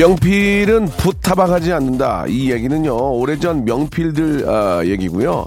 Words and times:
명필은 0.00 0.86
부타박하지 0.86 1.74
않는다. 1.74 2.24
이 2.26 2.50
얘기는요, 2.50 3.18
오래전 3.18 3.66
명필들 3.66 4.48
아, 4.48 4.82
얘기고요. 4.82 5.44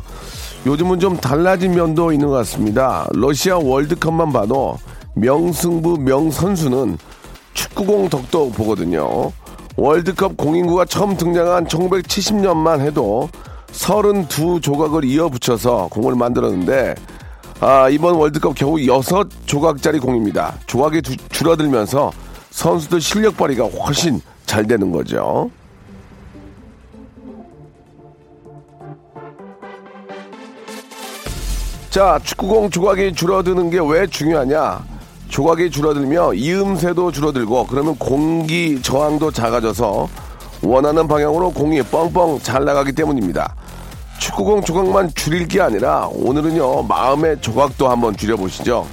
요즘은 0.67 0.99
좀 0.99 1.17
달라진 1.17 1.73
면도 1.73 2.11
있는 2.11 2.27
것 2.27 2.35
같습니다. 2.35 3.07
러시아 3.13 3.57
월드컵만 3.57 4.31
봐도 4.31 4.77
명승부 5.15 5.97
명선수는 5.97 6.99
축구공 7.55 8.09
덕도 8.09 8.51
보거든요. 8.51 9.31
월드컵 9.75 10.37
공인구가 10.37 10.85
처음 10.85 11.17
등장한 11.17 11.65
1970년만 11.65 12.79
해도 12.81 13.29
32조각을 13.71 15.03
이어붙여서 15.03 15.87
공을 15.89 16.13
만들었는데 16.13 16.93
아, 17.59 17.89
이번 17.89 18.15
월드컵 18.15 18.53
겨우 18.53 18.75
6조각짜리 18.75 19.99
공입니다. 19.99 20.53
조각이 20.67 21.01
두- 21.01 21.17
줄어들면서 21.29 22.11
선수들 22.51 23.01
실력 23.01 23.35
발휘가 23.35 23.63
훨씬 23.65 24.21
잘 24.45 24.65
되는 24.67 24.91
거죠. 24.91 25.49
자, 31.89 32.19
축구공 32.23 32.69
조각이 32.71 33.13
줄어드는 33.13 33.69
게 33.69 33.79
왜 33.79 34.07
중요하냐? 34.07 34.83
조각이 35.29 35.69
줄어들며 35.69 36.33
이음새도 36.33 37.11
줄어들고 37.11 37.67
그러면 37.67 37.95
공기 37.97 38.81
저항도 38.81 39.31
작아져서 39.31 40.07
원하는 40.61 41.07
방향으로 41.07 41.51
공이 41.51 41.81
뻥뻥 41.83 42.39
잘 42.41 42.65
나가기 42.65 42.93
때문입니다. 42.93 43.55
축구공 44.19 44.63
조각만 44.63 45.11
줄일 45.15 45.47
게 45.47 45.59
아니라 45.59 46.07
오늘은요 46.13 46.83
마음의 46.83 47.41
조각도 47.41 47.89
한번 47.89 48.15
줄여보시죠. 48.15 48.87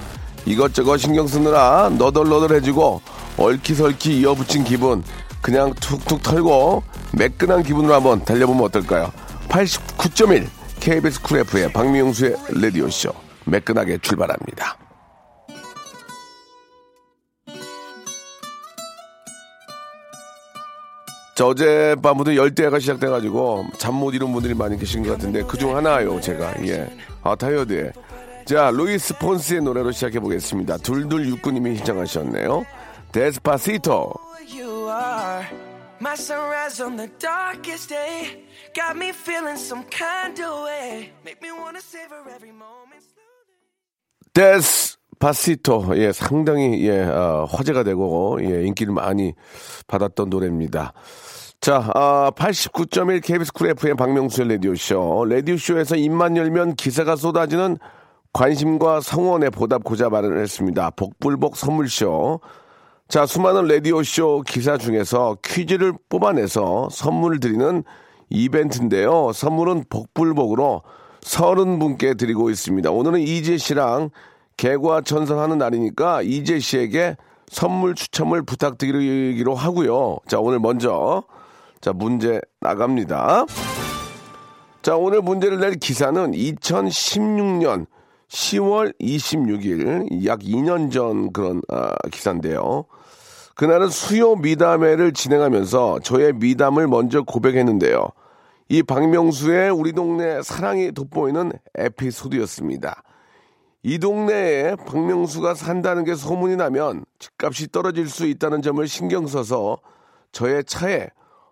이것저것 0.46 0.96
신경 0.96 1.26
쓰느라 1.26 1.90
너덜너덜해지고 1.96 3.00
얼키설키 3.36 4.20
이어붙인 4.20 4.64
기분 4.64 5.04
그냥 5.42 5.72
툭툭 5.74 6.22
털고 6.22 6.82
매끈한 7.16 7.62
기분으로 7.62 7.94
한번 7.94 8.24
달려보면 8.24 8.64
어떨까요? 8.64 9.10
89.1 9.48 10.46
KBS 10.80 11.22
쿨 11.22 11.38
FM 11.40 11.72
박명수의 11.72 12.36
라디오쇼 12.60 13.12
매끈하게 13.46 13.98
출발합니다. 13.98 14.76
자, 21.34 21.46
어젯밤부터 21.46 22.34
열대야가 22.36 22.78
시작돼가지고 22.80 23.66
잠 23.78 23.94
못 23.94 24.14
이룬 24.14 24.32
분들이 24.32 24.54
많이 24.54 24.78
계신 24.78 25.02
것 25.02 25.12
같은데 25.12 25.42
그중 25.42 25.74
하나예요, 25.76 26.20
제가. 26.20 26.54
예. 26.66 26.88
아, 27.22 27.34
타이어드에. 27.34 27.92
자, 28.46 28.70
루이스 28.70 29.18
폰시의 29.18 29.62
노래로 29.62 29.92
시작해 29.92 30.20
보겠습니다. 30.20 30.78
둘둘육구님이 30.78 31.76
신청하셨네요. 31.76 32.64
Despacito. 33.12 34.12
Are 34.90 35.46
my 36.00 36.16
sunrise 36.16 36.80
on 36.80 36.96
the 36.96 37.08
darkest 37.18 37.90
day. 37.90 38.42
Got 38.74 38.96
me 38.96 39.12
feeling 39.12 39.56
some 39.56 39.84
kind 39.84 40.38
of 40.40 40.64
way. 40.64 41.12
Make 41.24 41.40
me 41.40 41.52
wanna 41.52 41.80
savor 41.80 42.26
every 42.28 42.50
moment 42.50 43.04
slowly. 43.06 43.54
Despacito. 44.34 45.96
예, 45.96 46.12
상당히, 46.12 46.84
예, 46.86 47.02
아, 47.04 47.46
화제가 47.48 47.84
되고, 47.84 48.38
예, 48.42 48.64
인기를 48.64 48.92
많이 48.92 49.34
받았던 49.86 50.28
노래입니다. 50.28 50.92
자, 51.60 51.90
아, 51.94 52.32
89.1 52.34 53.20
KBS 53.20 53.52
쿨 53.52 53.68
FM 53.68 53.96
박명수의 53.96 54.48
라디오쇼. 54.48 55.26
라디오쇼에서 55.28 55.96
입만 55.96 56.36
열면 56.36 56.74
기사가 56.74 57.16
쏟아지는 57.16 57.78
관심과 58.32 59.02
성원에 59.02 59.50
보답하고자 59.50 60.08
마련했습니다. 60.08 60.90
복불복 60.90 61.56
선물쇼. 61.56 62.40
자, 63.10 63.26
수많은 63.26 63.66
라디오쇼 63.66 64.44
기사 64.46 64.78
중에서 64.78 65.36
퀴즈를 65.44 65.92
뽑아내서 66.08 66.90
선물을 66.92 67.40
드리는 67.40 67.82
이벤트인데요. 68.28 69.32
선물은 69.32 69.86
복불복으로 69.90 70.82
서른 71.20 71.80
분께 71.80 72.14
드리고 72.14 72.50
있습니다. 72.50 72.88
오늘은 72.92 73.18
이재 73.18 73.58
씨랑 73.58 74.10
개과 74.56 75.00
전선하는 75.00 75.58
날이니까 75.58 76.22
이재 76.22 76.60
씨에게 76.60 77.16
선물 77.48 77.96
추첨을 77.96 78.42
부탁드리기로 78.42 79.56
하고요. 79.56 80.18
자, 80.28 80.38
오늘 80.38 80.60
먼저 80.60 81.24
자, 81.80 81.92
문제 81.92 82.40
나갑니다. 82.60 83.44
자, 84.82 84.94
오늘 84.94 85.20
문제를 85.20 85.58
낼 85.58 85.74
기사는 85.74 86.30
2016년 86.30 87.86
10월 88.28 88.94
26일, 89.00 90.24
약 90.26 90.38
2년 90.38 90.92
전 90.92 91.32
그런 91.32 91.60
아, 91.68 91.92
기사인데요. 92.12 92.84
그날은 93.60 93.90
수요 93.90 94.36
미담회를 94.36 95.12
진행하면서 95.12 95.98
저의 95.98 96.32
미담을 96.32 96.88
먼저 96.88 97.20
고백했는데요. 97.20 98.08
이 98.70 98.82
박명수의 98.82 99.68
우리 99.68 99.92
동네 99.92 100.40
사랑이 100.40 100.92
돋보이는 100.92 101.52
에피소드였습니다. 101.74 103.02
이 103.82 103.98
동네에 103.98 104.76
박명수가 104.86 105.52
산다는 105.52 106.04
게 106.04 106.14
소문이 106.14 106.56
나면 106.56 107.04
집값이 107.18 107.70
떨어질 107.70 108.08
수 108.08 108.24
있다는 108.24 108.62
점을 108.62 108.88
신경 108.88 109.26
써서 109.26 109.76
저의 110.32 110.64
차에 110.64 111.08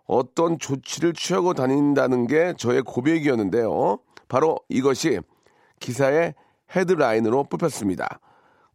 어떤 0.07 0.59
조치를 0.59 1.13
취하고 1.13 1.53
다닌다는 1.53 2.27
게 2.27 2.55
저의 2.57 2.81
고백이었는데요. 2.81 3.99
바로 4.29 4.59
이것이 4.71 5.21
기사의 5.79 6.33
헤드라인으로 6.75 7.45
뽑혔습니다. 7.45 8.19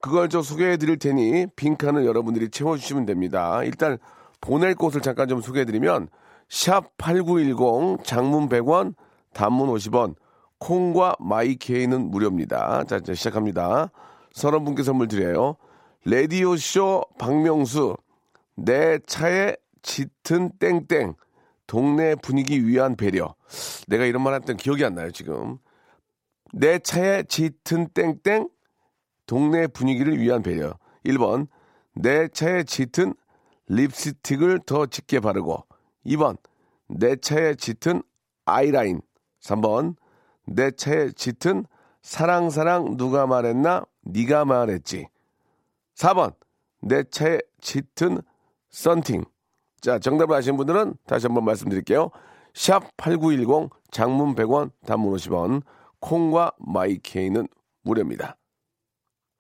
그걸 0.04 0.28
저 0.28 0.42
소개해 0.42 0.76
드릴 0.76 1.00
테니 1.00 1.48
빈칸을 1.56 2.06
여러분들이 2.06 2.50
채워주시면 2.50 3.06
됩니다. 3.06 3.64
일단 3.64 3.98
보낼 4.42 4.76
곳을 4.76 5.00
잠깐 5.00 5.30
좀 5.30 5.40
소개해 5.40 5.64
드리면 5.64 6.10
샵 6.50 6.98
8910 6.98 8.04
장문 8.04 8.50
100원 8.50 8.96
단문 9.34 9.70
50원 9.70 10.16
콩과 10.60 11.16
마이케이는 11.22 12.12
무료입니다. 12.12 12.84
자, 12.84 12.98
이제 12.98 13.14
시작합니다. 13.14 13.92
서른 14.34 14.66
분께 14.66 14.84
선물 14.84 15.08
드려요. 15.08 15.56
레디오쇼 16.04 17.06
박명수 17.18 17.96
내 18.58 19.00
차에 19.08 19.56
짙은 19.84 20.52
땡땡 20.60 21.14
동네 21.66 22.16
분위기 22.16 22.68
위한 22.68 22.98
배려 22.98 23.36
내가 23.88 24.04
이런 24.04 24.22
말 24.22 24.34
했던 24.34 24.58
기억이 24.58 24.84
안 24.84 24.96
나요 24.96 25.12
지금 25.12 25.60
내 26.52 26.78
차에 26.80 27.24
짙은 27.24 27.88
땡땡 27.94 28.50
동네 29.26 29.68
분위기를 29.68 30.20
위한 30.20 30.42
배려. 30.42 30.78
1번 31.06 31.48
내 31.96 32.28
차에 32.28 32.64
짙은 32.64 33.14
립스틱을 33.68 34.62
더 34.66 34.86
짙게 34.86 35.20
바르고. 35.20 35.66
2번 36.06 36.38
내 36.88 37.16
차에 37.16 37.56
짙은 37.56 38.02
아이라인. 38.46 39.02
3번 39.42 39.96
내 40.46 40.72
차에 40.72 41.12
짙은 41.12 41.66
사랑사랑 42.02 42.98
누가 42.98 43.26
말했나? 43.28 43.86
네가 44.02 44.46
말했지. 44.46 45.08
4번 45.96 46.36
내 46.82 47.04
차에 47.04 47.40
짙은 47.62 48.22
썬팅. 48.70 49.24
자 49.80 50.00
정답을 50.00 50.36
아시는 50.36 50.58
분들은 50.58 50.96
다시 51.06 51.28
한번 51.28 51.46
말씀드릴게요. 51.46 52.10
샵 52.54 52.96
8910 52.98 53.70
장문 53.92 54.36
100원 54.36 54.72
단문 54.86 55.14
50원 55.14 55.62
콩과 56.00 56.54
마이케이는 56.58 57.48
무료입니다 57.84 58.38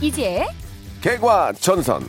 이제 0.00 0.44
개과천선. 1.00 2.08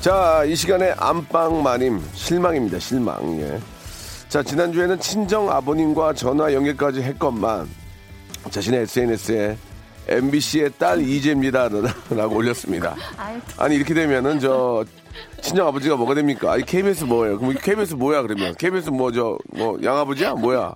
자, 0.00 0.44
이 0.44 0.54
시간에 0.54 0.92
안방 0.96 1.62
마님 1.62 2.00
실망입니다. 2.14 2.78
실망. 2.78 3.40
예. 3.40 3.58
자, 4.28 4.42
지난주에는 4.42 5.00
친정 5.00 5.50
아버님과 5.50 6.12
전화 6.14 6.52
연결까지 6.52 7.02
했건만 7.02 7.68
자신의 8.50 8.80
SNS에 8.82 9.56
MBC의 10.06 10.70
딸 10.78 11.02
이재입니다 11.02 11.68
라고 12.10 12.36
올렸습니다. 12.36 12.94
아유, 13.18 13.38
아니 13.58 13.76
이렇게 13.76 13.92
되면은 13.92 14.40
저 14.40 14.84
친정 15.42 15.66
아버지가 15.68 15.96
뭐가 15.96 16.14
됩니까? 16.14 16.52
아니 16.52 16.64
KBS 16.64 17.04
뭐예요? 17.04 17.38
그럼 17.38 17.54
KBS 17.60 17.94
뭐야 17.94 18.22
그러면? 18.22 18.54
KBS 18.54 18.88
뭐 18.90 19.10
저 19.10 19.36
뭐 19.52 19.76
양아버지야? 19.82 20.34
뭐야? 20.34 20.72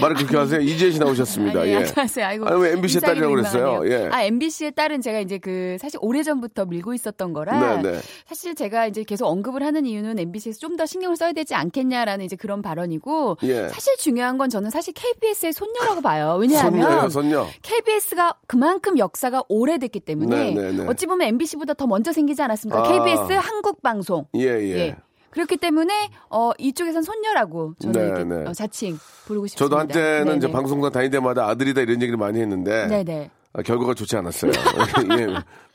말을 0.00 0.16
그렇게 0.16 0.36
하세요? 0.36 0.60
이재희 0.60 0.92
씨 0.92 0.98
나오셨습니다. 0.98 1.60
아니, 1.60 1.70
예. 1.70 1.76
안녕하세요. 1.76 2.26
아이고, 2.26 2.46
아니 2.46 2.62
왜 2.62 2.72
MBC의 2.72 3.00
딸이라고 3.00 3.34
그랬어요? 3.34 3.82
예. 3.90 4.08
아, 4.10 4.22
MBC의 4.22 4.72
딸은 4.72 5.00
제가 5.00 5.20
이제 5.20 5.38
그 5.38 5.76
사실 5.80 5.98
오래전부터 6.02 6.66
밀고 6.66 6.94
있었던 6.94 7.32
거라 7.32 7.82
네, 7.82 7.92
네. 7.92 7.98
사실 8.26 8.54
제가 8.54 8.86
이제 8.86 9.02
계속 9.04 9.26
언급을 9.26 9.62
하는 9.62 9.86
이유는 9.86 10.18
MBC에서 10.18 10.58
좀 10.60 10.74
더 10.74 10.86
신경을 10.86 11.14
써야 11.16 11.32
되지 11.32 11.54
않겠냐라는 11.54 12.24
이제 12.24 12.34
그런 12.34 12.60
발언이고 12.60 13.36
예. 13.44 13.68
사실 13.68 13.96
중요한 13.96 14.38
건 14.38 14.50
저는 14.50 14.70
사실 14.70 14.92
KBS의 14.92 15.52
손녀라고 15.52 16.00
봐요. 16.00 16.36
왜냐하면 16.40 16.82
손녀예요, 16.82 17.08
손녀. 17.10 17.46
KBS가 17.62 18.34
그만큼 18.48 18.98
역사가 18.98 19.44
오래됐기 19.48 20.00
때문에 20.00 20.52
네, 20.52 20.62
네, 20.62 20.72
네. 20.72 20.86
어찌 20.88 21.06
보면 21.06 21.28
MBC보다 21.28 21.74
더 21.74 21.86
먼저 21.86 22.12
생기지 22.12 22.42
않았습니까? 22.42 22.80
아. 22.80 22.82
KBS 22.90 23.32
한국 23.34 23.82
방송. 23.82 24.26
예, 24.34 24.46
예. 24.46 24.96
그렇기 25.34 25.56
때문에 25.56 26.10
어 26.30 26.52
이쪽에선 26.58 27.02
손녀라고 27.02 27.74
저는 27.80 28.14
네, 28.14 28.24
네. 28.24 28.48
어, 28.48 28.52
자칭 28.52 28.98
부르고 29.26 29.48
싶습니다. 29.48 29.64
저도 29.64 29.78
한때는 29.78 30.24
네네. 30.24 30.36
이제 30.38 30.50
방송사 30.50 30.90
다닐 30.90 31.10
때마다 31.10 31.48
아들이다 31.48 31.80
이런 31.82 31.96
얘기를 32.00 32.16
많이 32.16 32.40
했는데 32.40 32.86
네네. 32.86 33.30
아, 33.52 33.62
결과가 33.62 33.94
좋지 33.94 34.16
않았어요. 34.16 34.52
예, 35.18 35.26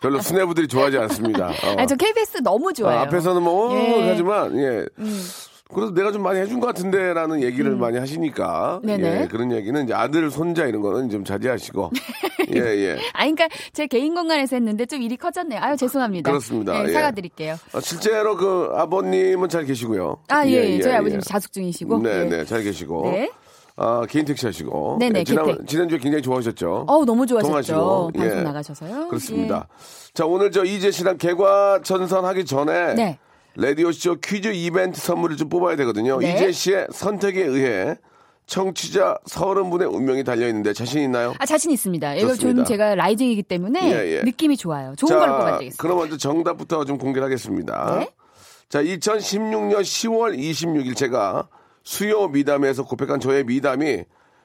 별로 0.01 0.21
수뇌부들이 0.21 0.67
좋아하지 0.67 0.97
않습니다. 0.97 1.47
어. 1.49 1.75
아니 1.77 1.87
저 1.87 1.95
KBS 1.95 2.41
너무 2.41 2.73
좋아요. 2.73 2.99
아, 2.99 3.01
앞에서는 3.03 3.41
뭐 3.41 3.75
예. 3.77 4.01
음. 4.01 4.07
하지만 4.09 4.57
예. 4.59 4.85
그래도 5.73 5.93
내가 5.93 6.11
좀 6.11 6.23
많이 6.23 6.39
해준 6.39 6.59
것 6.59 6.67
같은데라는 6.67 7.43
얘기를 7.43 7.75
많이 7.75 7.97
하시니까 7.99 8.79
네네. 8.83 9.21
예, 9.21 9.27
그런 9.27 9.51
얘기는 9.51 9.83
이제 9.83 9.93
아들 9.93 10.31
손자 10.31 10.65
이런 10.65 10.81
거는 10.81 11.09
좀 11.09 11.23
자제하시고 11.23 11.91
예 12.55 12.59
예. 12.59 12.97
아, 13.13 13.19
그러니까 13.19 13.47
제 13.71 13.85
개인 13.85 14.15
공간에서 14.15 14.55
했는데 14.55 14.87
좀 14.87 15.03
일이 15.03 15.15
커졌네요. 15.15 15.59
아유 15.61 15.77
죄송합니다. 15.77 16.31
그렇습니다. 16.31 16.73
네, 16.73 16.89
예. 16.89 16.93
사과드릴게요. 16.93 17.57
아, 17.73 17.79
실제로 17.81 18.35
그 18.35 18.71
아버님은 18.73 19.47
잘 19.49 19.65
계시고요. 19.65 20.17
아 20.29 20.45
예, 20.47 20.51
예, 20.51 20.81
저희 20.81 20.93
아버님 20.93 21.19
자숙 21.19 21.51
중이시고. 21.53 22.01
네, 22.01 22.21
예. 22.21 22.23
네, 22.23 22.45
잘 22.45 22.63
계시고. 22.63 23.11
네. 23.11 23.31
아, 23.75 24.05
개인 24.09 24.25
택시 24.25 24.45
하시고. 24.47 24.97
네네, 24.99 25.19
예, 25.19 25.23
지난. 25.23 25.65
지난주에 25.67 25.99
굉장히 25.99 26.23
좋아하셨죠. 26.23 26.85
어우 26.87 27.05
너무 27.05 27.27
좋아하셨죠. 27.27 28.11
방송 28.15 28.39
예. 28.39 28.41
나가셔서요. 28.41 29.07
그렇습니다. 29.07 29.67
자, 30.13 30.25
오늘 30.25 30.51
저 30.51 30.65
이재 30.65 30.89
씨랑 30.89 31.17
개과천선 31.17 32.25
하기 32.25 32.45
전에 32.45 32.95
네. 32.95 33.19
라디오쇼 33.59 34.17
퀴즈 34.23 34.47
이벤트 34.49 34.99
선물을 35.01 35.35
좀 35.37 35.49
뽑아야 35.49 35.75
되거든요. 35.77 36.17
네. 36.19 36.33
이재 36.33 36.51
씨의 36.51 36.87
선택에 36.91 37.43
의해 37.43 37.95
청취자 38.45 39.17
서른 39.25 39.69
분의 39.69 39.87
운명이 39.87 40.23
달려 40.23 40.47
있는데 40.47 40.73
자신 40.73 41.01
있나요? 41.01 41.33
아 41.37 41.45
자신 41.45 41.69
있습니다. 41.71 42.15
이거. 42.15 42.35
좀 42.35 42.63
제가 42.63 42.95
라이징이기 42.95 43.43
때문에 43.43 43.91
예, 43.91 44.17
예. 44.17 44.23
느낌이 44.23 44.57
좋아요. 44.57 44.95
좋은 44.97 45.09
걸 45.09 45.27
뽑아드리겠습니다. 45.27 45.81
그럼 45.81 45.97
먼저 45.97 46.17
정답부터 46.17 46.85
좀 46.85 46.97
공개를 46.97 47.25
하겠습니다. 47.25 47.99
네. 47.99 48.09
자, 48.69 48.81
2016년 48.81 49.81
10월 49.81 50.37
26일 50.37 50.95
제가 50.95 51.47
수요 51.83 52.27
미담에서 52.27 52.85
고백한 52.85 53.19
저의 53.19 53.43
미담이 53.43 54.03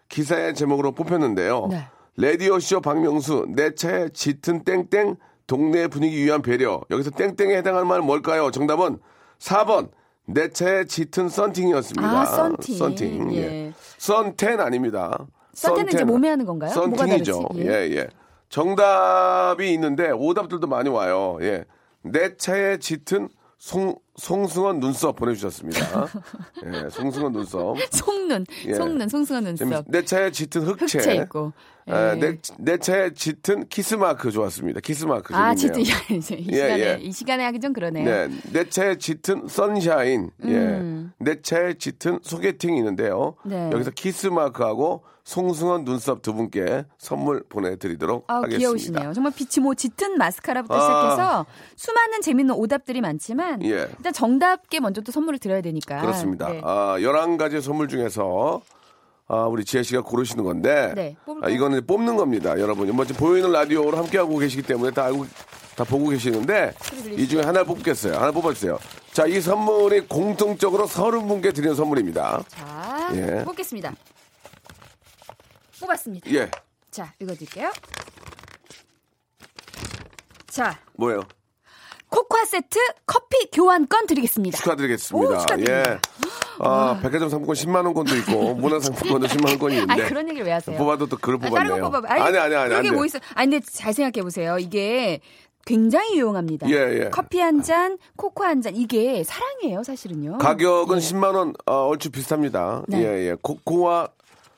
기사의 0.08 0.54
제목으로 0.54 0.92
뽑혔는데요. 0.92 1.68
네. 1.70 1.86
라디오쇼 2.16 2.80
박명수, 2.80 3.46
내 3.54 3.74
차에 3.74 4.08
짙은 4.10 4.64
땡땡, 4.64 5.16
동네 5.46 5.88
분위기 5.88 6.24
위한 6.24 6.42
배려. 6.42 6.80
여기서 6.90 7.10
땡땡에 7.10 7.56
해당할 7.56 7.84
말 7.84 8.00
뭘까요? 8.00 8.50
정답은 8.50 8.98
4번. 9.38 9.90
내 10.26 10.48
차에 10.48 10.86
짙은 10.86 11.28
썬팅이었습니다. 11.28 12.08
아, 12.08 12.24
썬팅. 12.24 12.76
썬팅. 12.76 13.34
예. 13.34 13.38
예. 13.38 13.72
썬텐 13.98 14.58
아닙니다. 14.58 15.26
썬텐은 15.52 15.92
이제 15.92 16.04
몸에 16.04 16.30
하는 16.30 16.46
건가요? 16.46 16.70
썬팅이죠. 16.70 17.48
예, 17.56 17.66
예. 17.66 17.96
예. 17.96 18.08
정답이 18.48 19.72
있는데 19.74 20.10
오답들도 20.10 20.66
많이 20.66 20.88
와요. 20.88 21.36
예. 21.42 21.64
내 22.02 22.36
차에 22.36 22.78
짙은 22.78 23.28
송, 23.58 23.96
송승헌 24.16 24.80
눈썹 24.80 25.16
보내주셨습니다. 25.16 26.06
예, 26.64 26.88
송승헌 26.88 27.32
눈썹. 27.32 27.76
속눈, 27.90 28.46
예. 28.66 28.74
속눈, 28.74 29.08
송승헌 29.08 29.44
눈썹. 29.44 29.84
내 29.88 30.04
차에 30.04 30.30
짙은 30.30 30.62
흑채. 30.62 30.98
흑채 30.98 31.14
있고. 31.16 31.52
아, 31.86 32.12
예. 32.12 32.18
내, 32.18 32.38
내 32.58 32.78
차에 32.78 33.12
짙은 33.12 33.68
키스마크 33.68 34.30
좋았습니다. 34.30 34.80
키스마크. 34.80 35.34
아. 35.34 35.54
진짜 35.54 35.80
이, 36.08 36.14
이 36.14 36.48
예, 36.50 36.54
시간에 36.54 36.80
예. 36.80 36.98
이 37.00 37.12
시간에 37.12 37.44
하기 37.44 37.60
좀 37.60 37.72
그러네요. 37.72 38.04
네, 38.04 38.28
내 38.52 38.68
차에 38.68 38.96
짙은 38.96 39.48
sunshine, 39.48 40.30
음. 40.44 41.12
예, 41.20 41.24
내 41.24 41.42
차에 41.42 41.74
짙은 41.74 42.20
소개팅이 42.22 42.78
있는데요. 42.78 43.34
네. 43.44 43.70
여기서 43.72 43.90
키스 43.90 44.28
마크하고 44.28 45.02
송승헌 45.24 45.84
눈썹 45.84 46.20
두 46.20 46.34
분께 46.34 46.84
선물 46.98 47.42
보내드리도록 47.48 48.24
아, 48.28 48.36
하겠습니다. 48.36 48.58
귀여우시네요. 48.58 49.12
정말 49.14 49.32
빛이 49.34 49.62
뭐 49.62 49.74
짙은 49.74 50.18
마스카라부터 50.18 50.74
아. 50.74 50.80
시작해서 50.80 51.46
수많은 51.76 52.20
재밌는 52.20 52.54
오답들이 52.54 53.00
많지만 53.00 53.62
예. 53.64 53.88
일단 54.04 54.12
정답게 54.12 54.80
먼저 54.80 55.00
또 55.00 55.10
선물을 55.12 55.38
드려야 55.38 55.62
되니까. 55.62 56.02
그렇습니다. 56.02 56.50
네. 56.50 56.60
아, 56.62 56.96
11가지 56.98 57.62
선물 57.62 57.88
중에서 57.88 58.60
아, 59.28 59.46
우리 59.46 59.64
지혜 59.64 59.82
씨가 59.82 60.02
고르시는 60.02 60.44
건데 60.44 60.92
네? 60.94 61.16
아, 61.40 61.48
이거는 61.48 61.86
뽑는 61.86 62.16
겁니다. 62.16 62.60
여러분. 62.60 62.94
뭐 62.94 63.06
지금 63.06 63.18
보이는 63.18 63.50
라디오로 63.50 63.96
함께 63.96 64.18
하고 64.18 64.36
계시기 64.36 64.60
때문에 64.60 64.90
다 64.92 65.06
알고 65.06 65.26
다 65.74 65.84
보고 65.84 66.10
계시는데 66.10 66.74
이 67.16 67.26
중에 67.26 67.40
하나 67.40 67.64
뽑겠어요. 67.64 68.16
하나 68.16 68.30
뽑아주세요. 68.30 68.78
자, 69.12 69.24
이 69.24 69.40
선물이 69.40 70.02
공통적으로 70.02 70.86
서른 70.86 71.26
분께 71.26 71.52
드리는 71.52 71.74
선물입니다. 71.74 72.44
자, 72.46 73.10
예. 73.14 73.42
뽑겠습니다. 73.42 73.94
뽑았습니다. 75.80 76.30
예, 76.30 76.50
자, 76.90 77.10
읽어드릴게요. 77.20 77.72
자, 80.48 80.78
뭐예요? 80.92 81.22
코코아 82.14 82.44
세트 82.44 82.78
커피 83.06 83.50
교환권 83.52 84.06
드리겠습니다. 84.06 84.58
축하드리겠습니다. 84.58 85.28
오, 85.28 85.36
축하드립니다. 85.38 85.90
예. 85.94 85.98
아, 86.60 87.00
백화점 87.02 87.28
상품권 87.28 87.56
10만 87.56 87.84
원권도 87.86 88.14
있고 88.18 88.54
문화 88.54 88.78
상품권도 88.78 89.26
10만 89.26 89.48
원권이 89.48 89.74
있는데. 89.74 89.92
아니 89.92 90.02
그런 90.04 90.28
얘기를 90.28 90.46
왜 90.46 90.52
하세요? 90.52 90.78
뽑아도 90.78 91.06
또 91.06 91.16
그걸 91.16 91.36
아, 91.36 91.50
다른 91.50 91.70
뽑았네요. 91.70 91.90
거 91.90 92.00
뽑아. 92.00 92.12
아니 92.12 92.22
아니 92.22 92.38
아니. 92.38 92.54
그런 92.54 92.72
안게 92.76 92.90
돼. 92.90 92.94
뭐 92.94 93.04
있어? 93.06 93.18
아니 93.34 93.50
근데 93.50 93.66
잘 93.68 93.92
생각해 93.92 94.22
보세요. 94.22 94.58
이게 94.58 95.20
굉장히 95.66 96.14
유용합니다. 96.16 96.68
예, 96.70 96.74
예. 97.04 97.08
커피 97.10 97.40
한 97.40 97.62
잔, 97.62 97.98
코코 98.16 98.44
한 98.44 98.60
잔. 98.62 98.76
이게 98.76 99.24
사랑이에요, 99.24 99.82
사실은요. 99.82 100.38
가격은 100.38 100.98
10만 100.98 101.34
원 101.34 101.54
어, 101.66 101.88
얼추 101.88 102.10
비슷합니다. 102.10 102.82
네. 102.86 102.98
예, 103.02 103.30
예. 103.30 103.36
코코아 103.42 104.08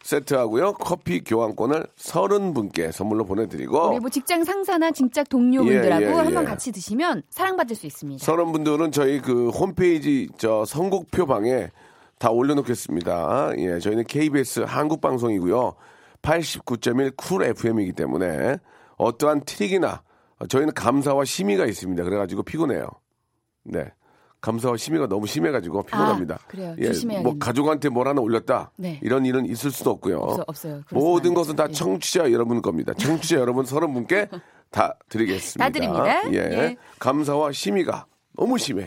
세트하고요. 0.07 0.75
커피 0.75 1.23
교환권을 1.25 1.85
30분께 1.97 2.93
선물로 2.93 3.25
보내드리고 3.25 3.89
우리 3.89 3.99
뭐 3.99 4.09
직장 4.09 4.45
상사나 4.45 4.93
직장 4.93 5.25
동료분들하고 5.25 6.05
예, 6.05 6.09
예, 6.09 6.13
한번 6.13 6.45
예. 6.45 6.47
같이 6.47 6.71
드시면 6.71 7.25
사랑받을 7.31 7.75
수 7.75 7.87
있습니다. 7.87 8.25
30분들은 8.25 8.93
저희 8.93 9.21
그 9.21 9.49
홈페이지 9.51 10.29
저 10.39 10.65
선곡표 10.65 11.27
방에 11.27 11.71
다 12.19 12.31
올려놓겠습니다. 12.31 13.55
예, 13.59 13.79
저희는 13.81 14.05
KBS 14.05 14.61
한국 14.61 15.01
방송이고요. 15.01 15.75
89.1쿨 16.23 17.45
FM이기 17.45 17.93
때문에 17.93 18.59
어떠한 18.97 19.43
트릭이나 19.45 20.03
저희는 20.49 20.73
감사와 20.75 21.25
심의가 21.25 21.67
있습니다. 21.67 22.05
그래가지고 22.05 22.45
피곤해요. 22.45 22.89
네. 23.65 23.93
감사와 24.47 24.77
심의가 24.77 25.09
너무 25.09 25.27
심해가지고 25.27 25.83
피곤합니다. 25.83 26.35
아, 26.37 26.47
그래요. 26.47 26.75
예, 26.79 26.87
조심해야겠네요. 26.87 27.23
뭐 27.23 27.39
가족한테 27.39 27.89
뭘 27.89 28.07
하나 28.07 28.21
올렸다. 28.21 28.71
네. 28.77 29.01
이런 29.03 29.27
일은 29.27 29.45
있을 29.47 29.73
수도 29.73 29.91
없고요. 29.91 30.19
없어-. 30.47 30.85
그럴 30.87 31.03
모든 31.03 31.35
것은 31.35 31.51
안 31.53 31.57
다. 31.57 31.67
예. 31.69 31.73
청취자 31.73 32.31
여러분 32.31 32.63
겁니다. 32.63 32.95
청취자 32.95 33.37
여러분 33.39 33.65
서른 33.65 33.93
분께 33.93 34.29
다 34.71 34.95
드리겠습니다. 35.09 35.65
다 35.65 35.71
드립니다. 35.73 36.33
예. 36.33 36.37
예. 36.37 36.77
감사와 37.01 37.51
심의가 37.51 38.07
너무 38.37 38.57
심해. 38.59 38.87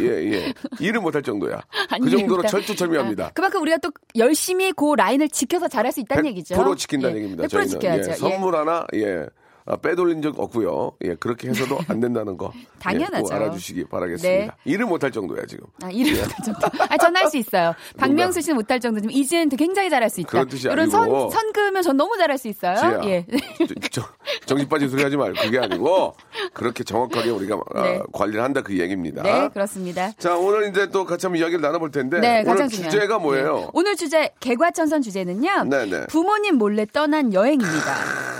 예, 0.00 0.04
예. 0.32 0.54
일을 0.80 1.00
못할 1.00 1.22
정도야. 1.22 1.56
그 1.70 1.86
아니, 1.96 2.10
정도로 2.10 2.42
일단- 2.42 2.50
철두철미합니다. 2.62 3.26
아, 3.26 3.30
그만큼 3.34 3.60
우리가 3.60 3.76
또 3.78 3.90
열심히 4.16 4.72
그 4.72 4.94
라인을 4.94 5.28
지켜서 5.28 5.68
잘할 5.68 5.92
수 5.92 6.00
있다는 6.00 6.26
얘기죠. 6.26 6.54
100% 6.54 6.78
지킨다는 6.78 7.16
예, 7.16 7.20
얘기입니다. 7.20 7.44
100% 7.46 7.50
저희는 7.50 7.68
지켜야죠. 7.68 8.08
예, 8.08 8.12
예. 8.12 8.16
선물 8.16 8.56
하나 8.56 8.86
예 8.94 9.26
아, 9.66 9.76
빼돌린 9.76 10.20
적 10.20 10.38
없고요. 10.38 10.92
예, 11.04 11.14
그렇게 11.14 11.48
해서도 11.48 11.78
안 11.88 11.98
된다는 11.98 12.36
거. 12.36 12.52
당연하죠. 12.80 13.16
예, 13.16 13.20
꼭 13.22 13.32
알아주시기 13.32 13.84
바라겠습니다. 13.86 14.28
네. 14.54 14.70
일을 14.70 14.84
못할 14.84 15.10
정도야 15.10 15.46
지금. 15.46 15.64
아, 15.82 15.88
일을 15.90 16.12
못할 16.20 16.36
정도. 16.44 16.60
아, 16.90 16.96
전 16.98 17.16
할 17.16 17.30
수 17.30 17.38
있어요. 17.38 17.72
박명수 17.96 18.42
씨는 18.42 18.56
못할 18.56 18.78
정도지만 18.80 19.14
이제는 19.14 19.56
굉장히 19.56 19.88
잘할 19.88 20.10
수 20.10 20.20
있다. 20.20 20.28
그런 20.30 20.48
뜻이 20.48 20.66
이런 20.66 20.80
아니고. 20.80 20.90
선, 20.90 21.30
선 21.30 21.52
그으면 21.52 21.82
전 21.82 21.96
너무 21.96 22.16
잘할 22.18 22.36
수 22.36 22.48
있어요. 22.48 22.76
지혜야, 22.76 23.00
예. 23.04 23.26
저- 23.90 24.02
저- 24.02 24.08
정신 24.44 24.68
빠진 24.68 24.88
소리 24.90 25.02
하지 25.02 25.16
말고 25.16 25.40
그게 25.40 25.58
아니고 25.58 26.14
그렇게 26.52 26.84
정확하게 26.84 27.30
우리가 27.30 27.58
아, 27.74 27.82
네. 27.82 28.00
관리를 28.12 28.42
한다 28.42 28.60
그 28.60 28.78
얘기입니다. 28.78 29.22
네, 29.22 29.48
그렇습니다. 29.48 30.12
자 30.18 30.36
오늘 30.36 30.68
이제 30.68 30.90
또 30.90 31.06
같이 31.06 31.24
한번 31.26 31.40
이야기를 31.40 31.62
나눠볼 31.62 31.90
텐데 31.90 32.20
네, 32.20 32.34
오늘 32.40 32.44
가장 32.44 32.68
중요한. 32.68 32.90
주제가 32.90 33.18
뭐예요? 33.18 33.56
네. 33.56 33.68
오늘 33.72 33.96
주제 33.96 34.30
개과천선 34.40 35.00
주제는요. 35.00 35.64
네네. 35.70 36.06
부모님 36.08 36.56
몰래 36.56 36.84
떠난 36.92 37.32
여행입니다. 37.32 37.94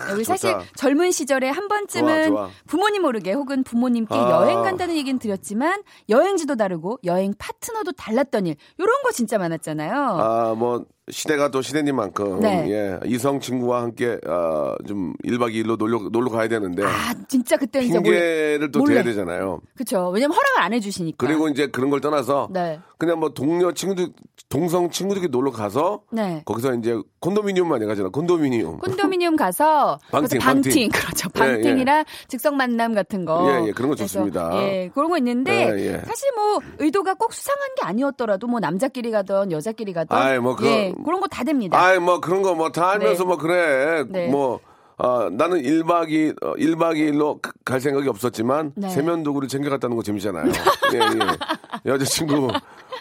네, 0.09 0.12
우리 0.12 0.25
사실 0.25 0.50
좋다. 0.50 0.64
젊은 0.76 1.11
시절에 1.14 1.49
한 1.49 1.68
번쯤은 1.68 2.28
좋아, 2.28 2.47
좋아. 2.47 2.50
부모님 2.66 3.02
모르게 3.02 3.33
혹은 3.33 3.62
부모님께 3.64 4.14
아. 4.14 4.30
여행 4.33 4.62
간다는 4.62 4.97
얘기는 4.97 5.18
드렸지만 5.18 5.83
여행지도 6.11 6.56
다르고 6.56 6.99
여행 7.04 7.33
파트너도 7.38 7.92
달랐던 7.92 8.47
일 8.47 8.56
이런 8.76 9.02
거 9.02 9.12
진짜 9.12 9.38
많았잖아요. 9.38 9.94
아, 9.94 10.54
뭐, 10.54 10.85
시대가 11.11 11.51
또 11.51 11.61
시대니만큼, 11.61 12.41
네. 12.41 12.67
예, 12.71 12.99
이성 13.07 13.39
친구와 13.39 13.83
함께, 13.83 14.19
아, 14.27 14.75
좀, 14.89 15.13
1박 15.25 15.53
2일로 15.55 15.77
놀러, 15.77 16.09
놀러 16.11 16.31
가야 16.31 16.49
되는데, 16.49 16.83
아, 16.83 17.13
진짜 17.29 17.59
그때는 17.59 17.87
이제. 17.89 17.95
핑계를 18.01 18.71
또 18.73 18.79
몰래. 18.81 18.95
대야 18.95 19.03
되잖아요. 19.05 19.61
그쵸. 19.77 20.09
왜냐면 20.15 20.35
허락을 20.35 20.63
안 20.63 20.73
해주시니까. 20.73 21.27
그리고 21.27 21.49
이제 21.49 21.67
그런 21.67 21.91
걸 21.91 22.01
떠나서, 22.01 22.49
네. 22.53 22.81
그냥 22.97 23.21
뭐 23.21 23.29
동료 23.35 23.73
친구들, 23.73 24.09
동성 24.49 24.89
친구들끼리 24.89 25.31
놀러 25.31 25.51
가서, 25.51 26.03
네. 26.11 26.41
거기서 26.47 26.75
이제 26.77 26.97
콘도미니엄 27.21 27.69
많이 27.69 27.85
가잖아, 27.85 28.09
콘도미니엄. 28.09 28.79
콘도미니엄 28.79 29.37
가서 29.37 29.99
방팅, 30.11 30.39
방팅, 30.39 30.73
방팅. 30.73 30.89
그렇죠 30.91 31.29
예, 31.35 31.39
방팅이랑 31.39 32.05
즉석 32.29 32.55
만남 32.55 32.95
같은 32.95 33.25
거 33.27 33.47
예, 33.63 33.69
예, 33.69 33.73
그런 33.73 33.91
거 33.91 33.97
좋습니다. 33.97 34.51
예 34.63 34.91
그런 34.95 35.11
거 35.11 35.19
있는데 35.19 35.53
예, 35.77 35.87
예. 35.87 35.93
사실 36.07 36.31
뭐 36.37 36.61
의도가 36.79 37.15
꼭 37.15 37.33
수상한 37.33 37.61
게 37.77 37.85
아니었더라도 37.87 38.47
뭐 38.47 38.61
남자끼리 38.61 39.11
가던 39.11 39.51
여자끼리 39.53 39.93
가던 39.93 40.17
아이, 40.19 40.39
뭐 40.39 40.55
그거- 40.55 40.69
예, 40.69 40.94
그런 41.05 41.21
거 41.21 41.27
다 41.29 41.43
됩니다. 41.45 41.79
아이, 41.83 41.99
뭐 41.99 42.21
그런 42.21 42.43
거 42.43 42.55
뭐 42.55 42.71
다 42.71 42.91
알면서 42.93 43.25
네. 43.25 43.27
뭐 43.29 43.37
그래. 43.37 44.05
네. 44.09 44.29
뭐, 44.29 44.61
아, 44.97 45.29
나는 45.33 45.63
1박 45.63 46.09
2일, 46.09 46.43
어, 46.45 46.55
1박 46.55 46.95
2일로 46.97 47.41
갈 47.65 47.81
생각이 47.81 48.09
없었지만, 48.09 48.73
네. 48.77 48.89
세면도구를 48.91 49.49
챙겨갔다는 49.49 49.97
거 49.97 50.03
재밌잖아요. 50.03 50.45
예, 50.95 50.99
예. 50.99 51.91
여자친구 51.91 52.49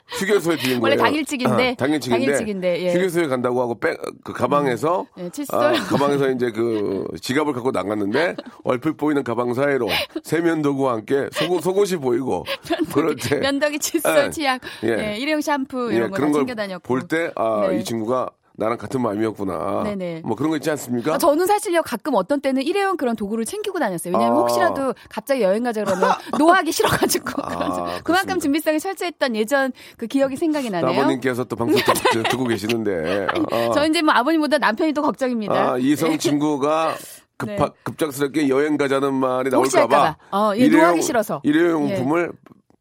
휴게소에 0.08 0.58
들린 0.58 0.82
원래 0.82 0.96
거예요. 0.96 1.08
당일치기인데, 1.10 1.70
아, 1.72 1.76
당일치기인데, 1.76 2.26
당일치기인데, 2.26 2.82
예. 2.84 2.94
휴게소에 2.94 3.28
간다고 3.28 3.62
하고 3.62 3.80
백, 3.80 3.98
그 4.24 4.34
가방에서, 4.34 5.08
예, 5.18 5.30
칫솔. 5.30 5.64
아, 5.64 5.74
가방에서 5.74 6.30
이제 6.32 6.52
그 6.52 7.06
지갑을 7.22 7.54
갖고 7.54 7.72
나갔는데, 7.72 8.36
얼핏 8.64 8.98
보이는 8.98 9.24
가방 9.24 9.54
사이로 9.54 9.88
세면도구와 10.24 10.94
함께 10.94 11.30
속옷, 11.32 11.64
속옷이 11.64 12.02
보이고, 12.02 12.46
그럴 12.94 13.16
때. 13.16 13.38
면도기 13.38 13.80
칫솔 13.80 14.26
예. 14.26 14.30
치약 14.30 14.62
예. 14.84 15.14
예, 15.14 15.18
일회용 15.18 15.42
샴푸 15.42 15.92
예, 15.92 15.96
이런 15.96 16.12
거다 16.12 16.18
그런 16.18 16.32
걸 16.32 16.42
챙겨 16.42 16.56
다녔고 16.56 16.88
볼 16.88 17.08
때, 17.08 17.32
아, 17.36 17.68
네. 17.70 17.80
이 17.80 17.84
친구가 17.84 18.30
나랑 18.56 18.78
같은 18.78 19.02
마음이었구나. 19.02 19.84
네네. 19.84 20.22
뭐 20.26 20.36
그런 20.36 20.52
거 20.52 20.58
있지 20.58 20.70
않습니까? 20.70 21.16
아, 21.16 21.18
저는 21.18 21.48
사실요 21.48 21.82
가끔 21.82 22.14
어떤 22.16 22.40
때는 22.40 22.62
일회용 22.62 22.98
그런 22.98 23.16
도구를 23.16 23.46
챙기고 23.46 23.80
다녔어요. 23.80 24.14
왜냐면 24.16 24.38
아. 24.38 24.42
혹시라도 24.42 24.94
갑자기 25.10 25.42
여행 25.42 25.64
가자 25.64 25.84
그러면 25.84 26.12
노하기 26.38 26.72
싫어가지고 26.72 27.32
아. 27.44 28.00
그만큼 28.04 28.40
준비성이 28.40 28.80
철저했던 28.80 29.36
예전 29.36 29.72
그 29.98 30.06
기억이 30.06 30.36
생각이 30.36 30.70
나네요. 30.70 31.00
아버님께서 31.02 31.46
또 31.46 31.56
방송 31.56 31.82
듣- 31.82 32.30
듣고 32.30 32.44
계시는데. 32.46 33.26
어. 33.52 33.72
저 33.74 33.88
이제 33.88 34.02
뭐 34.04 34.14
아버님보다 34.14 34.60
남편이 34.60 34.94
더 34.94 35.02
걱정입니다. 35.02 35.74
아, 35.74 35.78
이성 35.80 36.18
친구가 36.20 36.94
급, 37.38 37.48
네. 37.48 37.58
급작스럽게 37.84 38.50
여행 38.50 38.78
가자는 38.78 39.16
말이 39.16 39.50
나올까봐. 39.50 40.18
어, 40.32 40.52
예, 40.56 40.68
노하기 40.70 41.02
싫어서. 41.02 41.42
일회용품을 41.44 42.32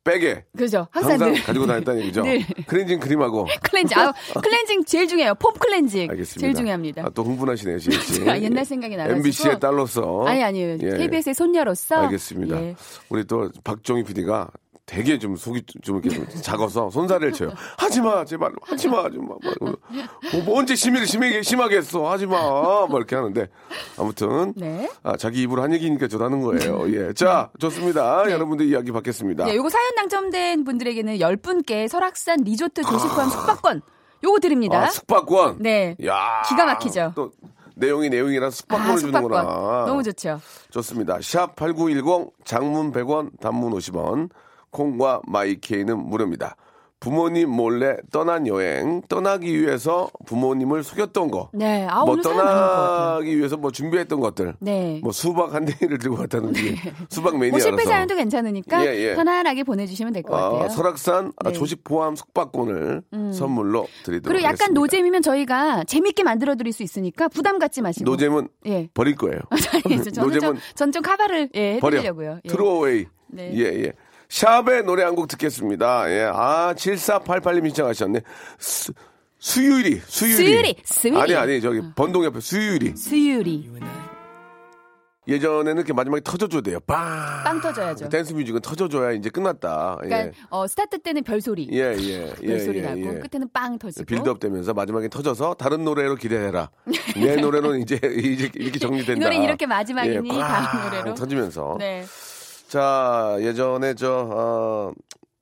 백에 0.04 0.44
그죠? 0.56 0.88
항상, 0.90 1.12
항상 1.12 1.32
늘 1.32 1.42
가지고 1.42 1.66
다녔다는 1.66 2.00
얘기죠. 2.02 2.22
늘. 2.24 2.40
클렌징 2.66 2.98
크림하고. 3.00 3.46
클렌징. 3.62 3.98
아, 3.98 4.12
클렌징 4.42 4.84
제일 4.84 5.06
중요해요. 5.06 5.34
폼 5.36 5.52
클렌징. 5.54 6.10
알겠습니다. 6.10 6.40
제일 6.40 6.54
중요합니다. 6.54 7.02
아, 7.06 7.10
또 7.10 7.22
흥분하시네요, 7.22 7.78
지혜 7.78 7.98
씨. 8.00 8.14
제가 8.14 8.40
옛날 8.42 8.64
생각이 8.64 8.96
나가지고. 8.96 9.18
MBC의 9.18 9.60
딸로서. 9.60 10.24
아니 10.26 10.42
아니요. 10.42 10.76
예. 10.82 10.96
KBS의 10.98 11.34
손녀로서 11.34 11.96
알겠습니다. 11.96 12.56
예. 12.62 12.74
우리 13.10 13.24
또 13.24 13.50
박종희 13.62 14.02
PD가 14.04 14.48
되게 14.92 15.18
좀 15.18 15.36
속이 15.36 15.62
좀 15.80 16.02
이렇게 16.04 16.10
좀 16.14 16.26
작아서 16.42 16.90
손살을 16.90 17.32
쳐요. 17.32 17.50
하지 17.78 18.02
마, 18.02 18.26
제발. 18.26 18.52
하지 18.60 18.88
마, 18.88 19.08
좀. 19.10 19.24
뭐, 19.24 19.38
뭐, 19.58 19.72
뭐 20.44 20.58
언제 20.58 20.76
심하게, 20.76 21.06
심하게, 21.06 21.42
심하게 21.42 21.76
했어. 21.78 22.10
하지 22.10 22.26
마. 22.26 22.36
뭐 22.86 22.98
이렇게 22.98 23.16
하는데. 23.16 23.48
아무튼. 23.98 24.52
네. 24.54 24.90
아, 25.02 25.16
자기 25.16 25.40
입으로 25.42 25.62
한 25.62 25.72
얘기니까 25.72 26.08
저도 26.08 26.26
하는 26.26 26.42
거예요. 26.42 26.92
예. 26.92 27.14
자, 27.14 27.48
좋습니다. 27.58 28.30
여러분들 28.30 28.66
이야기 28.66 28.92
받겠습니다. 28.92 29.46
네, 29.46 29.56
요거 29.56 29.70
사연 29.70 29.94
당첨된 29.94 30.64
분들에게는 30.64 31.16
10분께 31.16 31.88
설악산 31.88 32.40
리조트 32.42 32.82
조식 32.82 33.08
포함 33.14 33.30
숙박권 33.30 33.80
요거 34.22 34.40
드립니다. 34.40 34.78
아, 34.82 34.90
숙박권. 34.90 35.56
네. 35.60 35.96
야 36.04 36.42
기가 36.50 36.66
막히죠. 36.66 37.12
또 37.14 37.32
내용이 37.76 38.10
내용이라 38.10 38.50
숙박권을 38.50 38.92
아, 38.92 38.96
주는구나. 38.98 39.40
숙박권. 39.40 39.86
너무 39.86 40.02
좋죠. 40.02 40.40
좋습니다. 40.70 41.18
샵 41.22 41.56
8910 41.56 42.32
장문 42.44 42.92
100원, 42.92 43.40
단문 43.40 43.72
50원. 43.72 44.28
콩과 44.82 45.20
마이케이는 45.28 45.96
무료입니다. 45.98 46.56
부모님 46.98 47.50
몰래 47.50 47.96
떠난 48.12 48.46
여행, 48.46 49.02
떠나기 49.08 49.60
위해서 49.60 50.08
부모님을 50.24 50.84
속였던 50.84 51.32
거. 51.32 51.50
네. 51.52 51.84
아, 51.90 52.04
뭐. 52.04 52.16
떠나기 52.20 53.36
위해서 53.36 53.56
뭐 53.56 53.72
준비했던 53.72 54.20
것들. 54.20 54.54
네. 54.60 55.00
뭐 55.02 55.10
수박 55.10 55.52
한 55.52 55.64
대를 55.64 55.98
들고 55.98 56.14
갔다든지 56.16 56.76
수박 57.10 57.32
뭐 57.32 57.40
매니아라서. 57.40 57.70
실패 57.70 57.84
사연도 57.86 58.14
괜찮으니까 58.14 58.86
예, 58.86 58.96
예. 59.00 59.14
편안하게 59.16 59.64
보내주시면 59.64 60.12
될것 60.12 60.30
같아요. 60.30 60.60
아, 60.62 60.68
설악산 60.68 61.32
아, 61.38 61.42
네. 61.42 61.50
음. 61.50 61.52
조식 61.54 61.82
포함 61.82 62.14
숙박권을 62.14 63.02
선물로 63.32 63.88
드리도록 64.04 64.28
그리고 64.28 64.44
약간 64.44 64.52
하겠습니다. 64.52 64.80
노잼이면 64.80 65.22
저희가 65.22 65.82
재밌게 65.82 66.22
만들어 66.22 66.54
드릴 66.54 66.72
수 66.72 66.84
있으니까 66.84 67.26
부담 67.26 67.58
갖지 67.58 67.82
마시고. 67.82 68.08
노잼은 68.08 68.46
예. 68.66 68.88
버릴 68.94 69.16
거예요. 69.16 69.40
좀, 70.14 70.24
노잼은 70.24 70.60
전좀 70.76 71.02
카바를 71.02 71.48
예, 71.56 71.80
버려. 71.80 71.96
해드리려고요. 71.96 72.38
예. 72.44 72.48
Throw 72.48 72.77
away. 72.77 73.06
네. 73.26 73.50
예, 73.56 73.64
예. 73.86 73.92
샵의 74.32 74.84
노래 74.84 75.02
한 75.04 75.14
곡 75.14 75.28
듣겠습니다. 75.28 76.10
예. 76.10 76.22
아, 76.32 76.72
7488님 76.74 77.66
신청하셨네. 77.66 78.22
수, 78.58 78.92
수유리, 79.38 80.00
수유리. 80.06 80.36
수유리, 80.36 80.76
수유리. 80.84 81.20
아니, 81.20 81.34
아니, 81.34 81.60
저기, 81.60 81.82
번동 81.94 82.24
옆에 82.24 82.40
수유리. 82.40 82.96
수유리. 82.96 83.70
예전에는 85.28 85.76
이렇게 85.76 85.92
마지막에 85.92 86.22
터져줘야 86.24 86.62
돼요. 86.62 86.80
빵! 86.86 87.44
빵 87.44 87.60
터져야죠. 87.60 88.08
댄스 88.08 88.32
뮤직은 88.32 88.60
터져줘야 88.62 89.12
이제 89.12 89.28
끝났다. 89.30 89.98
예. 90.04 90.08
그러니까 90.08 90.36
어, 90.50 90.66
스타트 90.66 90.98
때는 90.98 91.22
별소리. 91.22 91.68
예, 91.70 91.94
예, 91.96 92.34
예. 92.42 92.46
별소리 92.46 92.78
예, 92.78 92.82
나고 92.82 93.00
예. 93.00 93.20
끝에는 93.20 93.48
빵 93.52 93.78
터지고. 93.78 94.04
빌드업 94.06 94.40
되면서 94.40 94.72
마지막에 94.74 95.08
터져서 95.08 95.54
다른 95.54 95.84
노래로 95.84 96.16
기대해라. 96.16 96.70
내 97.16 97.36
노래는 97.40 97.82
이제, 97.82 98.00
이제 98.02 98.50
이렇게 98.54 98.78
정리된다. 98.80 99.12
이 99.12 99.18
노래 99.20 99.36
이렇게 99.36 99.66
마지막이니 99.66 100.28
예, 100.34 100.38
다음 100.40 100.64
꽝 100.64 100.84
노래로. 100.90 101.14
터지면서. 101.14 101.76
네. 101.78 102.04
자, 102.72 103.36
예전에 103.40 103.92
저, 103.92 104.26
어, 104.32 104.92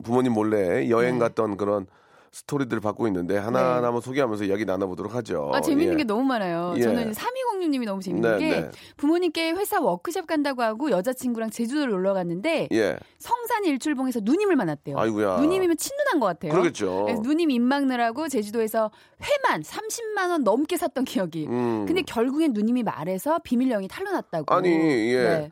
부모님 0.03 0.33
몰래 0.33 0.91
여행 0.91 1.15
네. 1.15 1.21
갔던 1.21 1.57
그런 1.59 1.87
스토리들을 2.33 2.81
받고 2.81 3.07
있는데 3.07 3.39
하나하나 3.39 3.87
한번 3.87 4.01
소개하면서 4.01 4.47
이야기 4.47 4.65
나눠보도록 4.65 5.15
하죠. 5.15 5.53
아, 5.55 5.61
재밌는 5.61 5.93
예. 5.93 5.99
게 5.99 6.03
너무 6.05 6.25
많아요. 6.25 6.75
예. 6.77 6.83
저는 6.83 7.13
3206님이 7.13 7.85
너무 7.85 8.03
재밌는 8.03 8.39
네, 8.39 8.39
게 8.39 8.61
네. 8.63 8.71
부모님께 8.97 9.53
회사 9.53 9.81
워크숍 9.81 10.27
간다고 10.27 10.63
하고 10.63 10.91
여자친구랑 10.91 11.51
제주도를 11.51 11.93
놀러 11.93 12.15
갔는데 12.15 12.67
예. 12.73 12.99
성산 13.21 13.65
일출봉에서 13.65 14.21
누님을 14.25 14.57
만났대요. 14.57 14.99
아이고야. 14.99 15.37
누님이면 15.37 15.77
친누난 15.77 16.19
것 16.19 16.27
같아요. 16.27 16.51
그러겠죠. 16.51 17.05
그래서 17.05 17.23
누님 17.23 17.53
입 17.53 17.63
막느라고 17.63 18.27
제주도에서 18.27 18.91
회만 19.23 19.63
30만 19.63 20.31
원 20.31 20.43
넘게 20.43 20.77
샀던 20.77 21.05
기억이. 21.05 21.47
음. 21.47 21.87
근데 21.87 22.03
결국엔 22.03 22.55
누님이 22.55 22.83
말해서 22.83 23.39
비밀령이 23.45 23.87
탈로났다고. 23.87 24.53
아니, 24.53 24.69
예. 24.69 25.23
네. 25.23 25.51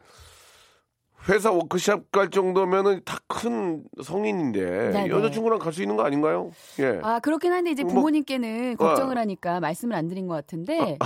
회사 1.28 1.50
워크샵 1.52 2.10
갈 2.12 2.30
정도면은 2.30 3.02
다 3.04 3.18
큰 3.30 3.82
성인인데 4.02 4.90
네, 4.90 5.04
네. 5.04 5.08
여자친구랑 5.10 5.58
갈 5.58 5.72
수 5.72 5.82
있는 5.82 5.96
거 5.96 6.02
아닌가요? 6.02 6.50
예. 6.80 6.98
아 7.02 7.20
그렇긴 7.20 7.52
한데 7.52 7.70
이제 7.70 7.84
뭐- 7.84 7.92
부모님께는 7.94 8.76
걱정을 8.76 9.16
어. 9.16 9.20
하니까 9.20 9.60
말씀을 9.60 9.94
안 9.94 10.08
드린 10.08 10.26
것 10.26 10.34
같은데. 10.34 10.98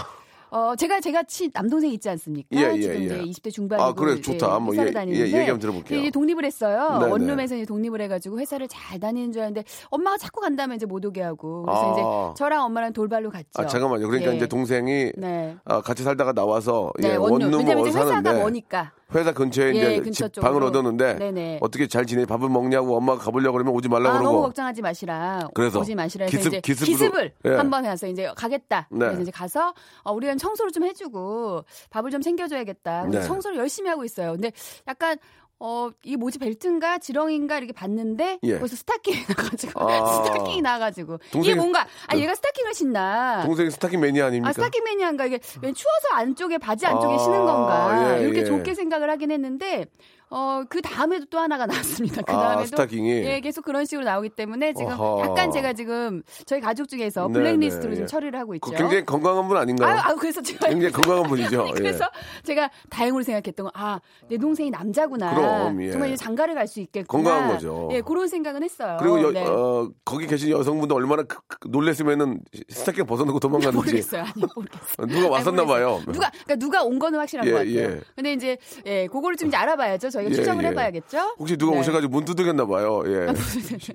어 0.55 0.76
제가 0.76 1.00
제가 1.00 1.23
치 1.25 1.50
남동생 1.52 1.91
있지 1.93 2.09
않습니까? 2.11 2.49
예, 2.52 2.75
예, 2.76 2.81
지금 2.81 2.97
예. 2.97 3.05
이제 3.05 3.19
20대 3.23 3.50
중반이고 3.50 3.88
아, 3.88 3.93
그래, 3.95 4.21
좋다. 4.21 4.52
한번 4.55 4.75
회사를 4.75 4.91
예, 4.91 4.93
다니는데 4.93 5.21
예, 5.23 5.26
얘기 5.26 5.37
한번 5.50 5.59
들어볼게요. 5.61 5.99
이제 5.99 6.11
독립을 6.11 6.45
했어요. 6.45 6.99
네, 7.00 7.07
원룸에서 7.11 7.57
이제 7.57 7.64
독립을 7.64 8.02
해가지고 8.02 8.38
회사를 8.38 8.69
잘 8.69 9.00
다니는 9.00 9.33
줄 9.33 9.41
알았는데 9.41 9.64
엄마가 9.91 10.19
자꾸 10.19 10.41
간다면 10.43 10.76
이제 10.76 10.85
못 10.85 11.02
오게 11.07 11.23
하고 11.23 11.62
그래서 11.62 11.81
아. 11.88 11.93
이제 11.93 12.02
저랑 12.37 12.64
엄마랑 12.67 12.93
돌발로 12.93 13.31
갔죠. 13.31 13.49
아, 13.55 13.67
잠깐만요. 13.67 14.07
그러니까 14.07 14.31
예. 14.33 14.37
이제 14.37 14.47
동생이 14.47 15.12
네. 15.17 15.57
아, 15.64 15.81
같이 15.81 16.02
살다가 16.02 16.35
나와서 16.35 16.93
네, 17.00 17.12
예, 17.12 17.17
원룸. 17.17 17.33
원룸 17.47 17.59
왜냐면 17.61 17.79
원 17.79 17.88
이제 17.88 17.99
회사가 17.99 18.12
사는데 18.23 18.43
머니까. 18.43 18.93
회사 19.14 19.33
근처에 19.33 19.75
예, 19.75 19.97
이제 19.97 20.11
집 20.11 20.40
방을. 20.40 20.62
얻었는데 20.62 21.14
네네. 21.16 21.59
어떻게 21.61 21.87
잘 21.87 22.07
지내? 22.07 22.25
밥을 22.25 22.49
먹냐고 22.49 22.97
엄마가 22.97 23.19
가보려고 23.23 23.54
그러면 23.54 23.75
오지 23.75 23.88
말라 23.88 24.11
고 24.11 24.16
아, 24.16 24.19
그러고. 24.19 24.33
너무 24.37 24.42
걱정하지 24.47 24.83
마시라. 24.83 25.49
그래서 25.54 25.81
오지 25.81 25.95
마시라 25.95 26.26
해서 26.26 26.37
기습- 26.50 26.62
기습으로- 26.62 26.85
기습을 26.87 27.33
예. 27.47 27.50
한번 27.50 27.85
해서 27.85 28.07
이제 28.07 28.31
가겠다. 28.37 28.88
네. 28.90 28.99
그래서 29.07 29.23
이제 29.23 29.31
가서 29.31 29.75
어, 30.02 30.12
우리가 30.12 30.35
청소를 30.37 30.73
좀 30.73 30.85
해주고 30.85 31.64
밥을 31.90 32.11
좀 32.11 32.21
챙겨줘야겠다. 32.23 33.07
네. 33.07 33.23
청소를 33.23 33.59
열심히 33.59 33.88
하고 33.90 34.04
있어요. 34.04 34.33
근데 34.33 34.52
약간 34.88 35.16
어, 35.64 35.90
이 36.02 36.16
뭐지 36.16 36.40
벨트인가 36.40 36.99
지렁인가 36.99 37.57
이렇게 37.57 37.73
봤는데 37.73 38.40
예. 38.42 38.59
벌써 38.59 38.75
스타킹이 38.75 39.16
나가지고 39.31 39.81
아. 39.81 40.25
스타킹이 40.25 40.61
나가지고 40.61 41.19
이게 41.37 41.54
뭔가 41.54 41.87
아 42.09 42.16
얘가 42.16 42.35
스타킹을 42.35 42.75
신나. 42.75 43.45
동생이 43.47 43.71
스타킹 43.71 44.00
매니아 44.00 44.26
아닙니까? 44.26 44.49
아, 44.49 44.52
스타킹 44.52 44.83
매니아인가 44.83 45.26
이게 45.26 45.38
왜 45.62 45.73
추워서 45.73 46.09
안쪽에 46.14 46.59
바지 46.59 46.85
안쪽에 46.85 47.14
아, 47.14 47.19
신은 47.19 47.45
건가 47.45 48.16
예, 48.19 48.25
이렇게 48.25 48.40
예. 48.40 48.45
좋게 48.45 48.75
생각을 48.75 49.09
하긴 49.11 49.31
했는데 49.31 49.87
어 50.34 50.62
그 50.68 50.80
다음에도 50.80 51.26
또 51.26 51.38
하나가 51.38 51.66
나왔습니다. 52.06 52.22
그 52.22 52.32
아, 52.32 52.40
다음에도 52.40 52.66
스타킹이? 52.68 53.10
예 53.24 53.40
계속 53.40 53.64
그런 53.64 53.84
식으로 53.84 54.04
나오기 54.04 54.30
때문에 54.30 54.72
지금 54.72 54.92
어허. 54.92 55.20
약간 55.28 55.50
제가 55.50 55.72
지금 55.74 56.22
저희 56.46 56.60
가족 56.60 56.88
중에서 56.88 57.26
네, 57.28 57.32
블랙리스트로 57.34 57.90
네, 57.90 57.94
지금 57.96 58.02
예. 58.04 58.06
처리를 58.06 58.38
하고 58.38 58.54
있죠. 58.54 58.70
그 58.70 58.76
굉장히 58.76 59.04
건강한 59.04 59.48
분 59.48 59.56
아닌가요? 59.56 59.92
아유, 59.94 60.00
아유, 60.04 60.16
그래서 60.18 60.40
제가 60.40 60.68
굉장히 60.68 60.92
건강한 60.92 61.24
분이죠. 61.28 61.60
아니, 61.62 61.72
그래서 61.72 62.04
제가 62.44 62.70
다행으로 62.90 63.22
생각했던 63.24 63.64
건, 63.64 63.72
아, 63.74 64.00
내 64.28 64.38
동생이 64.38 64.70
남자구나. 64.70 65.34
그럼, 65.34 65.82
예. 65.82 65.90
정말 65.90 66.08
이제 66.10 66.16
장가를 66.16 66.54
갈 66.54 66.66
수 66.66 66.80
있겠구나. 66.80 67.06
건강한 67.24 67.48
거죠. 67.54 67.88
예, 67.92 68.00
그런 68.00 68.28
생각은 68.28 68.62
했어요. 68.62 68.96
그리고 69.00 69.20
여- 69.22 69.32
네. 69.32 69.44
어, 69.44 69.90
거기 70.04 70.26
계신 70.26 70.48
여성분도 70.50 70.94
얼마나 70.94 71.24
크- 71.24 71.38
크- 71.48 71.68
놀랬으면은 71.68 72.40
스타킹 72.70 73.04
벗어놓고 73.06 73.40
도망갔는지 73.40 73.76
모르겠어요. 73.76 74.22
아니, 74.22 74.32
모르겠어요. 74.54 75.06
누가 75.08 75.28
왔었나 75.28 75.62
아니, 75.62 75.66
모르겠어요. 75.66 75.96
봐요. 75.96 76.02
누가, 76.12 76.30
그러니까 76.30 76.54
누가 76.56 76.82
온 76.84 76.98
거는 76.98 77.18
확실한 77.18 77.46
예, 77.46 77.50
것 77.50 77.56
같아요. 77.58 77.74
예. 77.78 78.00
근데 78.14 78.32
이제, 78.32 78.56
예, 78.86 79.06
그거를 79.08 79.36
좀 79.36 79.48
이제 79.48 79.56
알아봐야죠. 79.56 80.08
저희 80.10 80.22
가 80.25 80.31
예, 80.31 80.35
추정을 80.35 80.64
예. 80.64 80.69
해봐야겠죠. 80.69 81.37
혹시 81.38 81.57
누가 81.57 81.73
네. 81.73 81.79
아, 81.79 81.81
오셔가지고 81.81 82.11
문 82.12 82.25
두들겼나 82.25 82.67
봐요. 82.67 83.02
예. 83.07 83.26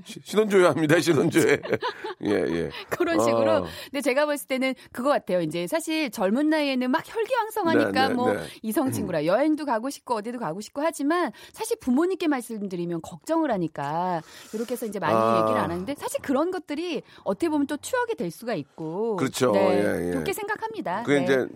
시- 0.05 0.19
신혼조회 0.23 0.65
합니다. 0.65 0.99
신혼조회. 0.99 1.59
예, 2.25 2.29
예. 2.31 2.69
그런 2.89 3.19
식으로. 3.19 3.51
어. 3.57 3.65
근데 3.91 4.01
제가 4.01 4.25
봤을 4.25 4.47
때는 4.47 4.73
그거 4.91 5.09
같아요. 5.09 5.41
이제 5.41 5.67
사실 5.67 6.09
젊은 6.11 6.49
나이에는 6.49 6.89
막 6.91 7.03
혈기왕성하니까 7.05 7.91
네, 7.91 8.07
네, 8.09 8.13
뭐 8.13 8.33
네. 8.33 8.39
이성 8.61 8.91
친구라 8.91 9.25
여행도 9.25 9.65
가고 9.65 9.89
싶고 9.89 10.15
어디도 10.15 10.39
가고 10.39 10.61
싶고 10.61 10.81
하지만 10.81 11.31
사실 11.53 11.77
부모님께 11.79 12.27
말씀드리면 12.27 13.01
걱정을 13.01 13.51
하니까 13.51 14.21
이렇게 14.53 14.73
해서 14.73 14.85
이제 14.85 14.99
많이 14.99 15.15
아. 15.15 15.41
얘기를 15.41 15.59
안 15.61 15.71
하는데 15.71 15.93
사실 15.95 16.21
그런 16.21 16.51
것들이 16.51 17.01
어떻게 17.23 17.49
보면 17.49 17.67
또 17.67 17.77
추억이 17.77 18.15
될 18.15 18.31
수가 18.31 18.55
있고. 18.55 19.15
그렇죠. 19.17 19.51
네, 19.51 19.59
예, 19.83 20.07
예. 20.07 20.11
그렇게 20.11 20.33
생각합니다. 20.33 21.03
그게 21.03 21.19
네. 21.19 21.23
이제 21.25 21.47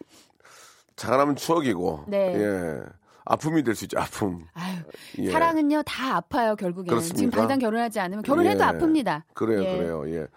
잘하면 0.96 1.36
추억이고. 1.36 2.04
네. 2.08 2.36
예. 2.36 3.01
아픔이 3.32 3.64
될 3.64 3.76
수 3.76 3.86
있죠. 3.86 3.98
아픔. 4.00 4.46
아유, 4.54 4.76
예. 5.20 5.32
사랑은요 5.32 5.84
다 5.84 6.18
아파요 6.18 6.56
결국에는 6.56 6.90
그렇습니까? 6.90 7.18
지금 7.18 7.32
당장 7.32 7.60
결혼하지 7.60 8.00
않으면 8.00 8.24
결혼해도 8.24 8.62
예. 8.64 8.68
아픕니다. 8.68 9.24
그래요, 9.34 9.64
예. 9.64 9.78
그래요. 9.78 10.04
예. 10.10 10.28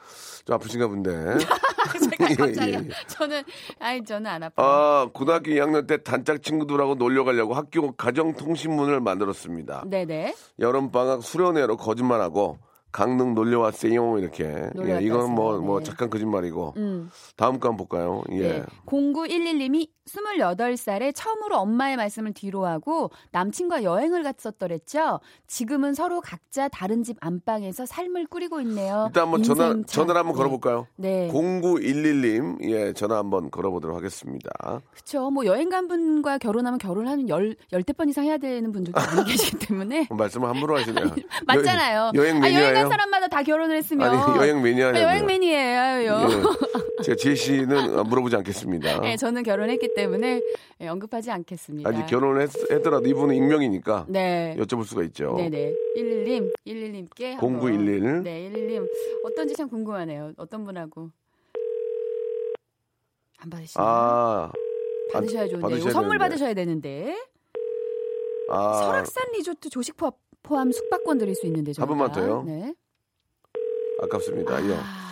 좀 0.45 0.55
아프신가 0.55 0.87
본데. 0.89 1.11
제가 2.11 2.27
예, 2.31 2.35
갑자기 2.35 2.73
예. 2.73 2.89
저는 3.09 3.43
아니 3.81 4.05
저는 4.05 4.31
안 4.31 4.43
아파요. 4.43 4.67
아, 4.67 5.09
고등학교 5.13 5.51
2학년 5.51 5.87
때 5.87 6.03
단짝 6.03 6.43
친구들하고 6.43 6.95
놀러 6.95 7.25
가려고 7.25 7.55
학교 7.55 7.93
가정통신문을 7.93 9.01
만들었습니다. 9.01 9.85
네네. 9.87 10.35
여름 10.61 10.91
방학 10.91 11.23
수련회로 11.23 11.77
거짓말하고 11.77 12.59
강릉 12.93 13.35
놀려 13.35 13.59
왔어요 13.59 14.19
이렇게. 14.19 14.45
놀러 14.75 15.01
예, 15.01 15.05
이건 15.05 15.33
뭐, 15.35 15.47
왔어요. 15.47 15.63
뭐 15.63 15.79
네. 15.81 15.85
잠깐 15.85 16.11
거짓말이고. 16.11 16.75
음. 16.77 17.11
다음 17.37 17.59
거 17.59 17.69
한번 17.69 17.89
볼까요? 17.89 18.23
예. 18.31 18.41
네. 18.61 18.63
0911님이 18.87 19.89
28살에 20.07 21.13
처음으로 21.15 21.57
엄마의 21.59 21.97
말씀을 21.97 22.33
뒤로하고 22.33 23.11
남친과 23.33 23.83
여행을 23.83 24.23
갔었더랬죠. 24.23 25.21
지금은 25.47 25.95
서로 25.95 26.21
각자 26.21 26.69
다른 26.69 27.03
집 27.03 27.17
안방에서 27.21 27.87
삶을 27.87 28.27
꾸리고 28.27 28.61
있네요. 28.63 29.07
일단 29.09 29.25
한번 29.25 29.43
전화, 29.43 29.69
참. 29.69 29.85
전화를 29.85 30.19
한번 30.21 30.35
네. 30.35 30.39
걸어볼까요? 30.39 30.87
네. 30.97 31.29
0911님, 31.33 32.63
예, 32.71 32.93
전화 32.93 33.17
한번 33.19 33.51
걸어보도록 33.51 33.97
하겠습니다. 33.97 34.51
그렇죠. 34.93 35.31
뭐 35.31 35.47
여행 35.47 35.69
간 35.69 35.89
분과 35.89 36.39
결혼하면 36.39 36.79
결혼하는 36.79 37.29
열 37.29 37.57
열대 37.73 37.93
번 37.95 38.09
이상 38.09 38.25
해야 38.25 38.37
되는 38.39 38.73
분들도 38.73 39.01
많이 39.01 39.25
계시기 39.31 39.59
때문에 39.67 40.09
말씀을 40.11 40.49
함부로 40.49 40.77
하시네요. 40.79 41.15
맞잖아요. 41.47 42.13
여, 42.15 42.23
행 42.23 42.37
아, 42.37 42.39
여행 42.39 42.41
매니아예요? 42.41 42.75
간 42.75 42.89
사람마다 42.89 43.29
다 43.29 43.43
결혼을 43.43 43.77
했으면 43.77 44.09
아니, 44.09 44.37
여행 44.39 44.59
아, 44.59 44.61
매니아예요. 44.61 45.07
여행 45.07 45.27
매니아예요. 45.27 46.13
예. 46.31 46.84
제가 47.03 47.17
지혜 47.17 47.35
씨는 47.35 47.99
어, 47.99 48.05
물어보지 48.05 48.37
않겠습니다. 48.37 49.01
네, 49.01 49.17
저는 49.17 49.43
결혼했기 49.43 49.95
때문에 49.95 50.41
예, 50.81 50.89
언급하지 50.89 51.31
않겠습니다. 51.31 51.89
아직 51.91 52.07
결혼을 52.07 52.43
했, 52.43 52.51
했더라도 52.71 53.09
이분은 53.09 53.35
익명이니까 53.35 54.07
네. 54.09 54.55
여쭤볼 54.59 54.85
수가 54.85 55.03
있죠. 55.05 55.35
네네. 55.37 55.75
11님, 55.97 56.53
11님께. 56.67 57.39
0911. 57.41 58.23
네, 58.23 58.51
11님. 58.51 58.89
어떤지 59.25 59.55
참 59.55 59.69
궁금하네요. 59.69 60.33
어떤 60.37 60.65
분하고. 60.65 61.11
안 63.39 63.51
받으시나요? 63.51 63.87
아, 63.89 64.53
받으셔야 65.13 65.47
좋은데. 65.49 65.61
받으셔야 65.63 65.93
선물 65.93 66.19
되는데. 66.19 66.25
받으셔야 66.25 66.55
되는데. 66.55 67.17
아, 68.51 68.75
설악산 68.85 69.33
리조트 69.33 69.69
조식 69.69 69.97
포함, 69.97 70.13
포함 70.43 70.71
숙박권 70.73 71.19
드릴 71.19 71.35
수 71.35 71.47
있는데. 71.47 71.73
한 71.77 71.89
번만. 71.89 72.13
더요? 72.13 72.45
네. 72.47 72.73
아깝습니다. 74.01 74.65
예. 74.69 75.04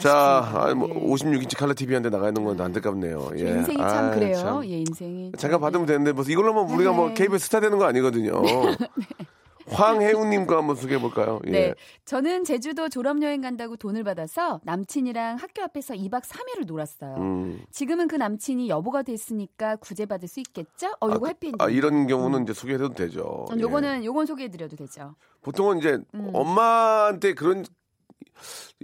아, 0.00 0.02
자. 0.02 0.50
아, 0.54 0.74
뭐 0.74 0.88
예. 0.88 0.94
56인치 0.94 1.56
칼라 1.56 1.74
TV한테 1.74 2.10
나가 2.10 2.28
있는 2.28 2.44
건 2.44 2.60
안타깝네요. 2.60 3.30
예. 3.36 3.48
인생이 3.48 3.76
참 3.78 3.86
아, 3.86 4.10
그래요. 4.10 4.36
참. 4.36 4.64
예, 4.64 4.78
인생이. 4.78 5.32
잠깐 5.32 5.52
참, 5.52 5.60
받으면 5.60 5.88
예. 5.88 5.92
되는데 5.92 6.12
무슨 6.12 6.32
이걸로만 6.32 6.70
우리가 6.70 6.92
뭐 6.92 7.08
네. 7.08 7.14
KBS 7.14 7.46
스타 7.46 7.60
되는 7.60 7.78
거 7.78 7.84
아니거든요. 7.84 8.42
황혜우님 9.70 10.46
거 10.46 10.56
한번 10.56 10.76
소개해 10.76 11.00
볼까요? 11.00 11.40
예. 11.46 11.50
네. 11.50 11.74
저는 12.04 12.44
제주도 12.44 12.88
졸업여행 12.88 13.40
간다고 13.40 13.76
돈을 13.76 14.04
받아서 14.04 14.60
남친이랑 14.64 15.36
학교 15.36 15.62
앞에서 15.62 15.94
2박 15.94 16.22
3일을 16.22 16.66
놀았어요. 16.66 17.14
음. 17.18 17.60
지금은 17.70 18.08
그 18.08 18.16
남친이 18.16 18.68
여보가 18.68 19.02
됐으니까 19.02 19.76
구제받을 19.76 20.28
수 20.28 20.40
있겠죠? 20.40 20.88
어, 21.00 21.08
요거 21.08 21.26
아, 21.26 21.28
해피엔딩. 21.28 21.58
아, 21.60 21.68
이런 21.68 22.06
경우는 22.06 22.42
이제 22.42 22.52
소개해도 22.52 22.94
되죠. 22.94 23.44
전 23.48 23.58
예. 23.58 23.62
요거는 23.62 24.04
요건 24.04 24.26
소개해드려도 24.26 24.76
되죠. 24.76 25.14
보통은 25.42 25.78
이제 25.78 25.98
음. 26.14 26.30
엄마한테 26.32 27.34
그런 27.34 27.64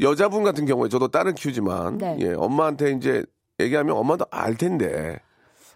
여자분 0.00 0.44
같은 0.44 0.66
경우에 0.66 0.88
저도 0.88 1.08
딸을 1.08 1.34
키우지만 1.34 1.98
네. 1.98 2.16
예, 2.20 2.32
엄마한테 2.34 2.92
이제 2.92 3.24
얘기하면 3.60 3.96
엄마도 3.96 4.26
알 4.30 4.56
텐데 4.56 5.18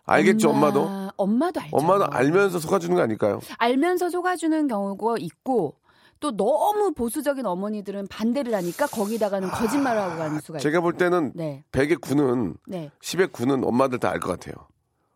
알겠죠 0.05 0.51
엄마, 0.51 0.69
엄마 0.69 0.73
도 0.73 1.13
엄마도 1.17 1.61
알죠. 1.61 1.77
엄마도 1.77 2.07
알면서 2.11 2.59
속아주는 2.59 2.95
거 2.97 3.03
아닐까요? 3.03 3.41
알면서 3.59 4.11
속아주는 4.11 4.67
경우가 4.69 5.17
있고 5.19 5.77
또 6.19 6.37
너무 6.37 6.93
보수적인 6.93 7.47
어머니들은 7.47 8.07
반대를 8.09 8.55
하니까 8.55 8.87
거기다가는 8.87 9.49
거짓말을 9.49 10.03
하고 10.03 10.17
가는 10.19 10.41
수가 10.41 10.59
있어요. 10.59 10.71
제가 10.71 10.83
볼 10.83 10.93
때는 10.95 11.33
네, 11.35 11.65
100의 11.73 11.99
9는 12.01 12.57
네. 12.67 12.91
10의 13.03 13.33
9는 13.33 13.67
엄마들 13.67 13.99
다 13.99 14.11
알 14.11 14.21
것 14.21 14.29
같아요. 14.39 14.55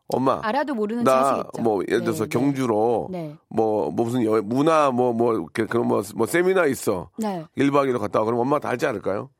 엄마 0.08 0.40
알아도 0.42 0.74
모르는 0.74 1.04
나 1.04 1.34
짓이겠죠. 1.36 1.62
뭐 1.62 1.82
예를 1.88 2.04
들어서 2.04 2.24
네, 2.24 2.28
경주로 2.28 3.08
네. 3.10 3.36
뭐, 3.48 3.90
뭐 3.90 4.04
무슨 4.04 4.24
여, 4.24 4.42
문화 4.42 4.90
뭐뭐 4.90 5.46
그런 5.52 5.86
뭐, 5.88 6.02
뭐 6.14 6.26
세미나 6.26 6.66
있어 6.66 7.10
네. 7.16 7.44
1박 7.56 7.88
2일 7.90 7.98
갔다 7.98 8.18
와 8.20 8.24
그럼 8.26 8.40
엄마 8.40 8.58
다 8.58 8.68
알지 8.68 8.84
않을까요? 8.86 9.30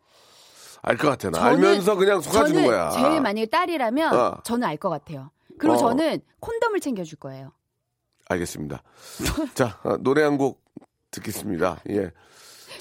알 0.82 0.96
것 0.96 1.08
같아 1.08 1.30
나 1.30 1.38
저는- 1.38 1.42
알면서 1.44 1.96
그냥 1.96 2.20
속아주는 2.20 2.62
저는 2.62 2.64
거야. 2.66 2.90
제 2.90 3.00
만약에 3.20 3.46
딸이라면 3.46 4.14
어. 4.16 4.38
저는 4.44 4.66
알 4.68 4.76
것 4.78 4.88
같아요. 4.90 5.30
그리고 5.58 5.74
어. 5.74 5.78
저는 5.78 6.20
콘돔을 6.40 6.80
챙겨줄 6.80 7.18
거예요. 7.18 7.52
알겠습니다. 8.28 8.82
자, 9.54 9.78
어, 9.84 9.96
노래 9.98 10.22
한 10.22 10.36
곡 10.38 10.62
듣겠습니다. 11.10 11.80
예. 11.90 12.10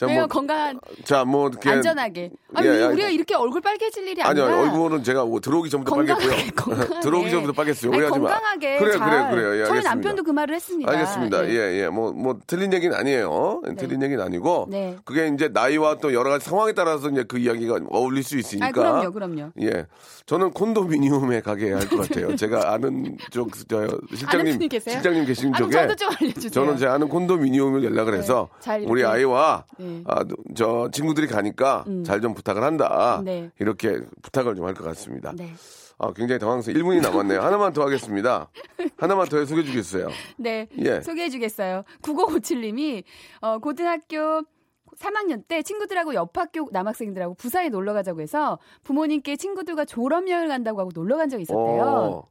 자? 0.08 0.14
뭐, 0.14 0.28
건강한 0.28 0.80
자, 1.04 1.26
뭐, 1.26 1.50
이렇게. 1.50 1.70
안전하게. 1.70 2.32
아니 2.56 2.68
예, 2.68 2.82
예, 2.82 2.84
우리가 2.86 3.10
이렇게 3.10 3.34
얼굴 3.36 3.62
빨개질 3.62 4.08
일이 4.08 4.22
아니요, 4.22 4.46
아니라 4.46 4.62
얼굴은 4.62 5.04
제가 5.04 5.26
뭐 5.26 5.40
들어오기 5.40 5.70
전부터 5.70 5.96
건강하게. 5.96 6.52
건강하게. 6.56 7.00
들어오기 7.00 7.32
전부터 7.32 7.54
빨겠어요. 7.54 7.92
아니, 7.92 7.98
오해하지 8.02 8.20
마. 8.20 8.30
건강하게 8.30 8.78
그래요, 8.78 8.98
잘. 8.98 9.10
그래요, 9.10 9.30
그래요. 9.32 9.48
예, 9.54 9.66
저희 9.66 9.78
알겠습니다. 9.78 9.90
남편도 9.90 10.24
그 10.24 10.32
말을 10.32 10.56
했습니다. 10.56 10.92
알겠습니다. 10.92 11.50
예. 11.50 11.54
예, 11.54 11.82
예. 11.84 11.88
뭐, 11.90 12.12
뭐, 12.14 12.38
틀린 12.46 12.72
얘기는 12.74 12.96
아니에요. 12.96 13.62
틀린 13.78 14.02
얘기는 14.04 14.24
아니고. 14.24 14.68
네. 14.70 14.96
그게 15.06 15.28
이제 15.34 15.50
나이와 15.52 15.96
또 15.98 16.14
여러 16.14 16.30
가지 16.30 16.46
상황에 16.46 16.74
따라서 16.74 17.10
이제 17.10 17.24
그 17.28 17.38
이야기가 17.40 17.80
어울릴 17.90 18.24
수 18.24 18.38
있으니까. 18.38 18.68
아, 18.68 18.72
그럼요, 18.72 19.12
그럼요. 19.12 19.52
예. 19.62 19.88
저는 20.26 20.52
콘도미니움에 20.52 21.42
가게 21.42 21.74
할 21.74 21.84
것 21.90 22.08
같아요. 22.08 22.34
제가 22.38 22.72
아는 22.74 23.18
쪽, 23.32 23.50
저, 23.68 23.88
실장님. 24.16 24.58
계세요? 24.70 24.94
실장님 24.96 25.26
계신 25.26 25.54
아, 25.54 25.58
쪽에. 25.58 25.72
저도 25.74 25.96
좀 25.96 26.10
알려주세요. 26.20 26.52
저는 26.52 26.78
제 26.78 26.88
아는 26.88 27.10
콘도미니움을 27.10 27.84
연락을 27.84 28.14
해서 28.16 28.48
잘 28.60 28.80
이렇게- 28.80 28.92
우리 28.92 29.04
아이와 29.06 29.66
네. 29.78 29.93
아, 30.06 30.24
저 30.56 30.90
친구들이 30.92 31.28
가니까 31.28 31.86
잘좀 32.06 32.34
부탁을 32.34 32.64
한다. 32.64 33.22
네. 33.24 33.52
이렇게 33.60 34.00
부탁을 34.22 34.56
좀 34.56 34.66
할 34.66 34.74
것 34.74 34.84
같습니다. 34.86 35.34
네. 35.36 35.54
아, 36.00 36.12
굉장히 36.14 36.40
당황스러워. 36.40 36.80
1분이 36.84 37.02
남았네요. 37.02 37.40
하나만 37.42 37.72
더 37.74 37.84
하겠습니다. 37.84 38.50
하나만 38.98 39.28
더 39.28 39.46
소개해 39.46 39.66
주겠어요. 39.66 40.08
네. 40.38 40.68
예. 40.80 41.02
소개해 41.02 41.30
주겠어요. 41.30 41.84
9057님이 42.02 43.04
어, 43.42 43.60
고등학교 43.60 44.42
3학년 45.00 45.48
때 45.48 45.62
친구들하고 45.64 46.14
옆 46.14 46.38
학교 46.38 46.68
남학생들하고 46.72 47.34
부산에 47.36 47.70
놀러 47.70 47.94
가자고 47.94 48.22
해서 48.22 48.60
부모님께 48.84 49.38
친구들과 49.38 49.86
졸업여행을 49.86 50.48
간다고 50.48 50.80
하고 50.82 50.92
놀러 50.94 51.18
간 51.18 51.30
적이 51.30 51.44
있었대요. 51.44 51.84
어, 51.84 52.28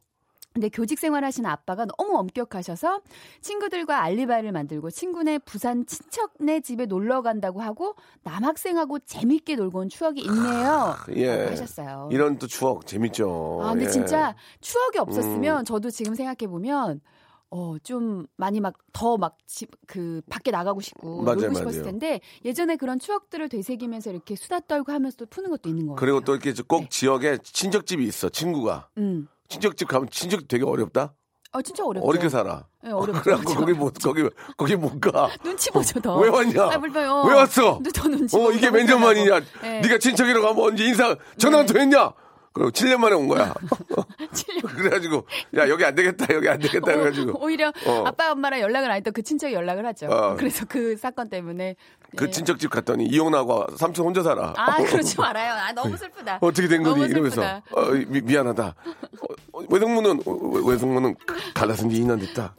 근데 0.53 0.69
교직 0.69 0.99
생활하시는 0.99 1.49
아빠가 1.49 1.85
너무 1.97 2.15
엄격하셔서 2.17 3.01
친구들과 3.41 4.01
알리바이를 4.03 4.51
만들고 4.51 4.91
친구네 4.91 5.39
부산 5.39 5.85
친척네 5.87 6.61
집에 6.61 6.85
놀러 6.85 7.21
간다고 7.23 7.61
하고 7.61 7.95
남학생하고 8.21 8.99
재밌게 8.99 9.55
놀고 9.55 9.79
온 9.79 9.89
추억이 9.89 10.21
있네요. 10.21 10.95
예. 11.15 11.37
라고 11.37 11.51
하셨어요. 11.51 12.09
이런 12.11 12.37
또 12.37 12.45
추억 12.45 12.85
재밌죠. 12.85 13.61
아, 13.63 13.71
근데 13.71 13.85
예. 13.85 13.87
음. 13.87 13.91
진짜 13.91 14.35
추억이 14.61 14.99
없었으면 14.99 15.65
저도 15.65 15.89
지금 15.89 16.13
생각해 16.13 16.47
보면 16.47 17.01
어, 17.49 17.75
좀 17.83 18.25
많이 18.35 18.59
막 18.59 18.75
더막그 18.93 20.21
밖에 20.29 20.49
나가고 20.51 20.81
싶고 20.81 21.21
맞아요, 21.23 21.35
놀고 21.41 21.53
싶었을 21.55 21.81
맞아요. 21.81 21.91
텐데 21.91 22.19
예전에 22.45 22.75
그런 22.77 22.99
추억들을 22.99 23.47
되새기면서 23.49 24.11
이렇게 24.11 24.35
수다 24.35 24.59
떨고 24.61 24.91
하면서 24.91 25.17
또 25.17 25.25
푸는 25.27 25.49
것도 25.51 25.69
있는 25.69 25.87
것 25.87 25.95
그리고 25.95 26.19
같아요. 26.19 26.37
또 26.39 26.47
이렇게 26.49 26.61
꼭 26.67 26.89
지역에 26.89 27.37
친척집이 27.43 28.03
있어. 28.05 28.29
친구가. 28.29 28.89
음. 28.97 29.27
친척집 29.49 29.87
가면 29.87 30.09
친척 30.11 30.47
되게 30.47 30.63
어렵다. 30.65 31.13
어, 31.51 31.61
진짜 31.61 31.83
어렵죠. 31.85 32.07
어렵게 32.07 32.29
살아. 32.29 32.65
네, 32.83 32.91
어렵죠. 32.91 33.21
그래갖고 33.21 33.53
거기 33.53 33.73
못 33.73 33.93
거기 34.01 34.27
거기 34.57 34.75
못 34.75 34.99
가. 34.99 35.29
눈치 35.43 35.69
보죠, 35.69 35.99
더. 35.99 36.17
왜 36.17 36.29
왔냐? 36.29 36.63
아, 36.63 36.79
불편해. 36.79 37.07
어. 37.07 37.23
왜 37.27 37.35
왔어? 37.35 37.79
더 37.93 38.07
눈치 38.09 38.35
어 38.35 38.51
이게 38.51 38.67
너무 38.71 38.77
몇년 38.77 38.99
불편하고. 38.99 38.99
만이냐? 39.05 39.39
네. 39.61 39.81
네가 39.81 39.99
친척이라고 39.99 40.47
하면 40.47 40.63
언제 40.63 40.83
인사 40.85 41.15
전화 41.37 41.59
한통 41.59 41.79
했냐? 41.79 42.11
그리고 42.53 42.69
7년 42.69 42.97
만에 42.97 43.15
온 43.15 43.27
거야. 43.27 43.53
7년. 44.31 44.75
그래가지고 44.75 45.25
야 45.57 45.67
여기 45.67 45.83
안 45.83 45.95
되겠다 45.95 46.33
여기 46.35 46.47
안 46.47 46.59
되겠다 46.59 46.85
그래가지고 46.85 47.43
오히려 47.43 47.73
어. 47.85 48.03
아빠 48.05 48.31
엄마랑 48.31 48.59
연락을 48.61 48.89
안 48.91 48.97
했던 48.97 49.11
그 49.11 49.23
친척이 49.23 49.53
연락을 49.53 49.85
하죠. 49.87 50.05
어. 50.07 50.35
그래서 50.37 50.65
그 50.69 50.95
사건 50.95 51.29
때문에 51.29 51.75
그 52.15 52.27
예. 52.27 52.29
친척 52.29 52.59
집 52.59 52.69
갔더니 52.69 53.05
이혼하고 53.05 53.65
삼촌 53.75 54.05
혼자 54.05 54.21
살아. 54.21 54.53
아 54.55 54.77
그러지 54.83 55.17
말아요. 55.19 55.53
아 55.53 55.71
너무 55.73 55.97
슬프다. 55.97 56.37
어떻게 56.41 56.67
된 56.67 56.83
거니 56.83 57.05
이러면서. 57.05 57.61
어, 57.71 57.81
미, 58.07 58.21
미안하다. 58.21 58.63
어, 58.65 59.25
어, 59.53 59.63
외동무는 59.69 60.21
어, 60.25 60.31
외동무는 60.65 61.15
갈라선 61.55 61.89
지 61.89 62.01
2년 62.01 62.19
됐다. 62.19 62.53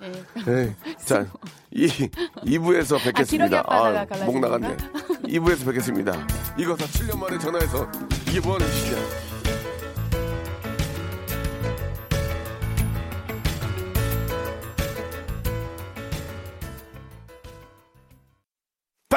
예. 0.49 0.75
자, 1.05 1.25
이 1.71 1.87
2부에서 1.87 3.01
뵙겠습니다. 3.03 3.63
아, 3.67 4.05
갈라진 4.07 4.27
목 4.27 4.41
나갔네. 4.41 4.69
건가? 4.77 4.89
2부에서 5.23 5.67
뵙겠습니다. 5.67 6.27
이거 6.59 6.75
다 6.77 6.85
7년 6.87 7.19
만에 7.19 7.39
전화해서 7.39 7.89
이게 8.29 8.41
뭐 8.41 8.55
하는 8.55 8.67
짓이야. 8.73 9.34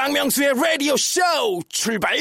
박명수의 0.08 0.54
라디오 0.54 0.96
쇼 0.96 1.20
출발 1.68 2.16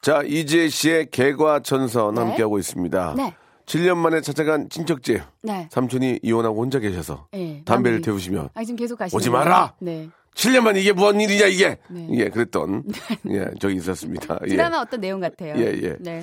자, 0.00 0.22
이지혜 0.24 0.68
씨의 0.70 1.10
개과천선 1.10 2.14
네. 2.14 2.20
함께하고 2.22 2.58
있습니다. 2.58 3.14
네. 3.18 3.34
7년 3.66 3.96
만에 3.98 4.22
찾아간 4.22 4.68
친척집. 4.70 5.20
네. 5.42 5.68
삼촌이 5.70 6.20
이혼하고 6.22 6.60
혼자 6.62 6.78
계셔서 6.78 7.28
예, 7.34 7.62
담배를 7.64 7.98
마무리. 7.98 8.02
태우시면 8.02 8.48
아 8.54 8.62
지금 8.64 8.76
계속 8.76 8.98
가시는 8.98 9.18
오지? 9.18 9.28
마라! 9.30 9.74
네. 9.78 10.08
7년 10.34 10.60
만에 10.60 10.80
이게 10.80 10.92
무슨 10.92 11.20
일이냐 11.20 11.46
이게. 11.46 11.78
네. 11.88 12.08
예, 12.12 12.28
그랬던 12.30 12.84
예, 13.30 13.46
적이 13.60 13.76
있었습니다. 13.76 14.38
예. 14.44 14.48
드라마 14.48 14.78
어떤 14.78 15.00
내용 15.00 15.20
같아요. 15.20 15.54
예, 15.58 15.66
예. 15.82 15.96
네. 16.00 16.22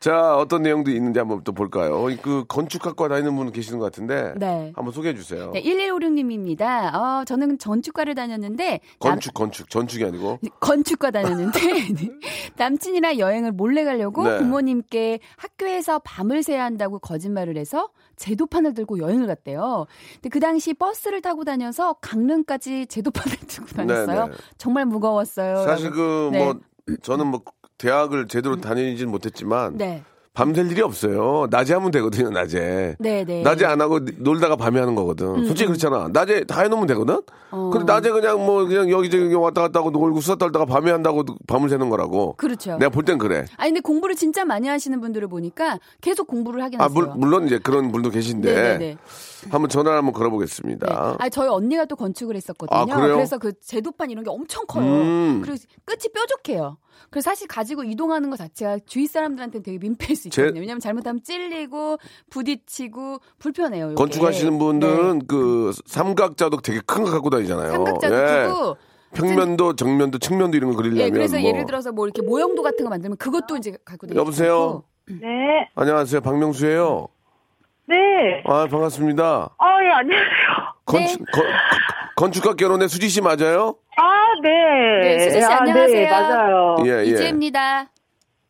자, 0.00 0.36
어떤 0.36 0.62
내용도 0.62 0.92
있는지 0.92 1.18
한번 1.18 1.42
또 1.42 1.50
볼까요? 1.52 2.06
그 2.22 2.44
건축학과 2.46 3.08
다니는 3.08 3.34
분 3.34 3.50
계시는 3.50 3.80
것 3.80 3.86
같은데 3.86 4.32
네. 4.36 4.72
한번 4.76 4.92
소개해 4.92 5.14
주세요. 5.16 5.50
네, 5.52 5.60
1156님입니다. 5.62 6.94
어, 6.94 7.24
저는 7.24 7.58
전축과를 7.58 8.14
다녔는데 8.14 8.80
남- 9.00 9.12
건축, 9.14 9.34
건축, 9.34 9.68
전축이 9.68 10.04
아니고. 10.04 10.38
건축과 10.60 11.10
다녔는데 11.10 11.58
남친이랑 12.56 13.18
여행을 13.18 13.50
몰래 13.50 13.82
가려고 13.84 14.22
네. 14.22 14.38
부모님께 14.38 15.18
학교에서 15.36 15.98
밤을 16.04 16.44
새야 16.44 16.64
한다고 16.64 17.00
거짓말을 17.00 17.56
해서 17.56 17.88
제도판을 18.14 18.74
들고 18.74 19.00
여행을 19.00 19.26
갔대요. 19.26 19.86
근데 20.14 20.28
그 20.28 20.38
당시 20.38 20.74
버스를 20.74 21.22
타고 21.22 21.44
다녀서 21.44 21.94
강릉까지 21.94 22.86
제도판을 22.86 23.36
들고 23.48 23.66
다녔어요. 23.74 24.24
네, 24.26 24.30
네. 24.30 24.36
정말 24.58 24.86
무거웠어요. 24.86 25.64
사실 25.64 25.86
라고. 25.86 25.96
그 25.96 26.30
네. 26.32 26.44
뭐 26.44 26.54
저는 27.02 27.26
뭐 27.26 27.42
대학을 27.82 28.26
제대로 28.28 28.60
다니지는 28.60 29.10
못했지만 29.10 29.76
네. 29.78 30.02
밤샐 30.34 30.70
일이 30.70 30.82
없어요. 30.82 31.48
낮에 31.50 31.74
하면 31.74 31.90
되거든요, 31.90 32.30
낮에. 32.30 32.94
네, 33.00 33.24
네. 33.24 33.42
낮에 33.42 33.64
안 33.66 33.80
하고 33.80 33.98
놀다가 34.18 34.54
밤에 34.54 34.78
하는 34.78 34.94
거거든. 34.94 35.44
솔직히 35.46 35.66
그렇잖아. 35.66 36.08
낮에 36.12 36.44
다 36.44 36.62
해놓으면 36.62 36.86
되거든? 36.86 37.22
어. 37.50 37.70
근데 37.72 37.92
낮에 37.92 38.10
그냥 38.10 38.46
뭐 38.46 38.64
그냥 38.64 38.88
여기저기 38.88 39.34
왔다 39.34 39.62
갔다 39.62 39.80
하고 39.80 39.90
놀고 39.90 40.20
수다 40.20 40.36
떨다가 40.36 40.64
밤에 40.64 40.92
한다고 40.92 41.24
밤을 41.48 41.68
새는 41.68 41.90
거라고. 41.90 42.34
그렇죠. 42.36 42.76
내가 42.78 42.88
볼 42.88 43.04
땐 43.04 43.18
그래. 43.18 43.46
아니 43.56 43.70
근데 43.72 43.80
공부를 43.80 44.14
진짜 44.14 44.44
많이 44.44 44.68
하시는 44.68 45.00
분들을 45.00 45.26
보니까 45.26 45.80
계속 46.00 46.28
공부를 46.28 46.62
하긴 46.62 46.80
아, 46.80 46.84
하세요. 46.84 46.94
물, 47.06 47.08
물론 47.16 47.46
이제 47.46 47.58
그런 47.58 47.90
분도 47.90 48.08
계신데. 48.10 48.54
네네네. 48.54 48.96
한번 49.50 49.68
전화를 49.68 49.98
한번 49.98 50.12
네. 50.12 50.18
걸어보겠습니다. 50.18 51.16
아, 51.18 51.28
저희 51.28 51.48
언니가 51.48 51.84
또 51.84 51.96
건축을 51.96 52.34
했었거든요. 52.36 52.78
아, 52.80 52.84
그래요? 52.84 53.14
그래서 53.14 53.38
그 53.38 53.52
제도판 53.60 54.10
이런 54.10 54.24
게 54.24 54.30
엄청 54.30 54.64
커요. 54.66 54.84
음. 54.84 55.40
그리고 55.44 55.58
끝이 55.84 56.12
뾰족해요. 56.12 56.78
그래서 57.10 57.30
사실 57.30 57.46
가지고 57.46 57.84
이동하는 57.84 58.28
것 58.30 58.36
자체가 58.36 58.78
주위 58.86 59.06
사람들한테는 59.06 59.62
되게 59.62 59.78
민폐일 59.78 60.16
수 60.16 60.28
제- 60.30 60.42
있거든요. 60.42 60.60
왜냐하면 60.60 60.80
잘못하면 60.80 61.22
찔리고 61.22 61.98
부딪히고 62.30 63.18
불편해요. 63.38 63.86
요게. 63.86 63.94
건축하시는 63.94 64.58
분들은 64.58 65.18
네. 65.20 65.24
그 65.28 65.72
삼각자도 65.86 66.60
되게 66.60 66.80
큰 66.80 67.04
거 67.04 67.10
갖고 67.12 67.30
다니잖아요. 67.30 67.70
삼각자도 67.72 68.14
예. 68.16 68.46
크고 68.48 68.76
평면도 69.14 69.76
정면도 69.76 70.18
측면도 70.18 70.56
이런 70.56 70.70
거 70.72 70.76
그리려면 70.76 71.06
예, 71.06 71.10
그래서 71.10 71.38
뭐. 71.38 71.48
예를 71.48 71.64
들어서 71.64 71.92
뭐 71.92 72.06
이렇게 72.06 72.20
모형도 72.22 72.62
같은 72.62 72.84
거 72.84 72.90
만들면 72.90 73.16
그것도 73.16 73.56
이제 73.56 73.70
갖고 73.84 74.06
다니고 74.06 74.20
여보세요? 74.20 74.82
네, 75.06 75.70
안녕하세요. 75.74 76.20
박명수예요. 76.20 77.08
네. 77.88 78.42
아, 78.44 78.66
반갑습니다. 78.70 79.48
아, 79.58 79.66
예, 79.82 79.88
안녕하세요. 79.88 80.74
건축 80.84 81.18
건, 81.32 81.44
건축가 82.16 82.54
결혼의 82.54 82.88
수지 82.88 83.08
씨 83.08 83.22
맞아요? 83.22 83.76
아, 83.96 84.26
네. 84.42 85.00
네, 85.02 85.18
수지 85.20 85.40
씨 85.40 85.46
아, 85.46 85.58
안녕하세요. 85.60 85.86
네, 86.04 86.10
맞아요. 86.10 86.76
예, 86.84 86.90
예. 86.90 87.04
이지혜입니다. 87.04 87.84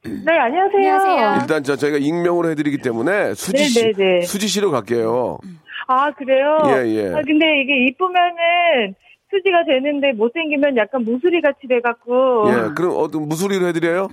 네, 0.04 0.38
안녕하세요. 0.38 0.92
안녕하세요. 0.94 1.38
일단 1.42 1.62
저 1.62 1.76
저희가 1.76 1.98
익명으로 1.98 2.50
해드리기 2.50 2.78
때문에 2.78 3.34
수지 3.34 3.64
씨, 3.68 3.82
네, 3.82 3.92
네, 3.96 4.04
네. 4.18 4.20
수지 4.22 4.48
씨로 4.48 4.72
갈게요. 4.72 5.38
아, 5.86 6.10
그래요? 6.10 6.58
예, 6.66 6.86
예. 6.88 7.08
아, 7.14 7.22
근데 7.24 7.60
이게 7.62 7.86
이쁘면은 7.86 8.94
수지가 9.30 9.64
되는데 9.66 10.12
못생기면 10.14 10.76
약간 10.76 11.04
무수리 11.04 11.40
같이 11.42 11.68
돼갖고. 11.68 12.44
예, 12.48 12.74
그럼 12.74 12.94
어떤 12.96 13.28
무소리로 13.28 13.68
해드려요? 13.68 14.08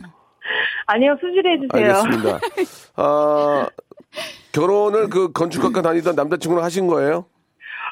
아니요, 0.86 1.18
수지로 1.20 1.52
해주세요. 1.52 1.96
알겠습니다. 1.96 2.40
아, 2.98 3.68
결혼을 4.56 5.10
그 5.10 5.32
건축학과 5.34 5.82
다니던 5.82 6.16
남자친구랑 6.16 6.64
하신 6.64 6.88
거예요? 6.88 7.26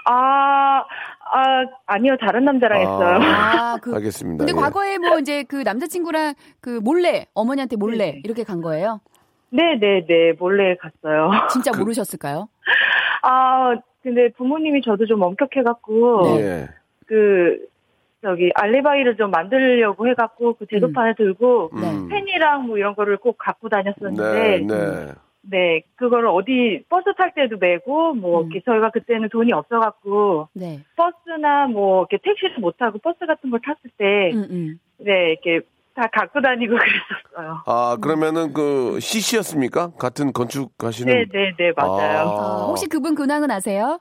아, 0.05 0.79
아, 0.79 1.65
아니요, 1.85 2.15
다른 2.19 2.45
남자랑 2.45 2.81
했어요. 2.81 3.19
아, 3.21 3.77
그 3.81 3.93
알겠습니다. 3.93 4.45
근데 4.45 4.57
예. 4.57 4.61
과거에 4.61 4.97
뭐 4.97 5.19
이제 5.19 5.43
그 5.43 5.57
남자친구랑 5.57 6.35
그 6.61 6.79
몰래 6.81 7.25
어머니한테 7.33 7.75
몰래 7.75 8.11
네. 8.13 8.21
이렇게 8.23 8.43
간 8.43 8.61
거예요? 8.61 9.01
네네네, 9.49 10.33
몰래 10.39 10.75
갔어요. 10.77 11.31
진짜 11.51 11.71
그 11.71 11.81
모르셨을까요? 11.81 12.47
아, 13.23 13.75
근데 14.01 14.29
부모님이 14.31 14.81
저도 14.83 15.05
좀 15.05 15.21
엄격해갖고. 15.21 16.39
예. 16.39 16.69
그 17.05 17.57
저기 18.21 18.51
알리바이를 18.55 19.17
좀 19.17 19.31
만들려고 19.31 20.07
해갖고 20.07 20.53
그 20.53 20.65
제도판을 20.67 21.15
들고 21.15 21.71
네. 21.73 21.91
음. 21.91 22.07
펜이랑 22.07 22.67
뭐 22.67 22.77
이런 22.77 22.95
거를 22.95 23.17
꼭 23.17 23.37
갖고 23.37 23.67
네, 23.67 23.83
다녔었는데 23.83 24.59
네. 24.59 24.65
네 24.65 25.13
그거를 25.95 26.27
어디 26.27 26.83
버스 26.89 27.05
탈 27.17 27.33
때도 27.33 27.57
메고 27.57 28.13
뭐 28.13 28.41
음. 28.41 28.51
이렇게 28.51 28.61
저희가 28.65 28.91
그때는 28.91 29.29
돈이 29.29 29.51
없어 29.53 29.79
갖고 29.79 30.47
네. 30.53 30.81
버스나 30.95 31.67
뭐 31.67 32.05
이렇게 32.09 32.17
택시를 32.23 32.59
못 32.59 32.77
타고 32.77 32.97
버스 32.99 33.25
같은 33.25 33.49
걸 33.49 33.59
탔을 33.61 33.89
때 33.97 34.31
음, 34.33 34.47
음. 34.49 34.79
네 34.97 35.31
이렇게 35.31 35.65
다 35.95 36.07
갖고 36.11 36.41
다니고 36.41 36.73
그랬었어요. 37.35 37.63
아, 37.65 37.97
그러면은 38.01 38.53
그 38.53 38.99
CC였습니까? 38.99 39.91
같은 39.99 40.33
건축 40.33 40.71
하시는. 40.81 41.13
네 41.13 41.25
네 41.25 41.55
네 41.57 41.71
맞아요. 41.75 42.19
아. 42.19 42.31
어, 42.31 42.67
혹시 42.67 42.87
그분 42.87 43.13
근황은 43.15 43.51
아세요? 43.51 43.99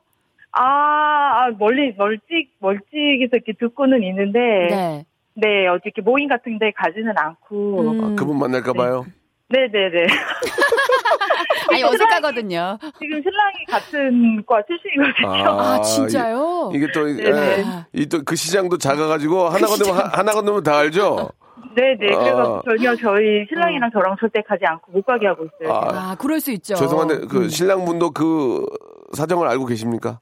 아, 0.52 0.62
아, 0.64 1.50
멀리 1.58 1.94
멀찍 1.96 2.54
멀찍에서 2.60 3.36
이렇게 3.36 3.52
듣고는 3.58 4.02
있는데 4.04 4.38
네, 4.38 5.04
네. 5.34 5.66
어디 5.66 5.82
이렇게 5.86 6.02
모임 6.02 6.28
같은 6.28 6.58
데 6.58 6.72
가지는 6.76 7.12
않고 7.16 7.80
음. 7.80 8.00
아, 8.04 8.14
그분 8.18 8.38
만날까 8.38 8.72
봐요? 8.72 9.04
네 9.06 9.12
네네. 9.52 10.06
아니 11.70 11.82
어색하거든요. 11.84 12.78
지금 12.98 13.22
신랑이 13.22 13.64
같은 13.68 14.44
과 14.46 14.62
출신이거든요. 14.66 15.50
아, 15.60 15.80
진짜요? 15.80 16.70
이- 16.72 16.76
이게 16.76 16.90
또, 16.92 17.04
네네. 17.06 17.64
이또 17.92 18.22
그 18.24 18.34
시장도 18.36 18.78
작아가지고 18.78 19.48
하나가 19.48 19.76
넣으면, 19.76 19.96
하- 19.96 20.18
하나가 20.18 20.40
넣으면 20.42 20.62
다 20.62 20.78
알죠? 20.78 21.30
네네. 21.74 21.96
그래서 22.14 22.58
아. 22.58 22.62
전혀 22.64 22.94
저희 22.96 23.46
신랑이랑 23.48 23.90
저랑 23.92 24.16
절대 24.20 24.42
가지 24.42 24.64
않고 24.66 24.92
못 24.92 25.04
가게 25.06 25.26
하고 25.26 25.44
있어요. 25.44 25.72
아, 25.74 26.10
아, 26.12 26.16
그럴 26.18 26.40
수 26.40 26.50
있죠. 26.52 26.74
죄송한데, 26.74 27.26
그 27.28 27.44
음. 27.44 27.48
신랑분도 27.48 28.10
그 28.10 28.64
사정을 29.12 29.48
알고 29.48 29.66
계십니까? 29.66 30.20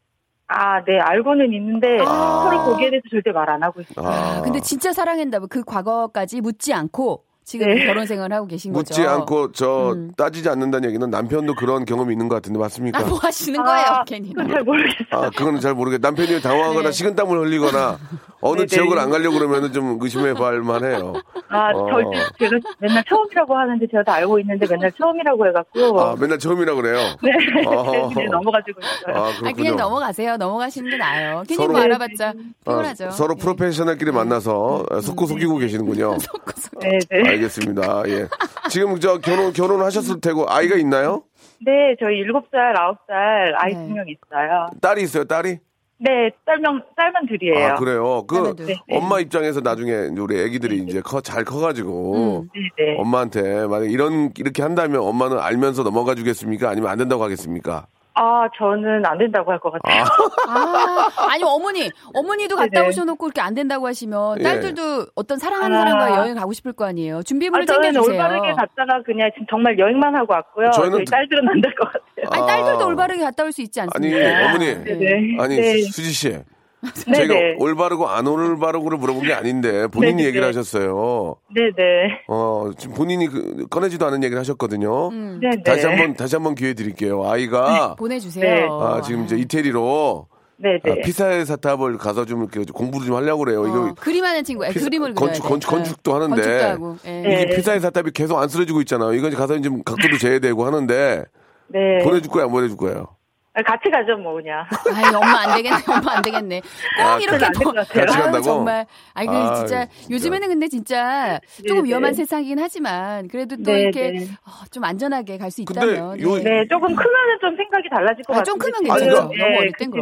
아, 0.49 0.83
네. 0.85 0.99
알고는 1.01 1.53
있는데 1.53 1.99
아. 2.05 2.43
서로 2.51 2.63
거기에 2.65 2.91
대해서 2.91 3.05
절대 3.11 3.31
말 3.33 3.49
안 3.49 3.63
하고 3.63 3.81
있어요. 3.81 4.07
아, 4.07 4.43
근데 4.43 4.61
진짜 4.61 4.93
사랑했나 4.93 5.39
봐. 5.41 5.47
그 5.49 5.63
과거까지 5.65 6.41
묻지 6.41 6.73
않고 6.75 7.25
지금 7.51 7.67
네. 7.75 7.85
결혼 7.85 8.07
생활을 8.07 8.37
하고 8.37 8.47
계신 8.47 8.73
거죠. 8.73 8.95
묻지 8.95 9.05
않고 9.05 9.51
저 9.51 9.91
음. 9.91 10.13
따지지 10.17 10.49
않는다는 10.49 10.89
얘기는 10.89 11.11
남편도 11.11 11.57
그런 11.57 11.85
경험이 11.85 12.13
있는 12.15 12.29
것 12.29 12.37
같은데 12.37 12.61
맞습니까? 12.61 13.01
아, 13.01 13.05
뭐 13.05 13.19
하시는 13.19 13.61
거예요, 13.61 13.87
아, 13.89 14.05
괜히. 14.05 14.33
그건 14.33 14.53
잘 14.53 14.63
모르겠어요. 14.63 15.07
아, 15.11 15.31
그거는 15.31 15.59
잘 15.59 15.75
모르겠. 15.75 16.01
남편이 16.01 16.41
당황하거나 16.43 16.91
네. 16.91 16.93
식은땀을 16.93 17.41
흘리거나 17.41 17.99
어느 18.41 18.57
네네. 18.59 18.67
지역을 18.69 18.99
안 19.01 19.11
가려고 19.11 19.37
그러면은 19.37 19.73
좀 19.73 19.99
의심해 20.01 20.33
볼 20.33 20.63
만해요. 20.63 21.15
아, 21.49 21.73
어. 21.75 21.89
저, 21.91 22.11
제가 22.39 22.57
맨날 22.79 23.03
처음이라고 23.09 23.57
하는데 23.57 23.85
제가 23.91 24.05
다 24.05 24.13
알고 24.15 24.39
있는데 24.39 24.67
맨날 24.71 24.93
처음이라고 24.93 25.47
해갖고. 25.49 26.01
아, 26.01 26.15
맨날 26.21 26.39
처음이라 26.39 26.75
그래요. 26.77 26.99
네. 27.21 27.33
어. 27.67 28.09
그냥 28.15 28.31
넘어가지고 28.31 28.81
있어요. 28.81 29.17
아, 29.17 29.29
아, 29.29 29.33
그렇군요. 29.33 29.55
그냥 29.57 29.77
넘어가세요. 29.77 30.37
넘어가시는 30.37 30.89
게 30.89 30.97
나아요. 30.97 31.43
괜히 31.49 31.57
서로- 31.57 31.73
뭐 31.73 31.81
알아봤자 31.81 32.29
어, 32.31 32.33
피곤하죠. 32.71 33.11
서로 33.11 33.35
예. 33.37 33.43
프로페셔널끼리 33.43 34.13
만나서 34.13 34.87
속고 35.03 35.27
속이고 35.27 35.57
계시는군요. 35.59 36.17
네, 36.81 36.99
네. 37.11 37.40
알겠습니다. 37.41 38.03
예. 38.09 38.29
지금 38.71 38.99
저 39.01 39.19
결혼 39.19 39.53
결혼하셨을 39.53 40.21
테고 40.21 40.47
아이가 40.49 40.77
있나요? 40.77 41.23
네, 41.65 41.95
저희 41.99 42.23
7살, 42.25 42.75
9살 42.75 43.55
아이 43.57 43.75
네. 43.75 43.87
두명 43.87 44.05
있어요. 44.09 44.67
딸이 44.81 45.03
있어요, 45.03 45.25
딸이? 45.25 45.59
네, 46.03 46.31
딸명, 46.47 46.81
딸만 46.97 47.27
둘이에요. 47.27 47.67
아, 47.67 47.75
그래요. 47.75 48.25
그. 48.27 48.57
네. 48.65 48.75
엄마 48.91 49.21
입장에서 49.21 49.61
나중에 49.61 49.93
우리 50.19 50.41
애기들이 50.41 50.79
이제 50.79 51.03
커, 51.03 51.21
잘 51.21 51.45
커가지고 51.45 52.41
음. 52.43 52.49
네, 52.55 52.85
네. 52.85 52.97
엄마한테 52.99 53.67
만약 53.67 53.91
이런 53.91 54.33
이렇게 54.39 54.63
한다면 54.63 55.03
엄마는 55.03 55.39
알면서 55.39 55.83
넘어가 55.83 56.15
주겠습니까? 56.15 56.71
아니면 56.71 56.91
안 56.91 56.97
된다고 56.97 57.23
하겠습니까? 57.23 57.87
아, 58.15 58.49
저는 58.59 59.07
안 59.07 59.17
된다고 59.19 59.51
할 59.53 59.59
것 59.61 59.73
같아요. 59.73 60.05
아, 60.49 61.09
아 61.31 61.37
니 61.37 61.45
어머니, 61.45 61.91
어머니도 62.15 62.57
갔다 62.57 62.81
네네. 62.81 62.89
오셔놓고 62.89 63.27
이렇게 63.29 63.41
안 63.41 63.55
된다고 63.55 63.87
하시면 63.87 64.41
예. 64.41 64.43
딸들도 64.43 65.07
어떤 65.15 65.39
사랑하는 65.39 65.77
아. 65.77 65.81
사람과 65.81 66.19
여행 66.21 66.35
가고 66.35 66.53
싶을 66.53 66.73
거 66.73 66.85
아니에요. 66.87 67.23
준비물을 67.23 67.63
아, 67.63 67.67
저는 67.67 67.83
챙겨주세요. 67.93 68.19
올바르게 68.21 68.53
갔다가 68.53 69.03
그냥 69.05 69.31
지금 69.35 69.47
정말 69.49 69.79
여행만 69.79 70.15
하고 70.17 70.33
왔고요. 70.35 70.71
저희는 70.73 70.99
저희 70.99 71.05
딸들은 71.05 71.49
안 71.49 71.61
될 71.61 71.73
것 71.75 71.87
같아요. 71.93 72.27
아니 72.33 72.43
아. 72.43 72.47
딸들도 72.47 72.87
올바르게 72.87 73.23
갔다 73.23 73.45
올 73.45 73.53
수 73.53 73.63
있지 73.63 73.81
아니, 73.81 73.89
않습니까? 73.95 74.47
어머니. 74.49 74.67
네. 74.85 74.95
네. 74.95 75.37
아니 75.43 75.57
네. 75.57 75.83
수지 75.83 76.11
씨, 76.13 76.29
네, 76.31 76.45
제가 76.95 77.35
네. 77.35 77.57
올바르고 77.59 78.09
안 78.09 78.27
올바르고를 78.27 78.97
물어본 78.99 79.25
게 79.25 79.35
아닌데 79.35 79.87
본인이 79.89 80.15
네, 80.17 80.23
네, 80.23 80.29
얘기를 80.29 80.41
네. 80.43 80.47
하셨어요. 80.47 81.37
네, 81.55 81.63
네. 81.77 82.23
어 82.29 82.71
지금 82.79 82.95
본인이 82.95 83.27
그, 83.29 83.67
꺼내지도 83.69 84.07
않은 84.07 84.23
얘기를 84.25 84.39
하셨거든요. 84.41 85.09
음, 85.09 85.41
네, 85.43 85.51
네. 85.51 85.63
다시 85.63 85.87
한번 85.87 86.15
다시 86.15 86.37
한번 86.37 86.55
기회 86.55 86.73
드릴게요. 86.75 87.29
아이가 87.29 87.95
보내주세요. 87.97 88.45
네. 88.45 88.67
아, 88.71 89.03
지금 89.03 89.25
이제 89.25 89.37
이태리로 89.37 90.27
네, 90.63 90.79
아, 90.85 90.89
네. 90.95 91.01
피사의 91.01 91.47
사탑을 91.47 91.97
가서 91.99 92.25
좀 92.27 92.41
이렇게 92.43 92.71
공부를 92.71 93.07
좀 93.07 93.17
하려고 93.17 93.45
그래요. 93.45 93.63
어, 93.63 93.67
이거 93.67 93.95
그림하는 93.99 94.45
친구예요. 94.45 94.73
피사- 94.73 94.85
그림을 94.85 95.15
건축-. 95.15 95.43
건축- 95.43 95.71
건축도 95.71 96.13
네. 96.13 96.19
하는데. 96.19 96.43
건축도 96.43 96.67
하고. 96.67 96.97
예. 97.07 97.11
네. 97.11 97.43
이게 97.43 97.57
피사의 97.57 97.81
사탑이 97.81 98.11
계속 98.13 98.39
안 98.39 98.49
쓰러지고 98.49 98.81
있잖아요. 98.83 99.15
이건 99.15 99.31
가서 99.33 99.57
이제 99.57 99.69
각도도 99.85 100.19
재야 100.19 100.39
되고 100.39 100.65
하는데 100.67 101.25
네. 101.69 101.99
보내줄 102.05 102.31
거야, 102.31 102.45
안 102.45 102.51
보내줄 102.51 102.77
거예요. 102.77 103.07
아, 103.53 103.63
같이 103.63 103.91
가죠, 103.91 104.17
뭐, 104.17 104.35
그냥. 104.35 104.65
아이 104.95 105.13
엄마 105.13 105.41
안 105.41 105.57
되겠네. 105.57 105.77
엄마 105.91 106.17
안 106.19 106.23
되겠네. 106.23 106.61
꼭 106.61 107.03
아, 107.03 107.19
이렇게 107.19 107.37
같아요. 107.39 107.73
같이 108.07 108.19
간다고? 108.19 108.43
정말. 108.43 108.87
아이 109.13 109.27
그 109.27 109.33
아, 109.33 109.55
진짜 109.57 109.87
진짜. 109.87 110.15
요즘에는 110.15 110.49
근데 110.49 110.69
진짜 110.69 111.41
조금 111.67 111.83
네, 111.83 111.89
위험한 111.89 112.13
네. 112.13 112.17
세상이긴 112.17 112.61
하지만 112.61 113.27
그래도 113.27 113.57
또 113.57 113.73
네, 113.73 113.81
이렇게 113.81 114.11
네. 114.13 114.19
어, 114.47 114.51
좀 114.71 114.85
안전하게 114.85 115.37
갈 115.39 115.51
수 115.51 115.63
있다면. 115.63 116.21
요- 116.21 116.37
네, 116.37 116.65
조금 116.71 116.95
크면은 116.95 117.39
좀 117.41 117.57
생각이 117.57 117.89
달라질 117.91 118.25
것 118.25 118.37
아, 118.37 118.43
좀 118.45 118.57
같은데. 118.57 118.79
크면 118.79 118.99
괜찮죠. 119.01 119.23
지금, 119.29 119.37
너무 119.39 119.53
예, 119.53 119.59
어릴 119.59 119.73
땐것 119.73 119.99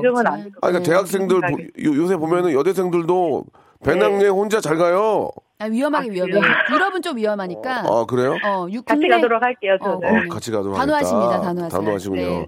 아, 0.60 0.66
그러니까 0.68 0.78
네. 0.80 0.82
대학생들 0.82 1.40
보- 1.40 1.58
요, 1.84 1.96
요새 2.02 2.16
보면은 2.16 2.52
여대생들도 2.52 3.44
배낭여행 3.84 4.30
혼자 4.32 4.60
잘 4.60 4.76
가요. 4.76 5.30
아, 5.60 5.64
위험하게 5.66 6.08
아, 6.10 6.12
위험해. 6.12 6.40
유럽은 6.70 7.02
좀 7.02 7.16
위험하니까. 7.16 7.80
아 7.80 8.04
그래요? 8.08 8.36
어, 8.44 8.66
육 8.70 8.84
같이 8.84 9.08
가도록 9.08 9.42
할게요, 9.42 9.76
저는. 9.82 9.96
어, 10.04 10.08
어, 10.26 10.28
같이 10.30 10.50
가도록 10.52 10.76
단호하십니다, 10.76 11.26
하겠다. 11.26 11.42
단호하세요. 11.42 11.80
단호하시군요. 11.80 12.46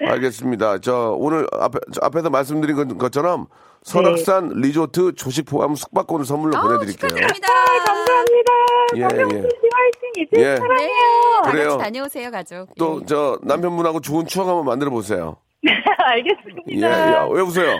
네. 0.00 0.08
알겠습니다. 0.08 0.78
저 0.78 1.16
오늘 1.18 1.46
앞에, 1.58 1.78
저 1.92 2.00
앞에서 2.04 2.30
말씀드린 2.30 2.76
것- 2.76 2.98
것처럼 2.98 3.46
설악산 3.82 4.50
리조트 4.60 5.14
조식 5.16 5.46
포함 5.46 5.74
숙박권을 5.74 6.24
선물로 6.24 6.56
아우, 6.56 6.62
보내드릴게요. 6.68 7.08
축하드립니다. 7.08 7.48
감사합니다. 7.84 8.52
예, 8.96 9.00
예. 9.02 9.06
씨 9.08 9.58
화이팅! 9.72 10.10
이제 10.18 10.30
예. 10.40 10.56
사랑해요. 10.56 10.88
네, 10.88 11.42
다 11.44 11.50
그래요. 11.50 11.68
같이 11.70 11.78
다녀오세요, 11.84 12.30
가족. 12.30 12.68
또 12.78 12.98
예. 13.02 13.06
저 13.06 13.38
남편분하고 13.42 14.00
좋은 14.00 14.26
추억 14.26 14.46
한번 14.46 14.66
만들어 14.66 14.90
보세요. 14.90 15.36
알겠습니다. 15.98 16.62
예, 16.70 16.76
예. 16.76 17.28
왜 17.32 17.40
웃어요? 17.40 17.76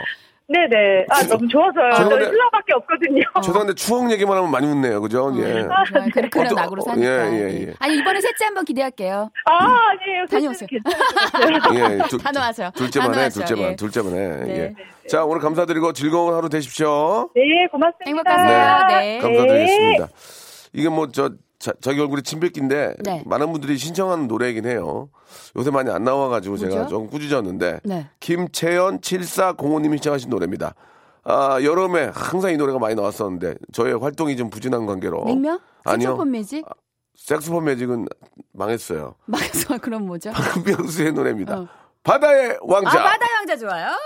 네네. 0.53 1.07
아, 1.09 1.23
너무 1.27 1.49
좋아서요. 1.49 1.91
저희 2.11 2.25
신랑밖에 2.25 2.73
없거든요. 2.75 3.23
죄송한데 3.43 3.75
추억 3.75 4.11
얘기만 4.13 4.37
하면 4.37 4.51
많이 4.51 4.67
웃네요, 4.67 5.01
그죠? 5.01 5.33
예. 5.37 5.41
좋아요. 5.63 5.69
그런 5.93 6.11
그런 6.31 6.47
어떤- 6.47 6.55
낙으로 6.57 6.83
어, 6.83 6.85
사니까. 6.85 7.07
예, 7.33 7.33
예, 7.33 7.69
예. 7.69 7.75
아니 7.79 7.97
이번에 7.97 8.21
셋째 8.21 8.45
한번 8.45 8.65
기대할게요. 8.65 9.31
아, 9.47 9.55
아니에요. 9.55 10.27
다녀오세요. 10.31 10.69
예, 11.75 11.99
둘- 12.09 12.19
단호하죠. 12.21 12.71
둘째만 12.75 13.15
해. 13.19 13.29
둘째만, 13.31 13.65
예. 13.73 13.77
둘째만 13.77 14.13
해. 14.15 14.29
네. 14.45 14.59
예. 14.59 15.09
자, 15.09 15.25
오늘 15.25 15.41
감사드리고 15.41 15.93
즐거운 15.95 16.35
하루 16.35 16.49
되십시오. 16.49 17.31
네, 17.35 17.43
고맙습니다. 17.71 18.05
행복하세요. 18.07 18.87
네. 19.01 19.19
감사드리겠습니다. 19.19 20.09
이게 20.75 20.89
뭐 20.89 21.09
저 21.13 21.31
자기 21.81 22.01
얼굴이 22.01 22.23
침뱉기인데 22.23 22.97
네. 23.05 23.23
많은 23.25 23.53
분들이 23.53 23.79
신청하는 23.79 24.27
노래이긴 24.27 24.67
해요. 24.67 25.09
요새 25.57 25.71
많이 25.71 25.91
안 25.91 26.03
나와가지고 26.03 26.57
제가 26.57 26.75
뭐죠? 26.75 26.89
좀 26.89 27.09
꾸짖었는데 27.09 27.81
네. 27.85 28.09
김채연 28.19 29.01
7405님이 29.01 29.93
신청하신 29.93 30.29
노래입니다. 30.31 30.75
아 31.25 31.63
여름에 31.63 32.11
항상 32.13 32.53
이 32.53 32.57
노래가 32.57 32.81
많이 32.81 32.97
나왔었는데 32.97 33.55
저의 33.73 33.97
활동이 33.97 34.37
좀 34.37 34.51
부진한 34.51 34.87
관계로 34.87 35.25
냉면? 35.25 35.61
아니요. 35.85 36.09
색소폰 36.09 36.31
매직? 36.33 36.67
색소폰 37.15 37.65
매직은 37.65 38.07
망했어요. 38.53 39.15
막에서 39.27 39.79
그럼 39.79 40.07
뭐죠? 40.07 40.33
박명수의 40.33 41.13
노래입니다. 41.13 41.61
어. 41.61 41.69
바다의 42.03 42.51
아 42.55 42.59
왕자. 42.63 42.91
바다 43.03 43.27
왕자 43.39 43.57
좋아요. 43.57 43.97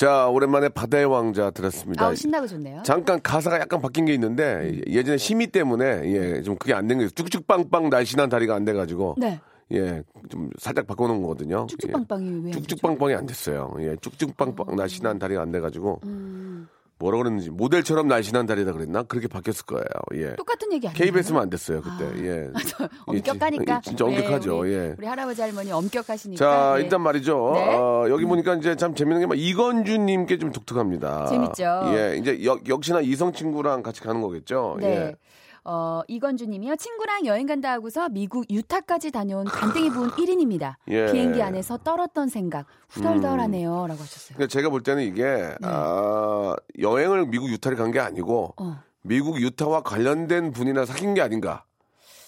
자 0.00 0.28
오랜만에 0.28 0.70
바다의 0.70 1.04
왕자 1.04 1.50
들었습니다. 1.50 2.06
아우 2.06 2.14
신나고 2.16 2.46
좋네요. 2.46 2.82
잠깐 2.86 3.20
가사가 3.20 3.60
약간 3.60 3.82
바뀐 3.82 4.06
게 4.06 4.14
있는데 4.14 4.80
예전에 4.86 5.18
심의 5.18 5.48
때문에 5.48 5.84
예, 6.10 6.40
좀 6.42 6.56
그게 6.56 6.72
안 6.72 6.88
된 6.88 6.96
거예요. 6.96 7.10
쭉쭉빵빵 7.10 7.90
날씬한 7.90 8.30
다리가 8.30 8.54
안 8.54 8.64
돼 8.64 8.72
가지고 8.72 9.14
네. 9.18 9.38
예, 9.72 10.02
좀 10.30 10.48
살짝 10.58 10.86
바꿔놓은 10.86 11.20
거거든요. 11.20 11.66
쭉쭉빵빵이 11.66 12.30
왜? 12.30 12.32
예. 12.32 12.38
안 12.38 12.42
되죠? 12.52 12.60
쭉쭉빵빵이 12.62 13.14
안 13.14 13.26
됐어요. 13.26 13.76
예, 13.80 13.94
쭉쭉빵빵 14.00 14.74
날씬한 14.74 15.18
다리가 15.18 15.42
안 15.42 15.52
돼가지고 15.52 16.00
음, 16.04 16.66
뭐라 17.00 17.16
그랬는지 17.18 17.50
모델처럼 17.50 18.06
날씬한 18.08 18.44
다리다 18.46 18.72
그랬나 18.72 19.02
그렇게 19.02 19.26
바뀌었을 19.26 19.64
거예요. 19.64 19.84
예. 20.14 20.36
똑같은 20.36 20.70
얘기 20.72 20.86
아니에요? 20.86 20.96
KBS면 21.12 21.42
안 21.42 21.50
됐어요 21.50 21.80
그때. 21.80 22.04
아. 22.04 22.12
예. 22.24 22.48
엄격하니까. 23.06 23.76
예, 23.76 23.80
진짜 23.82 24.04
엄격하죠. 24.04 24.52
네, 24.52 24.58
우리, 24.58 24.72
예. 24.74 24.94
우리 24.98 25.06
할아버지 25.06 25.40
할머니 25.40 25.72
엄격하시니까. 25.72 26.38
자, 26.44 26.74
예. 26.78 26.82
일단 26.82 27.00
말이죠. 27.00 27.52
네. 27.54 27.74
어, 27.74 28.06
여기 28.10 28.24
보니까 28.26 28.54
이제 28.54 28.76
참 28.76 28.94
재밌는 28.94 29.20
게 29.20 29.26
막 29.26 29.38
이건주님께 29.38 30.38
좀 30.38 30.52
독특합니다. 30.52 31.26
재밌죠. 31.26 31.82
예, 31.94 32.16
이제 32.20 32.44
역, 32.44 32.68
역시나 32.68 33.00
이성 33.00 33.32
친구랑 33.32 33.82
같이 33.82 34.00
가는 34.02 34.20
거겠죠. 34.20 34.76
네. 34.80 34.86
예. 34.86 35.16
어, 35.64 36.02
이건주 36.08 36.46
님이요. 36.46 36.76
친구랑 36.76 37.26
여행 37.26 37.46
간다 37.46 37.70
하고서 37.72 38.08
미국 38.08 38.50
유타까지 38.50 39.10
다녀온 39.10 39.44
간땡이 39.44 39.90
부은 39.90 40.10
1인입니다. 40.10 40.74
예. 40.88 41.12
비행기 41.12 41.42
안에서 41.42 41.76
떨었던 41.78 42.28
생각 42.28 42.66
후덜덜하네요. 42.88 43.70
라고 43.86 44.00
하셨어요. 44.00 44.36
그러니까 44.36 44.46
제가 44.52 44.68
볼 44.70 44.82
때는 44.82 45.02
이게 45.02 45.24
네. 45.24 45.56
아, 45.62 46.54
여행을 46.78 47.26
미국 47.26 47.50
유타를 47.50 47.76
간 47.76 47.90
게 47.90 47.98
아니고 48.00 48.54
어. 48.56 48.76
미국 49.02 49.40
유타와 49.40 49.82
관련된 49.82 50.52
분이나 50.52 50.84
사귄 50.84 51.14
게 51.14 51.20
아닌가. 51.22 51.64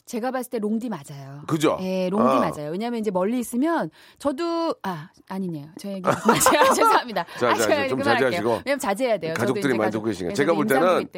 제가 0.05 0.31
봤을 0.31 0.51
때 0.51 0.59
롱디 0.59 0.89
맞아요. 0.89 1.43
그죠? 1.47 1.79
예, 1.81 2.09
롱디 2.11 2.27
아. 2.29 2.41
맞아요. 2.41 2.71
왜냐하면 2.71 3.01
이제 3.01 3.11
멀리 3.11 3.39
있으면 3.39 3.91
저도 4.19 4.75
아 4.83 5.11
아니네요. 5.29 5.69
저 5.79 5.89
얘기 5.89 6.01
맞아요. 6.03 6.19
죄송합니다. 6.75 7.25
자, 7.39 7.51
아, 7.51 7.55
자, 7.55 7.69
제가 7.69 7.89
좀. 7.89 8.03
자제하시고. 8.03 8.49
왜냐면 8.65 8.79
자제해야 8.79 9.19
돼요. 9.19 9.35
가족들이 9.35 9.77
많이 9.77 9.91
듣고 9.93 10.05
계시니까. 10.05 10.31
네, 10.31 10.35
제가 10.35 10.55
볼 10.55 10.67
때는. 10.67 11.09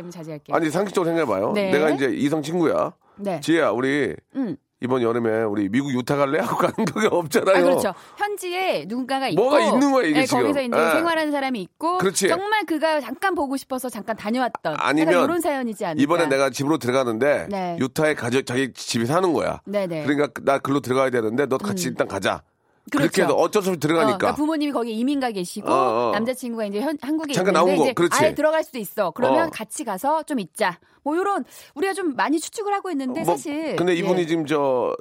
아니 0.52 0.70
상식적으로 0.70 1.08
생각해봐요. 1.10 1.52
네. 1.52 1.70
내가 1.70 1.90
이제 1.90 2.06
이성 2.06 2.42
친구야. 2.42 2.92
네. 3.16 3.40
지혜야, 3.40 3.70
우리 3.70 4.14
음. 4.36 4.56
이번 4.84 5.00
여름에 5.00 5.44
우리 5.44 5.70
미국 5.70 5.94
유타 5.94 6.14
갈래? 6.16 6.40
하고 6.40 6.56
가는 6.56 6.74
적이 6.86 7.06
없잖아요. 7.10 7.56
아, 7.56 7.62
그렇죠. 7.62 7.94
현지에 8.18 8.84
누군가가 8.86 9.28
있고 9.28 9.42
뭐가 9.42 9.60
있는 9.60 9.92
거야, 9.92 10.06
이게 10.06 10.20
네, 10.20 10.26
지금. 10.26 10.42
거기서 10.42 10.60
이제 10.60 10.76
예. 10.76 10.90
생활하는 10.92 11.32
사람이 11.32 11.58
있고 11.62 11.96
그렇지. 11.98 12.28
정말 12.28 12.64
그가 12.66 13.00
잠깐 13.00 13.34
보고 13.34 13.56
싶어서 13.56 13.88
잠깐 13.88 14.14
다녀왔던 14.16 14.76
아니면 14.78 15.24
이런 15.24 15.40
사연이지 15.40 15.86
않을까. 15.86 16.02
이번에 16.02 16.26
내가 16.26 16.50
집으로 16.50 16.76
들어가는데 16.76 17.46
네. 17.48 17.78
유타에 17.80 18.12
가족 18.14 18.44
자기 18.44 18.74
집이 18.74 19.06
사는 19.06 19.32
거야. 19.32 19.60
네네. 19.64 20.04
그러니까 20.04 20.28
나 20.42 20.58
글로 20.58 20.80
들어가야 20.80 21.08
되는데 21.08 21.46
너 21.46 21.56
같이 21.56 21.88
일단 21.88 22.06
가자. 22.06 22.42
그렇게 22.90 23.22
해서 23.22 23.28
그렇죠. 23.28 23.34
어쩔 23.36 23.62
수 23.62 23.70
없이 23.70 23.78
어, 23.78 23.80
들어가니까. 23.80 24.18
그러니까 24.18 24.36
부모님이 24.36 24.72
거기 24.72 24.92
이민 24.92 25.20
가 25.20 25.30
계시고 25.30 25.70
어, 25.70 26.08
어. 26.08 26.12
남자친구가 26.12 26.66
이제 26.66 26.80
현, 26.80 26.98
한국에 27.00 27.32
잠깐 27.32 27.54
있는데 27.54 27.76
나온 27.76 27.88
거, 27.88 27.94
그렇지. 27.94 28.22
아예 28.22 28.34
들어갈 28.34 28.62
수도 28.64 28.78
있어. 28.78 29.10
그러면 29.12 29.48
어. 29.48 29.50
같이 29.50 29.84
가서 29.84 30.22
좀 30.24 30.38
있자. 30.38 30.78
뭐 31.02 31.16
이런 31.16 31.44
우리가 31.74 31.92
좀 31.92 32.14
많이 32.14 32.40
추측을 32.40 32.72
하고 32.72 32.90
있는데 32.90 33.22
뭐, 33.22 33.34
사실 33.34 33.76
근데 33.76 33.94
이분이 33.94 34.22
예. 34.22 34.26
지금 34.26 34.46
저 34.46 34.94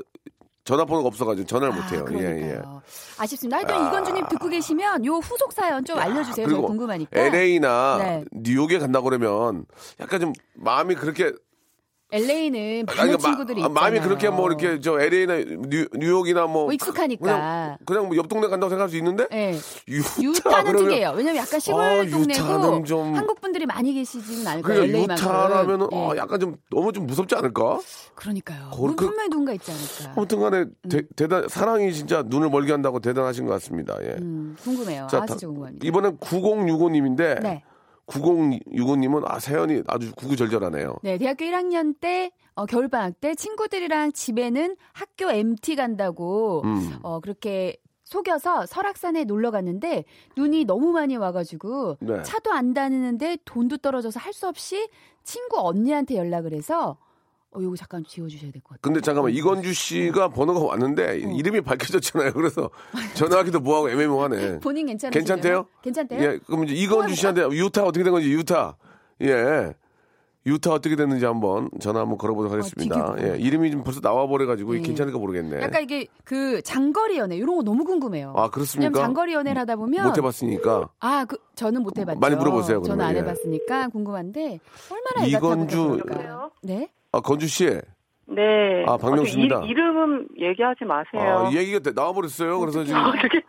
전화번호가 0.66 1.08
없어가지고 1.08 1.46
전화를 1.46 1.74
못 1.74 1.92
해요. 1.92 2.06
아, 2.08 2.14
예, 2.14 2.18
예. 2.18 2.22
그러니까요. 2.22 2.82
아쉽습니다. 3.18 3.58
하여튼 3.58 3.88
이건주님 3.88 4.28
듣고 4.30 4.48
계시면 4.48 5.06
요 5.06 5.16
후속 5.16 5.52
사연 5.52 5.84
좀 5.84 6.00
알려주세요. 6.00 6.48
저 6.48 6.62
궁금하니까. 6.62 7.20
LA나 7.20 7.98
네. 7.98 8.24
뉴욕에 8.32 8.80
간다 8.80 9.02
그러면 9.02 9.66
약간 10.00 10.22
좀 10.22 10.34
마음이 10.56 10.96
그렇게 10.96 11.34
LA는 12.14 12.86
아니, 12.88 12.98
많은 12.98 13.12
마- 13.14 13.18
친구들이 13.18 13.64
아, 13.64 13.68
있잖아요. 13.68 13.74
마음이 13.74 14.00
그렇게 14.00 14.30
뭐 14.30 14.48
이렇게 14.48 14.80
저 14.80 15.00
LA나 15.00 15.36
뉴, 15.70 15.88
뉴욕이나 15.94 16.46
뭐 16.48 16.64
뭐 16.66 16.74
익숙하니까. 16.74 17.24
그냥 17.24 17.78
그냥 17.86 18.08
뭐 18.08 18.16
옆 18.18 18.28
동네 18.30 18.48
간다고 18.48 18.70
생각할 18.70 18.90
수 18.90 18.98
있는데 18.98 19.28
예. 19.34 19.58
유타 20.22 20.64
그러면 20.64 20.86
특이해요. 20.86 21.14
왜냐면 21.16 21.38
약간 21.38 21.60
시골 21.60 21.82
아, 21.82 22.06
동네고 22.06 22.84
좀- 22.86 23.16
한국 23.16 23.42
분들이 23.42 23.66
많이 23.66 23.94
계시지는 23.94 24.46
않을 24.48 24.62
거예요. 24.62 24.82
그러니까. 24.86 25.14
유타라면은 25.16 25.88
예. 25.92 25.96
어, 25.98 26.14
약간 26.18 26.40
좀 26.40 26.56
너무 26.70 26.94
좀 26.94 27.08
무섭지 27.08 27.36
않을까? 27.36 27.80
그러니까요. 28.16 28.70
그- 28.72 28.96
분명히 29.08 29.30
누군가 29.30 29.54
있지 29.54 29.72
않을까. 29.72 30.14
아무튼간에 30.16 30.66
대, 30.90 31.28
단 31.28 31.48
사랑이 31.50 31.92
진짜 31.94 32.24
눈을 32.26 32.50
멀게 32.50 32.72
한다고 32.72 33.00
대단하신 33.00 33.46
것 33.46 33.54
같습니다. 33.54 33.98
예. 34.04 34.16
음, 34.20 34.56
궁금해요. 34.64 35.08
자, 35.10 35.18
아, 35.18 35.20
다- 35.22 35.26
진짜 35.28 35.48
궁금합니다. 35.48 35.88
이번엔 35.88 36.18
9065님인데 36.18 37.42
네. 37.42 37.64
9065님은 38.08 39.24
아 39.26 39.40
사연이 39.40 39.82
아주 39.88 40.12
구구절절하네요. 40.16 40.98
네, 41.04 41.18
대학교 41.18 41.46
1학년 41.46 41.96
때 42.00 42.32
어, 42.56 42.66
겨울 42.66 42.88
방학 42.88 43.20
때 43.20 43.34
친구들이랑 43.36 44.12
집에는 44.12 44.76
학교 44.94 45.32
MT 45.32 45.76
간다고 45.76 46.62
음. 46.66 46.98
어, 47.02 47.20
그렇게 47.20 47.78
속여서 48.04 48.66
설악산에 48.68 49.24
놀러 49.24 49.50
갔는데 49.50 50.04
눈이 50.38 50.66
너무 50.66 50.92
많이 50.92 51.16
와가지고 51.16 51.98
네. 52.02 52.22
차도 52.22 52.52
안 52.52 52.74
다니는데 52.74 53.38
돈도 53.46 53.78
떨어져서 53.78 54.20
할 54.20 54.34
수 54.34 54.48
없이 54.48 54.88
친구 55.24 55.60
언니한테 55.60 56.18
연락을 56.18 56.54
해서 56.54 56.98
어, 57.56 57.62
요거 57.62 57.76
잠깐 57.76 58.04
지워주셔야 58.06 58.52
될 58.52 58.62
것 58.62 58.70
같아요. 58.70 58.80
근데 58.82 59.02
잠깐만 59.02 59.32
이건주 59.34 59.74
씨가 59.74 60.30
번호가 60.30 60.60
왔는데 60.62 61.18
이름이 61.20 61.62
밝혀졌잖아요. 61.62 62.34
그래서 62.34 62.70
전화하기도 63.14 63.60
뭐하고 63.60 63.90
애매모하네. 63.90 64.60
본인 64.62 64.88
괜찮으세요? 64.88 65.20
괜찮대요? 65.20 65.66
괜찮대요? 65.82 66.22
예, 66.22 66.40
그럼 66.46 66.66
이제 66.66 66.74
이건주 66.74 67.16
씨한테 67.16 67.44
유타 67.52 67.84
어떻게 67.84 68.04
된 68.04 68.12
건지 68.14 68.32
유타. 68.32 68.76
예. 69.22 69.74
유타 70.46 70.74
어떻게 70.74 70.98
됐는지 70.98 71.24
한번 71.24 71.70
전화 71.80 72.02
한번 72.02 72.18
걸어보도록 72.18 72.52
하겠습니다. 72.52 73.16
디귿. 73.16 73.24
예, 73.36 73.38
이름이 73.40 73.72
좀 73.72 73.82
벌써 73.82 74.02
나와버려가지고 74.04 74.76
예. 74.76 74.82
괜찮을까 74.82 75.18
모르겠네. 75.18 75.62
약간 75.62 75.84
이게 75.84 76.08
그 76.26 76.62
장거리 76.64 77.18
연애 77.18 77.38
이런 77.38 77.56
거 77.56 77.64
너무 77.64 77.86
궁금해요. 77.86 78.34
아, 78.36 78.50
그렇습니까? 78.50 78.90
왜냐면 78.90 79.02
장거리 79.08 79.32
연애를 79.34 79.62
하다 79.62 79.78
보면 79.78 80.06
못 80.06 80.18
해봤으니까. 80.18 80.90
아, 81.00 81.24
그 81.24 81.38
저는 81.56 81.82
못 81.84 81.98
해봤죠. 81.98 82.20
많이 82.20 82.36
물어보세요, 82.36 82.82
저는 82.82 82.98
그러면. 82.98 83.06
안 83.08 83.16
예. 83.16 83.20
해봤으니까 83.20 83.88
궁금한데 83.88 84.60
얼마나 84.92 85.26
이건주-? 85.28 86.02
네. 86.64 86.90
아, 87.14 87.20
건주 87.22 87.48
씨. 87.48 87.66
네. 88.26 88.84
아, 88.88 88.98
박명수입니다. 88.98 89.60
어, 89.60 89.66
이, 89.66 89.70
이름은 89.70 90.28
얘기하지 90.40 90.84
마세요. 90.86 91.46
아, 91.46 91.50
이 91.52 91.58
얘기가 91.58 91.80
돼- 91.80 91.92
나와버렸어요. 91.94 92.60
그래서 92.60 92.84
지금 92.84 93.02
어떻게? 93.06 93.42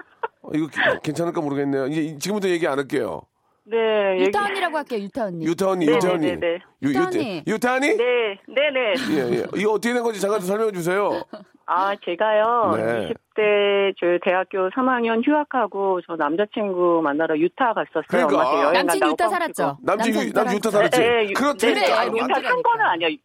어, 0.42 0.50
이거 0.55 0.66
기- 0.66 0.79
괜찮을까 1.03 1.40
모르겠네요. 1.40 1.87
이제 1.87 2.00
이- 2.03 2.18
지금부터 2.18 2.48
얘기 2.50 2.66
안 2.68 2.79
할게요. 2.79 3.22
네. 3.64 3.77
얘기- 4.16 4.27
유타 4.27 4.44
언니라고 4.44 4.77
할게요. 4.77 5.00
유타 5.00 5.24
언니. 5.24 5.46
유타 5.46 5.70
언니, 5.70 5.87
네, 5.87 5.92
유타 5.94 6.09
네, 6.09 6.14
언니. 6.14 6.27
네, 6.27 6.37
네. 6.37 6.59
유- 6.83 6.88
유타 6.90 7.00
유타- 7.00 7.09
언니. 7.18 7.42
유타 7.46 7.74
언니? 7.74 7.88
네, 7.96 8.38
네, 8.46 8.70
네. 8.70 8.94
예, 9.16 9.37
예. 9.38 9.44
이거 9.57 9.72
어떻게 9.72 9.94
된 9.94 10.03
건지 10.03 10.20
잠깐 10.20 10.40
좀 10.40 10.48
설명해 10.48 10.72
주세요. 10.72 11.22
아, 11.66 11.94
제가요. 12.05 12.74
네. 12.77 13.09
20대 13.09 13.94
저 13.98 14.07
대학교 14.22 14.68
3학년 14.68 15.27
휴학하고 15.27 16.00
저 16.07 16.16
남자친구 16.16 17.00
만나러 17.03 17.38
유타 17.38 17.72
갔었어요. 17.72 18.03
그러니까. 18.09 18.62
여행 18.64 18.85
남친 18.87 19.09
유타. 19.09 19.29
살았죠. 19.31 19.79
남친, 19.83 20.14
유- 20.14 20.27
유타 20.27 20.40
남친 20.42 20.57
유타 20.59 20.70
살았죠. 20.70 20.96
살았지? 20.96 21.00
네, 21.00 21.31
유- 21.31 21.35
그렇다니까. 21.35 21.81
네, 21.81 21.87
네. 21.87 21.92
아이고, 21.94 22.18
유타 22.18 22.35
산 22.42 22.62
거는 22.62 22.85
아니에요. 22.85 23.16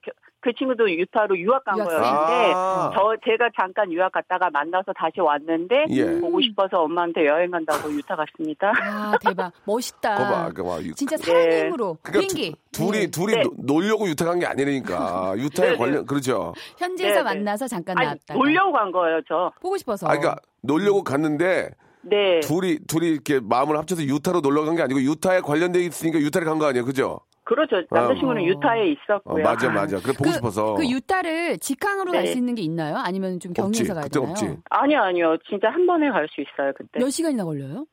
그- 0.41 0.49
그 0.49 0.53
친구도 0.57 0.89
유타로 0.89 1.37
유학 1.37 1.63
간 1.63 1.77
유학 1.77 1.87
거였는데 1.87 2.53
아. 2.55 2.91
저 2.93 3.15
제가 3.25 3.49
잠깐 3.59 3.91
유학 3.91 4.11
갔다가 4.11 4.49
만나서 4.49 4.93
다시 4.93 5.19
왔는데 5.19 5.85
예. 5.89 6.19
보고 6.19 6.41
싶어서 6.41 6.81
엄마한테 6.83 7.25
여행 7.27 7.51
간다고 7.51 7.91
유타 7.93 8.15
갔습니다. 8.15 8.71
아 8.81 9.13
대박 9.21 9.51
멋있다. 9.65 10.15
거봐, 10.15 10.51
거봐. 10.53 10.81
유- 10.83 10.93
진짜 10.95 11.17
사랑의 11.17 11.47
네. 11.47 11.65
힘으로 11.65 11.97
그러니까 12.01 12.33
비행기. 12.33 12.55
두, 12.71 12.85
둘이 12.85 12.99
네. 12.99 13.11
둘이 13.11 13.33
네. 13.35 13.41
노- 13.43 13.53
놀려고 13.57 14.07
유타 14.07 14.25
간 14.25 14.39
게 14.39 14.45
아니라니까. 14.45 15.33
유타에 15.37 15.65
네, 15.67 15.71
네. 15.73 15.77
관련 15.77 16.05
그렇죠. 16.05 16.53
현지에서 16.77 17.15
네, 17.15 17.17
네. 17.19 17.23
만나서 17.23 17.67
잠깐 17.67 17.97
아니, 17.97 18.05
나왔다. 18.07 18.33
놀려고 18.33 18.71
간 18.71 18.91
거예요, 18.91 19.21
저. 19.27 19.51
보고 19.61 19.77
싶어서. 19.77 20.07
아, 20.07 20.11
그러니까 20.11 20.35
놀려고 20.61 21.03
갔는데 21.03 21.69
네. 22.01 22.39
둘이 22.41 22.79
둘이 22.87 23.09
이렇게 23.09 23.39
마음을 23.41 23.77
합쳐서 23.77 24.03
유타로 24.03 24.39
놀러 24.39 24.63
간 24.63 24.75
게 24.77 24.81
아니고 24.83 25.01
유타에 25.01 25.41
관련돼 25.41 25.79
있으니까 25.81 26.19
유타를 26.19 26.47
간 26.47 26.57
거 26.59 26.65
아니에요, 26.67 26.85
그죠? 26.85 27.19
그렇죠. 27.49 27.81
남자친구는 27.89 28.43
어. 28.43 28.45
유타에 28.45 28.81
어, 28.81 28.85
있었고요. 28.85 29.43
맞아, 29.43 29.71
맞아. 29.71 29.97
그래 29.99 30.13
보고 30.13 30.25
그, 30.25 30.31
싶어서. 30.33 30.73
그 30.75 30.87
유타를 30.87 31.57
직항으로 31.57 32.11
갈 32.11 32.23
네. 32.25 32.27
수 32.31 32.37
있는 32.37 32.53
게 32.53 32.61
있나요? 32.61 32.97
아니면 32.97 33.39
좀. 33.39 33.53
경유해서 33.53 33.95
가야 33.95 34.07
되나요? 34.07 34.29
없지. 34.29 34.57
아니요, 34.69 34.99
아니요. 35.01 35.37
진짜 35.49 35.69
한 35.71 35.87
번에 35.87 36.09
갈 36.11 36.27
수 36.29 36.41
있어요, 36.41 36.71
그때. 36.77 36.99
몇 36.99 37.09
시간이나 37.09 37.43
걸려요? 37.43 37.87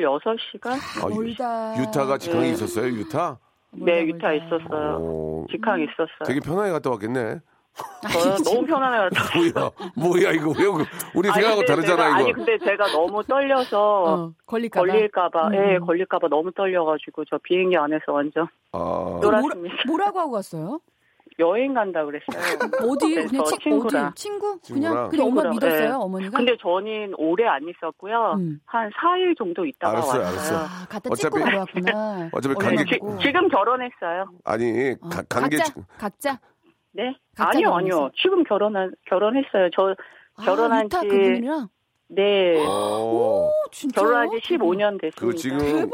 16시간? 0.00 0.70
아, 0.70 1.10
유- 1.10 1.14
멀다. 1.16 1.80
유타가 1.82 2.16
직항이 2.16 2.46
네. 2.46 2.52
있었어요, 2.52 2.86
유타? 2.92 3.38
네, 3.72 4.04
유타 4.06 4.28
멀다. 4.28 4.34
있었어요. 4.46 4.98
어, 5.02 5.46
직항 5.50 5.80
있었어요. 5.80 6.24
되게 6.24 6.38
편하게 6.40 6.70
갔다 6.70 6.90
왔겠네. 6.90 7.40
저요? 8.12 8.36
너무 8.44 8.66
편안해요. 8.66 9.08
뭐야, 9.54 9.70
뭐야 9.96 10.30
이거 10.32 10.50
왜 10.50 10.64
그- 10.64 10.84
우리 11.14 11.28
생각하고 11.30 11.64
다르잖아 11.64 11.96
제가, 12.04 12.08
이거. 12.08 12.16
아니, 12.18 12.32
근데 12.32 12.58
제가 12.58 12.86
너무 12.92 13.22
떨려서 13.24 14.04
어, 14.04 14.32
걸릴까 14.46 14.80
봐. 14.80 14.86
걸릴까봐, 14.86 15.46
음. 15.48 15.54
예, 15.54 15.78
걸릴까봐 15.78 16.28
너무 16.28 16.52
떨려가지고 16.52 17.24
저 17.26 17.38
비행기 17.42 17.76
안에서 17.76 18.12
완전 18.12 18.46
아, 18.72 19.18
그 19.20 19.26
뭐라, 19.26 19.40
놀았습니다. 19.40 19.76
뭐라 19.86 20.10
고 20.12 20.20
하고 20.20 20.30
갔어요? 20.32 20.80
여행 21.40 21.72
간다 21.72 22.04
그랬어요. 22.04 22.36
어디? 22.90 23.14
네, 23.14 23.24
그냥 23.26 23.44
저 23.44 23.50
친, 23.50 23.58
친구랑. 23.70 24.06
어디? 24.06 24.14
친구? 24.22 24.58
친구랑. 24.60 24.92
그냥 24.94 25.08
그냥 25.10 25.26
엄마 25.26 25.50
믿었어요, 25.50 25.80
네. 25.80 25.94
어머니가? 25.94 26.36
근데 26.36 26.56
저는 26.60 27.14
오래 27.16 27.46
안 27.46 27.62
있었고요. 27.68 28.34
음. 28.38 28.60
한 28.66 28.90
4일 28.90 29.38
정도 29.38 29.64
있다가 29.64 29.92
알았어요, 29.98 30.20
왔어요. 30.22 30.32
알았어. 30.56 30.56
아, 30.56 30.86
갖다 30.88 31.10
어차피- 31.10 31.20
찍고 31.22 31.38
바로 31.40 31.58
왔구나. 31.60 32.28
어차피 32.32 32.54
얼른 32.58 32.76
관계- 32.76 32.84
지. 32.92 33.00
지금 33.22 33.48
결혼했어요. 33.48 34.24
아니 34.44 34.94
어, 35.00 35.08
가- 35.08 35.22
관계 35.28 35.58
각자, 35.58 35.74
각자. 35.96 36.38
네? 36.92 37.14
아니요? 37.36 37.74
아니요. 37.74 38.10
지금 38.20 38.42
결혼한, 38.44 38.92
결혼했어요. 39.08 39.70
저, 39.74 39.94
결혼한 40.44 40.72
아, 40.80 40.84
유타 40.84 41.00
지- 41.02 41.08
그분이랑? 41.08 41.68
네. 42.10 42.56
어, 42.66 43.50
진짜요? 43.70 44.02
결혼한 44.06 44.30
지 44.30 44.54
15년 44.54 44.98
됐습니다. 45.00 45.20
그 45.20 45.34
지금 45.34 45.58
대박. 45.58 45.90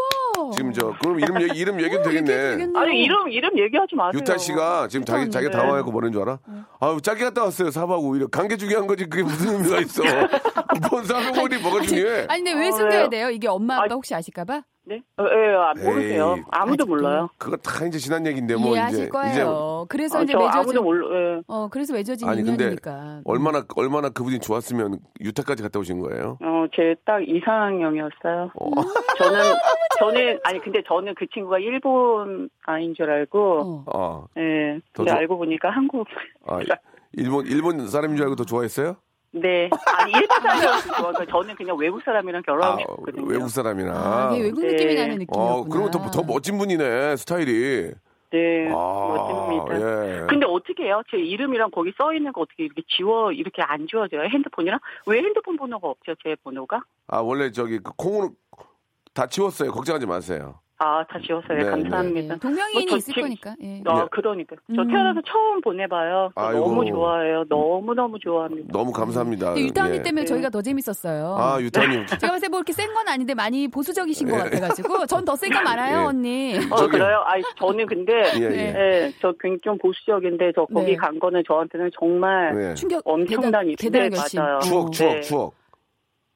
지금 0.52 0.72
저 0.72 0.92
그럼 1.02 1.18
이름 1.18 1.42
얘기 1.42 1.58
이름 1.58 1.80
얘기도 1.80 2.02
되겠네. 2.04 2.68
아니, 2.78 3.02
이름, 3.02 3.28
이름 3.30 3.58
얘기하지 3.58 3.96
마세요. 3.96 4.20
유타 4.20 4.36
씨가 4.38 4.86
지금 4.88 5.04
자기 5.04 5.28
자기. 5.30 5.50
당황하고 5.50 5.90
뭐라는 5.90 6.12
줄 6.12 6.22
알아? 6.22 6.38
아유 6.80 7.00
짧게 7.02 7.24
갔다 7.24 7.42
왔어요 7.44 7.70
사박 7.70 7.98
5일 7.98 8.30
관계 8.30 8.56
중요한 8.56 8.86
거지 8.86 9.06
그게 9.06 9.22
무슨 9.24 9.54
의미가 9.54 9.80
있어? 9.80 10.02
뭔 10.90 11.04
사박 11.04 11.32
5일이 11.32 11.60
뭐가 11.62 11.80
중요해? 11.82 12.26
아니, 12.28 12.44
근데 12.44 12.52
왜 12.60 12.68
어, 12.68 12.72
숨겨야? 12.72 13.08
돼요? 13.08 13.30
이게 13.30 13.48
엄마 13.48 13.76
아빠 13.78 13.84
아, 13.84 13.94
혹시 13.94 14.14
아실까봐? 14.14 14.62
네? 14.86 15.00
어, 15.16 15.24
예, 15.24 15.54
아, 15.54 15.72
모르세요. 15.82 16.34
에이, 16.36 16.42
아무도 16.50 16.82
아직도. 16.82 16.86
몰라요. 16.86 17.30
그거 17.38 17.56
다 17.56 17.86
이제 17.86 17.98
지난 17.98 18.26
얘기인데 18.26 18.54
뭐 18.54 18.72
이해하실 18.74 18.98
이제 19.00 19.08
거예요. 19.08 19.32
이제 19.32 19.86
그래서 19.88 20.18
아, 20.18 20.22
이제 20.22 20.32
저 20.32 20.38
맺어진 20.38 20.58
아무도 20.60 20.82
몰라, 20.82 21.16
예. 21.38 21.42
어, 21.46 21.68
그래서 21.70 21.94
맺어진 21.94 22.28
아니 22.28 22.42
근데 22.42 22.64
인연이니까. 22.64 23.22
얼마나 23.24 23.64
얼마나 23.76 24.10
그분이 24.10 24.40
좋았으면 24.40 24.98
유타까지 25.22 25.62
갔다 25.62 25.78
오신 25.78 26.00
거예요? 26.00 26.36
어, 26.42 26.66
제딱 26.74 27.26
이상형이었어요. 27.26 28.50
저는, 29.18 29.40
저는, 29.98 30.40
아니, 30.44 30.60
근데 30.60 30.82
저는 30.86 31.14
그 31.14 31.26
친구가 31.32 31.58
일본 31.60 32.50
아인 32.66 32.94
줄 32.94 33.10
알고, 33.10 33.84
어. 33.86 34.26
아, 34.36 34.40
예. 34.40 34.80
더 34.92 35.02
근데 35.04 35.12
좋- 35.12 35.16
알고 35.16 35.38
보니까 35.38 35.70
한국, 35.70 36.06
아 36.46 36.58
일본 37.16 37.46
일본 37.46 37.88
사람인 37.88 38.16
줄 38.16 38.24
알고 38.24 38.36
더 38.36 38.44
좋아했어요? 38.44 38.96
네. 39.34 39.68
아니, 39.98 40.12
일본 40.12 40.40
사람이었을 40.40 40.92
좋아서 40.94 41.24
저는 41.26 41.54
그냥 41.56 41.76
외국 41.76 42.00
사람이랑 42.02 42.40
아, 42.40 42.42
결혼하고 42.42 42.78
싶거든요. 42.80 43.26
외국 43.26 43.48
사람이나. 43.48 43.92
아, 43.92 44.30
되게 44.30 44.44
외국 44.44 44.60
네. 44.60 44.72
느낌이 44.72 44.94
나는 44.94 45.18
느낌이었구나. 45.18 45.54
어, 45.54 45.64
그러면 45.64 45.90
더, 45.90 46.10
더 46.10 46.22
멋진 46.22 46.56
분이네, 46.56 47.16
스타일이. 47.16 47.92
네. 48.30 48.68
아, 48.72 49.54
멋집니다. 49.64 50.22
예. 50.22 50.26
근데 50.28 50.46
어떻게 50.46 50.84
해요? 50.84 51.02
제 51.10 51.18
이름이랑 51.18 51.70
거기 51.70 51.92
써 51.98 52.12
있는 52.12 52.32
거 52.32 52.42
어떻게 52.42 52.64
이렇게 52.64 52.82
지워, 52.88 53.32
이렇게 53.32 53.62
안 53.62 53.86
지워져요? 53.88 54.22
핸드폰이랑? 54.22 54.78
왜 55.06 55.18
핸드폰 55.18 55.56
번호가 55.56 55.88
없죠? 55.88 56.14
제 56.22 56.36
번호가? 56.42 56.82
아, 57.08 57.18
원래 57.18 57.50
저기, 57.50 57.78
그 57.78 57.92
콩으로 57.96 58.30
다 59.12 59.26
지웠어요. 59.26 59.70
걱정하지 59.72 60.06
마세요. 60.06 60.60
아, 60.78 61.04
다 61.08 61.18
지웠어요. 61.24 61.56
네, 61.58 61.64
감사합니다. 61.64 62.34
네, 62.34 62.40
동명이인이 62.40 62.86
뭐저 62.86 62.96
있을 62.96 63.14
지금- 63.14 63.22
거니까. 63.22 63.54
예. 63.62 63.80
아, 63.86 64.06
그러니까. 64.10 64.56
저 64.74 64.82
음. 64.82 64.88
태어나서 64.88 65.20
처음 65.24 65.60
보내봐요. 65.60 66.30
너무 66.34 66.84
좋아해요. 66.84 67.44
너무너무 67.48 68.18
좋아합니다. 68.18 68.72
너무 68.72 68.90
감사합니다. 68.92 69.56
유타 69.56 69.84
언니 69.84 69.98
예. 69.98 70.02
때문에 70.02 70.22
네. 70.22 70.26
저희가 70.26 70.50
더 70.50 70.60
재밌었어요. 70.60 71.36
아, 71.38 71.60
유타님. 71.60 72.06
제가 72.18 72.32
봤을 72.32 72.40
때 72.40 72.48
뭐 72.48 72.58
이렇게 72.58 72.72
센 72.72 72.92
건 72.92 73.08
아닌데 73.08 73.34
많이 73.34 73.68
보수적이신 73.68 74.28
것 74.28 74.36
예. 74.36 74.40
같아가지고 74.50 75.06
전 75.06 75.24
더 75.24 75.34
센 75.36 75.52
거 75.52 75.62
많아요, 75.62 76.00
예. 76.00 76.04
언니. 76.04 76.56
어, 76.70 76.76
저기- 76.76 76.92
그래요? 76.98 77.22
아 77.24 77.34
저는 77.56 77.86
근데, 77.86 78.12
예, 78.36 78.40
예. 78.42 78.74
예, 79.06 79.12
저 79.20 79.32
굉장히 79.40 79.60
좀 79.62 79.78
보수적인데, 79.78 80.52
저 80.56 80.64
거기 80.66 80.90
네. 80.92 80.96
간 80.96 81.18
거는 81.20 81.42
저한테는 81.46 81.90
정말 81.98 82.52
네. 82.54 82.74
충격 82.74 83.00
엄청난 83.04 83.66
네, 83.66 84.08
결심. 84.10 84.40
맞아요. 84.40 84.58
추억, 84.60 84.92
추억, 84.92 85.12
네. 85.14 85.20
추억. 85.22 85.54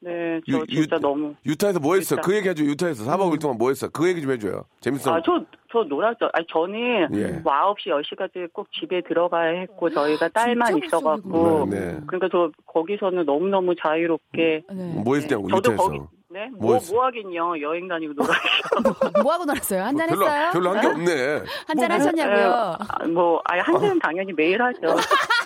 네, 0.01 0.41
저 0.49 0.59
유- 0.59 0.67
진짜 0.67 0.97
유- 0.97 1.01
너무. 1.01 1.35
유타에서 1.45 1.81
뭐 1.81 1.97
했어? 1.97 2.15
유타. 2.17 2.23
그 2.27 2.35
얘기 2.37 2.49
해줘. 2.49 2.63
유타에서 2.65 3.05
4박 3.05 3.31
5일 3.33 3.41
동안 3.41 3.59
뭐 3.59 3.69
했어? 3.71 3.89
그 3.89 4.07
얘기 4.09 4.23
좀 4.23 4.31
해줘요. 4.31 4.65
재밌어. 4.81 5.13
아, 5.15 5.21
저, 5.25 5.41
저 5.73 5.83
놀았죠. 5.83 6.29
아니, 6.33 6.47
저는 6.53 7.09
예. 7.15 7.27
뭐 7.43 7.53
9시, 7.53 7.89
10시까지 7.89 8.53
꼭 8.53 8.69
집에 8.73 9.01
들어가야 9.03 9.59
했고, 9.61 9.91
저희가 9.91 10.29
딸만 10.29 10.79
있어갖고. 10.85 11.67
네, 11.69 11.81
네. 11.81 12.01
그러니까 12.07 12.29
저 12.31 12.51
거기서는 12.67 13.25
너무너무 13.25 13.75
자유롭게. 13.75 14.63
네. 14.73 14.93
뭐 15.05 15.17
했냐고, 15.17 15.49
저도 15.49 15.73
유타에서. 15.73 15.83
거기, 15.83 15.99
네? 16.31 16.49
뭐, 16.59 16.73
뭐? 16.75 16.81
뭐 16.91 17.05
하긴요. 17.07 17.61
여행 17.63 17.89
다니고 17.89 18.13
놀아요. 18.13 18.39
뭐 19.25 19.33
하고 19.33 19.45
놀았어요? 19.47 19.83
한잔 19.83 20.09
별로, 20.11 20.27
했어요? 20.27 20.51
별로 20.53 20.71
한 20.71 20.81
게 20.81 20.87
없네. 20.87 21.43
한잔 21.67 21.91
하셨냐고요? 21.91 22.53
아, 22.79 23.07
뭐, 23.09 23.41
아니, 23.47 23.61
한 23.63 23.81
잔은 23.81 23.99
당연히 23.99 24.33
매일 24.35 24.63
하죠. 24.63 24.81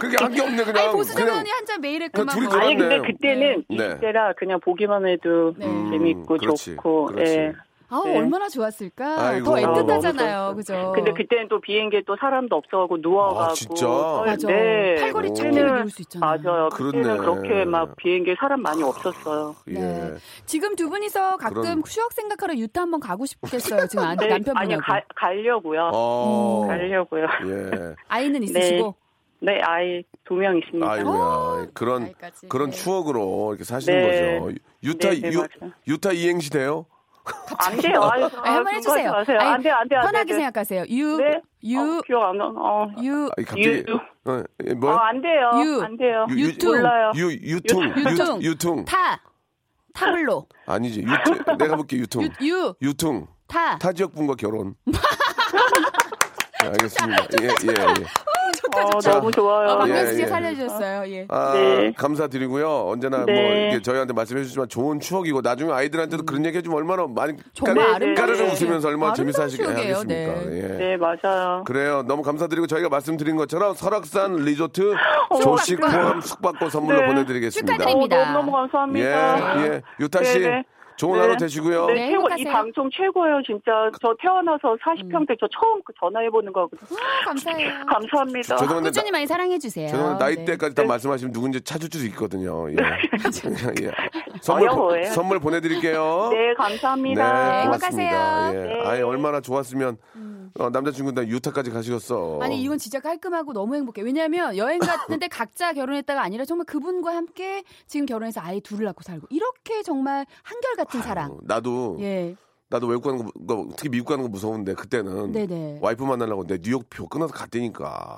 그게 0.00 0.16
한 0.20 0.32
게 0.32 0.42
없네, 0.42 0.64
그냥. 0.64 0.84
아니 0.84 0.92
보수 0.92 1.14
그냥 1.14 1.28
정원이 1.28 1.50
한 1.50 1.64
잔 1.66 1.80
매일 1.80 2.02
했구만. 2.02 2.34
둘이 2.34 2.46
뭐. 2.46 2.56
아니, 2.58 2.76
근데 2.76 3.00
그때는 3.00 3.64
네. 3.68 3.76
20대라 3.98 4.36
그냥 4.36 4.60
보기만 4.60 5.06
해도 5.06 5.54
네. 5.56 5.66
재밌고 5.66 6.36
그렇지, 6.38 6.76
좋고, 6.76 7.06
그렇지. 7.06 7.32
예. 7.32 7.52
아 7.88 8.02
네. 8.04 8.18
얼마나 8.18 8.48
좋았을까. 8.48 9.28
아이고. 9.28 9.44
더 9.44 9.56
아, 9.56 9.60
애틋하잖아요, 9.60 10.34
너무 10.46 10.56
그죠? 10.56 10.92
근데 10.94 11.12
그때는 11.12 11.46
또 11.48 11.60
비행기에 11.60 12.02
또 12.04 12.16
사람도 12.18 12.56
없어가고 12.56 12.96
누워가고. 12.98 13.40
아, 13.40 13.52
진짜? 13.52 13.88
어, 13.88 14.24
맞아. 14.26 14.48
네. 14.48 14.96
팔걸이 14.96 15.28
오. 15.30 15.34
찾기를 15.34 15.66
누울 15.66 15.90
수 15.90 16.02
있잖아요. 16.02 16.40
맞아요. 16.42 16.68
그때는 16.70 17.16
그렇게 17.18 17.64
막 17.64 17.94
비행기에 17.96 18.34
사람 18.40 18.60
많이 18.62 18.82
없었어요. 18.82 19.54
예. 19.68 19.72
네. 19.74 20.14
지금 20.46 20.74
두 20.74 20.88
분이서 20.90 21.36
가끔 21.36 21.62
그런- 21.62 21.82
추억 21.84 22.12
생각하러 22.12 22.56
유타 22.56 22.80
한번 22.82 22.98
가고 22.98 23.24
싶겠어요. 23.24 23.86
지금 23.86 24.02
안, 24.04 24.16
네, 24.16 24.24
아니, 24.32 24.44
남편분하고. 24.44 24.82
가, 24.82 25.00
가려고요. 25.14 25.90
어. 25.94 26.64
가려고요. 26.66 27.22
예. 27.46 27.94
아이는 28.08 28.42
있으시고. 28.42 28.96
네, 29.40 29.60
아이 29.62 30.02
두 30.24 30.34
명 30.34 30.56
있습니다. 30.58 30.90
아이고야. 30.90 31.66
그런, 31.74 32.04
아이까지. 32.04 32.48
그런 32.48 32.70
네. 32.70 32.76
추억으로 32.76 33.50
이렇게 33.50 33.64
사시는 33.64 33.96
네. 33.98 34.38
거죠. 34.40 34.56
유타, 34.82 35.10
네, 35.10 35.20
네, 35.20 35.30
유. 35.32 35.46
유타 35.88 36.12
이행시 36.12 36.50
돼요? 36.50 36.86
안 37.58 37.76
돼요. 37.78 38.00
아니, 38.02 38.22
한번 38.22 38.74
해주세요. 38.76 39.10
마세요. 39.10 39.38
아니, 39.40 39.50
안 39.50 39.62
돼, 39.62 39.70
안 39.70 39.88
돼, 39.88 39.96
안 39.96 40.02
돼. 40.04 40.10
편하게. 40.12 40.34
생각하세요. 40.34 40.84
유, 40.90 41.16
네? 41.16 41.40
유, 41.64 41.80
어, 41.80 42.00
기억 42.06 42.22
안 42.22 42.38
나. 42.38 42.46
어. 42.46 42.88
유, 43.02 43.28
아니, 43.36 43.44
갑자기. 43.46 43.84
유. 43.88 43.94
어, 44.30 44.42
예, 44.64 44.72
어? 44.86 44.90
안 44.92 45.20
돼요. 45.20 45.50
유. 45.56 45.82
안 45.82 45.96
돼요. 45.96 46.26
유- 46.30 46.38
유- 46.38 46.44
유퉁. 46.46 46.68
몰라요. 46.70 47.12
유, 47.16 47.32
유통. 47.32 47.82
유통. 47.98 48.42
유, 48.42 48.50
유통. 48.50 48.84
타, 48.84 49.20
타블로, 49.92 50.46
아니지. 50.66 51.02
유통. 51.02 51.56
내가 51.58 51.74
볼게, 51.76 51.96
유통. 51.96 52.22
유, 52.22 52.28
유, 52.46 52.74
유통. 52.80 53.26
타. 53.48 53.76
타 53.78 53.92
지역분과 53.92 54.34
결혼. 54.36 54.74
네, 56.66 56.70
알겠습니다. 56.72 57.26
예, 57.42 57.46
예, 57.46 57.74
예. 58.02 58.06
어, 58.94 58.98
자. 59.00 59.12
너무 59.12 59.30
좋아요. 59.30 59.68
어, 59.68 59.74
예, 59.74 59.78
박명수 59.92 60.14
씨 60.14 60.22
예. 60.22 60.26
살려주셨어요. 60.26 61.12
예. 61.12 61.26
아, 61.28 61.52
네. 61.54 61.92
감사드리고요. 61.96 62.88
언제나 62.88 63.18
뭐 63.18 63.26
네. 63.26 63.68
이렇게 63.70 63.82
저희한테 63.82 64.12
말씀해 64.12 64.42
주시지만 64.42 64.68
좋은 64.68 64.98
추억이고 65.00 65.40
나중에 65.40 65.72
아이들한테도 65.72 66.24
그런 66.24 66.44
얘기 66.44 66.58
해주면 66.58 66.76
얼마나 66.76 67.06
많이 67.08 67.34
까르- 67.64 68.14
까르르. 68.14 68.42
웃으면서 68.50 68.88
얼마나 68.88 69.14
재밌어 69.14 69.42
하겠습니까. 69.42 69.74
추억이에요. 69.76 70.02
예. 70.50 70.62
네, 70.78 70.96
맞아요. 70.96 71.62
그래요. 71.64 72.02
너무 72.06 72.22
감사드리고 72.22 72.66
저희가 72.66 72.88
말씀드린 72.88 73.36
것처럼 73.36 73.74
설악산 73.74 74.36
리조트 74.36 74.94
어머, 75.30 75.40
조식 75.40 75.80
감사합니다. 75.80 76.08
포함 76.08 76.20
숙박권 76.20 76.70
선물로 76.70 77.00
네. 77.00 77.06
보내드리겠습니다. 77.06 77.72
축하드립니다. 77.74 78.16
어, 78.16 78.24
너무, 78.24 78.34
너무 78.34 78.52
감사합니다. 78.52 79.62
예, 79.62 79.66
예. 79.74 79.82
유타 80.00 80.22
씨 80.24 80.40
네, 80.40 80.48
네. 80.48 80.64
좋은 80.96 81.14
네. 81.14 81.20
하루 81.20 81.36
되시고요. 81.36 81.86
네, 81.86 81.94
네, 81.94 82.10
최고, 82.10 82.28
이. 82.36 82.44
방송 82.44 82.88
최고예요, 82.90 83.42
진짜. 83.46 83.90
저 84.00 84.14
태어나서 84.20 84.76
40평대 84.82 85.36
저 85.38 85.46
처음 85.52 85.82
그 85.84 85.92
전화해보는 86.00 86.52
거거든요. 86.52 86.98
감사해요. 87.24 87.68
음. 87.68 87.86
감사합니다. 87.86 88.56
죄송한데 88.56 88.88
꾸준히 88.90 89.10
많이 89.10 89.26
사랑해주세요. 89.26 89.88
죄송한데 89.88 90.24
나이대까지 90.24 90.74
다 90.74 90.82
네. 90.82 90.88
말씀하시면 90.88 91.32
누군지 91.32 91.60
찾을 91.60 91.88
수 91.92 92.06
있거든요. 92.06 92.70
예. 92.70 92.76
예. 93.84 93.90
선물, 94.40 94.68
보- 94.68 94.74
어려워요. 94.86 95.04
선물 95.12 95.38
보내드릴게요. 95.40 96.30
네, 96.32 96.54
감사합니다. 96.54 97.32
네, 97.50 97.62
행복하세요. 97.62 98.10
고맙습니다. 98.10 98.54
예. 98.54 98.58
네. 98.74 98.82
아예 98.86 99.02
얼마나 99.02 99.40
좋았으면 99.40 99.96
어, 100.58 100.70
남자친구들 100.70 101.28
유타까지 101.28 101.70
가시겠어. 101.70 102.38
아니 102.42 102.60
이건 102.62 102.78
진짜 102.78 103.00
깔끔하고 103.00 103.52
너무 103.52 103.74
행복해. 103.76 104.02
왜냐하면 104.02 104.56
여행 104.56 104.78
갔는데 104.78 105.28
각자 105.28 105.72
결혼했다가 105.72 106.22
아니라 106.22 106.44
정말 106.44 106.64
그분과 106.66 107.14
함께 107.14 107.64
지금 107.86 108.06
결혼해서 108.06 108.40
아이 108.40 108.60
둘을 108.60 108.84
낳고 108.86 109.02
살고 109.02 109.26
이렇게 109.30 109.82
정말 109.82 110.26
한결 110.42 110.74
같은 110.76 111.02
사랑. 111.02 111.32
어, 111.32 111.38
나도 111.42 111.98
예, 112.00 112.36
나도 112.68 112.88
외국 112.88 113.02
가는 113.04 113.24
거, 113.24 113.30
거, 113.46 113.68
특히 113.76 113.88
미국 113.88 114.06
가는 114.08 114.22
거 114.24 114.28
무서운데 114.28 114.74
그때는 114.74 115.30
네네. 115.30 115.78
와이프 115.80 116.02
만나려고 116.02 116.44
내 116.46 116.58
뉴욕표 116.60 117.06
끊어서 117.08 117.32
갔다니까. 117.32 118.16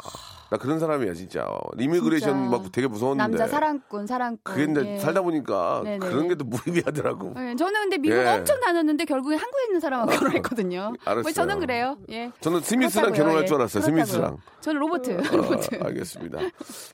나 0.50 0.56
그런 0.56 0.78
사람이야 0.78 1.12
진짜. 1.12 1.46
immigration 1.78 2.44
진짜. 2.44 2.50
막 2.56 2.72
되게 2.72 2.86
무서웠는데. 2.88 3.36
남자 3.36 3.46
사랑꾼 3.46 4.06
사랑꾼. 4.06 4.38
그게 4.42 4.64
근데 4.64 4.94
예. 4.94 4.98
살다 4.98 5.20
보니까 5.20 5.82
네네. 5.84 5.98
그런 5.98 6.28
게 6.28 6.34
또 6.36 6.46
무의미하더라고. 6.46 7.34
예, 7.36 7.54
저는 7.56 7.80
근데 7.82 7.98
미국 7.98 8.16
예. 8.16 8.26
엄청 8.28 8.58
다녔는데 8.60 9.04
결국에 9.04 9.36
한국에 9.36 9.64
있는 9.66 9.80
사람하고 9.80 10.10
결혼했거든요. 10.12 10.94
알았어요. 11.04 11.22
뭐 11.22 11.32
저는 11.32 11.60
그래요. 11.60 11.98
예. 12.10 12.32
저는 12.40 12.60
스미스랑 12.62 13.12
그렇다고요. 13.12 13.22
결혼할 13.24 13.42
예. 13.42 13.46
줄 13.46 13.56
알았어요. 13.56 13.82
그렇다고요. 13.82 14.04
스미스랑. 14.06 14.36
저는 14.62 14.80
로버트. 14.80 15.10
어, 15.12 15.36
로버트. 15.36 15.74
알겠습니다. 15.82 16.38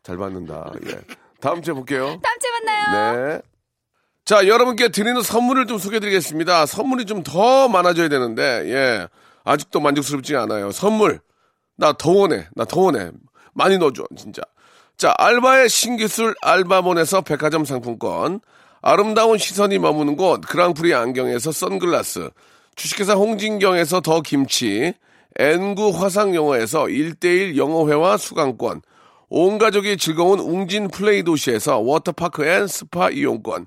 잘 0.03 0.17
받는다. 0.17 0.73
예. 0.89 1.01
다음 1.41 1.63
주에 1.63 1.73
볼게요. 1.75 2.19
다음 2.21 2.39
주에 2.41 2.51
만나요. 2.65 3.17
네. 3.29 3.43
자, 4.25 4.47
여러분께 4.47 4.89
드리는 4.89 5.21
선물을 5.21 5.67
좀 5.67 5.79
소개해 5.79 6.01
드리겠습니다. 6.01 6.65
선물이 6.67 7.05
좀 7.05 7.23
더 7.23 7.69
많아져야 7.69 8.09
되는데, 8.09 8.43
예. 8.67 9.09
아직도 9.45 9.81
만족스럽지 9.81 10.35
않아요. 10.37 10.73
선물. 10.73 11.21
나 11.77 11.93
더 11.93 12.11
원해. 12.11 12.47
나 12.55 12.65
더 12.65 12.81
원해. 12.81 13.11
많이 13.53 13.77
넣어줘, 13.79 14.05
진짜. 14.17 14.41
자, 14.97 15.13
알바의 15.19 15.69
신기술 15.69 16.35
알바몬에서 16.41 17.21
백화점 17.23 17.65
상품권. 17.67 18.41
아름다운 18.81 19.39
시선이 19.39 19.79
머무는 19.79 20.17
곳 20.17 20.41
그랑프리 20.43 20.95
안경에서 20.95 21.53
선글라스. 21.53 22.31
주식회사 22.77 23.15
홍진경에서 23.15 24.01
더 24.01 24.21
김치. 24.23 24.95
N구 25.39 25.91
화상영어에서 25.91 26.85
1대1 26.85 27.57
영어회화 27.57 28.17
수강권. 28.17 28.83
온 29.31 29.59
가족이 29.59 29.97
즐거운 29.97 30.39
웅진 30.39 30.89
플레이 30.89 31.23
도시에서 31.23 31.79
워터파크 31.79 32.45
and 32.47 32.67
스파 32.67 33.11
이용권. 33.11 33.67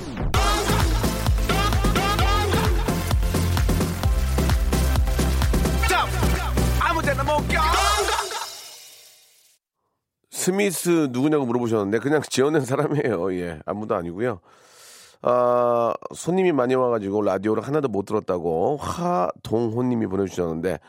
스미스 10.31 11.09
누구냐고 11.11 11.45
물어보셨는데 11.45 11.99
그냥 11.99 12.21
지어낸 12.21 12.61
사람이에요. 12.61 13.33
예, 13.35 13.59
아무도 13.65 13.95
아니고요. 13.95 14.39
아, 15.23 15.93
손님이 16.15 16.51
많이 16.51 16.73
와가지고 16.73 17.21
라디오를 17.21 17.61
하나도 17.61 17.89
못 17.89 18.05
들었다고 18.05 18.77
화동호님이 18.77 20.07
보내주셨는데 20.07 20.79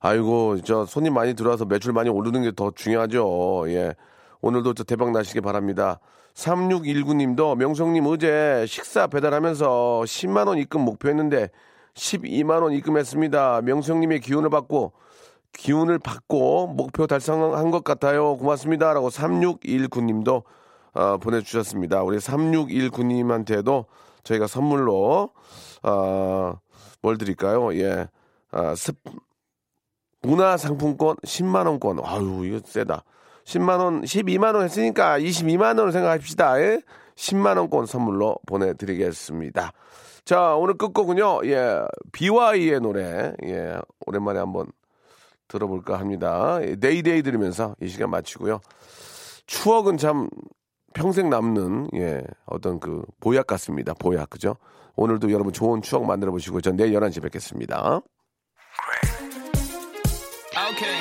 아이고 0.00 0.60
저 0.62 0.84
손님 0.84 1.14
많이 1.14 1.34
들어와서 1.34 1.64
매출 1.64 1.92
많이 1.92 2.10
오르는 2.10 2.42
게 2.42 2.52
더 2.52 2.72
중요하죠. 2.74 3.64
예, 3.68 3.94
오늘도 4.42 4.74
저 4.74 4.84
대박 4.84 5.12
나시기 5.12 5.40
바랍니다. 5.40 6.00
3619님도 6.34 7.56
명성님 7.56 8.06
어제 8.06 8.64
식사 8.68 9.06
배달하면서 9.06 10.02
10만 10.04 10.48
원 10.48 10.58
입금 10.58 10.80
목표했는데 10.82 11.50
12만 11.94 12.62
원 12.62 12.72
입금했습니다. 12.72 13.62
명성님의 13.62 14.20
기운을 14.20 14.50
받고 14.50 14.92
기운을 15.52 15.98
받고 15.98 16.68
목표 16.68 17.06
달성한 17.06 17.70
것 17.70 17.84
같아요. 17.84 18.36
고맙습니다 18.36 18.92
라고 18.92 19.08
3619님도 19.08 20.44
어, 20.94 21.18
보내주셨습니다. 21.18 22.02
우리 22.02 22.18
3619님한테도 22.18 23.86
저희가 24.24 24.46
선물로 24.46 25.30
어, 25.82 26.54
뭘 27.02 27.18
드릴까요? 27.18 27.74
예, 27.74 28.08
아, 28.50 28.74
습, 28.74 28.96
문화상품권 30.22 31.16
10만 31.16 31.66
원권. 31.66 32.00
아유 32.04 32.42
이거 32.44 32.60
세다. 32.64 33.04
10만 33.44 33.78
원, 33.78 34.02
12만 34.02 34.54
원 34.54 34.64
했으니까 34.64 35.18
22만 35.18 35.78
원을 35.78 35.92
생각합시다. 35.92 36.60
예? 36.60 36.80
10만 37.16 37.56
원권 37.56 37.86
선물로 37.86 38.36
보내드리겠습니다. 38.46 39.72
자 40.24 40.54
오늘 40.56 40.74
끝곡은요. 40.74 41.40
예, 41.44 41.82
비와이의 42.12 42.80
노래 42.80 43.32
예 43.44 43.78
오랜만에 44.06 44.38
한번 44.38 44.66
들어볼까 45.48 45.98
합니다. 45.98 46.58
Day 46.80 47.01
Day 47.01 47.22
들으면서 47.22 47.74
이 47.80 47.88
시간 47.88 48.10
마치고요. 48.10 48.60
추억은 49.46 49.96
참 49.96 50.28
평생 50.94 51.30
남는 51.30 51.88
예 51.94 52.22
어떤 52.46 52.78
그 52.80 53.02
보약 53.20 53.46
같습니다. 53.46 53.94
보약 53.94 54.30
그죠? 54.30 54.56
오늘도 54.96 55.30
여러분 55.32 55.52
좋은 55.52 55.80
추억 55.80 56.04
만들어 56.04 56.30
보시고 56.32 56.60
전 56.60 56.76
내일 56.76 56.92
11시에 56.92 57.22
뵙겠습니다. 57.22 58.00
Okay. 60.70 60.98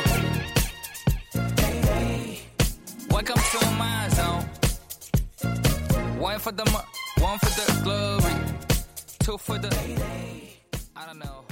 Welcome 3.10 3.42
to 3.52 3.68
my 3.76 4.10
zone. 4.10 4.46
One 6.20 6.40
for 6.40 6.52
the 6.52 6.64
one 7.20 7.38
for 7.40 7.50
the 7.50 7.84
glory, 7.84 8.36
two 9.20 9.38
for 9.38 9.58
the 9.58 9.70
I 10.96 11.06
don't 11.06 11.20
know. 11.20 11.47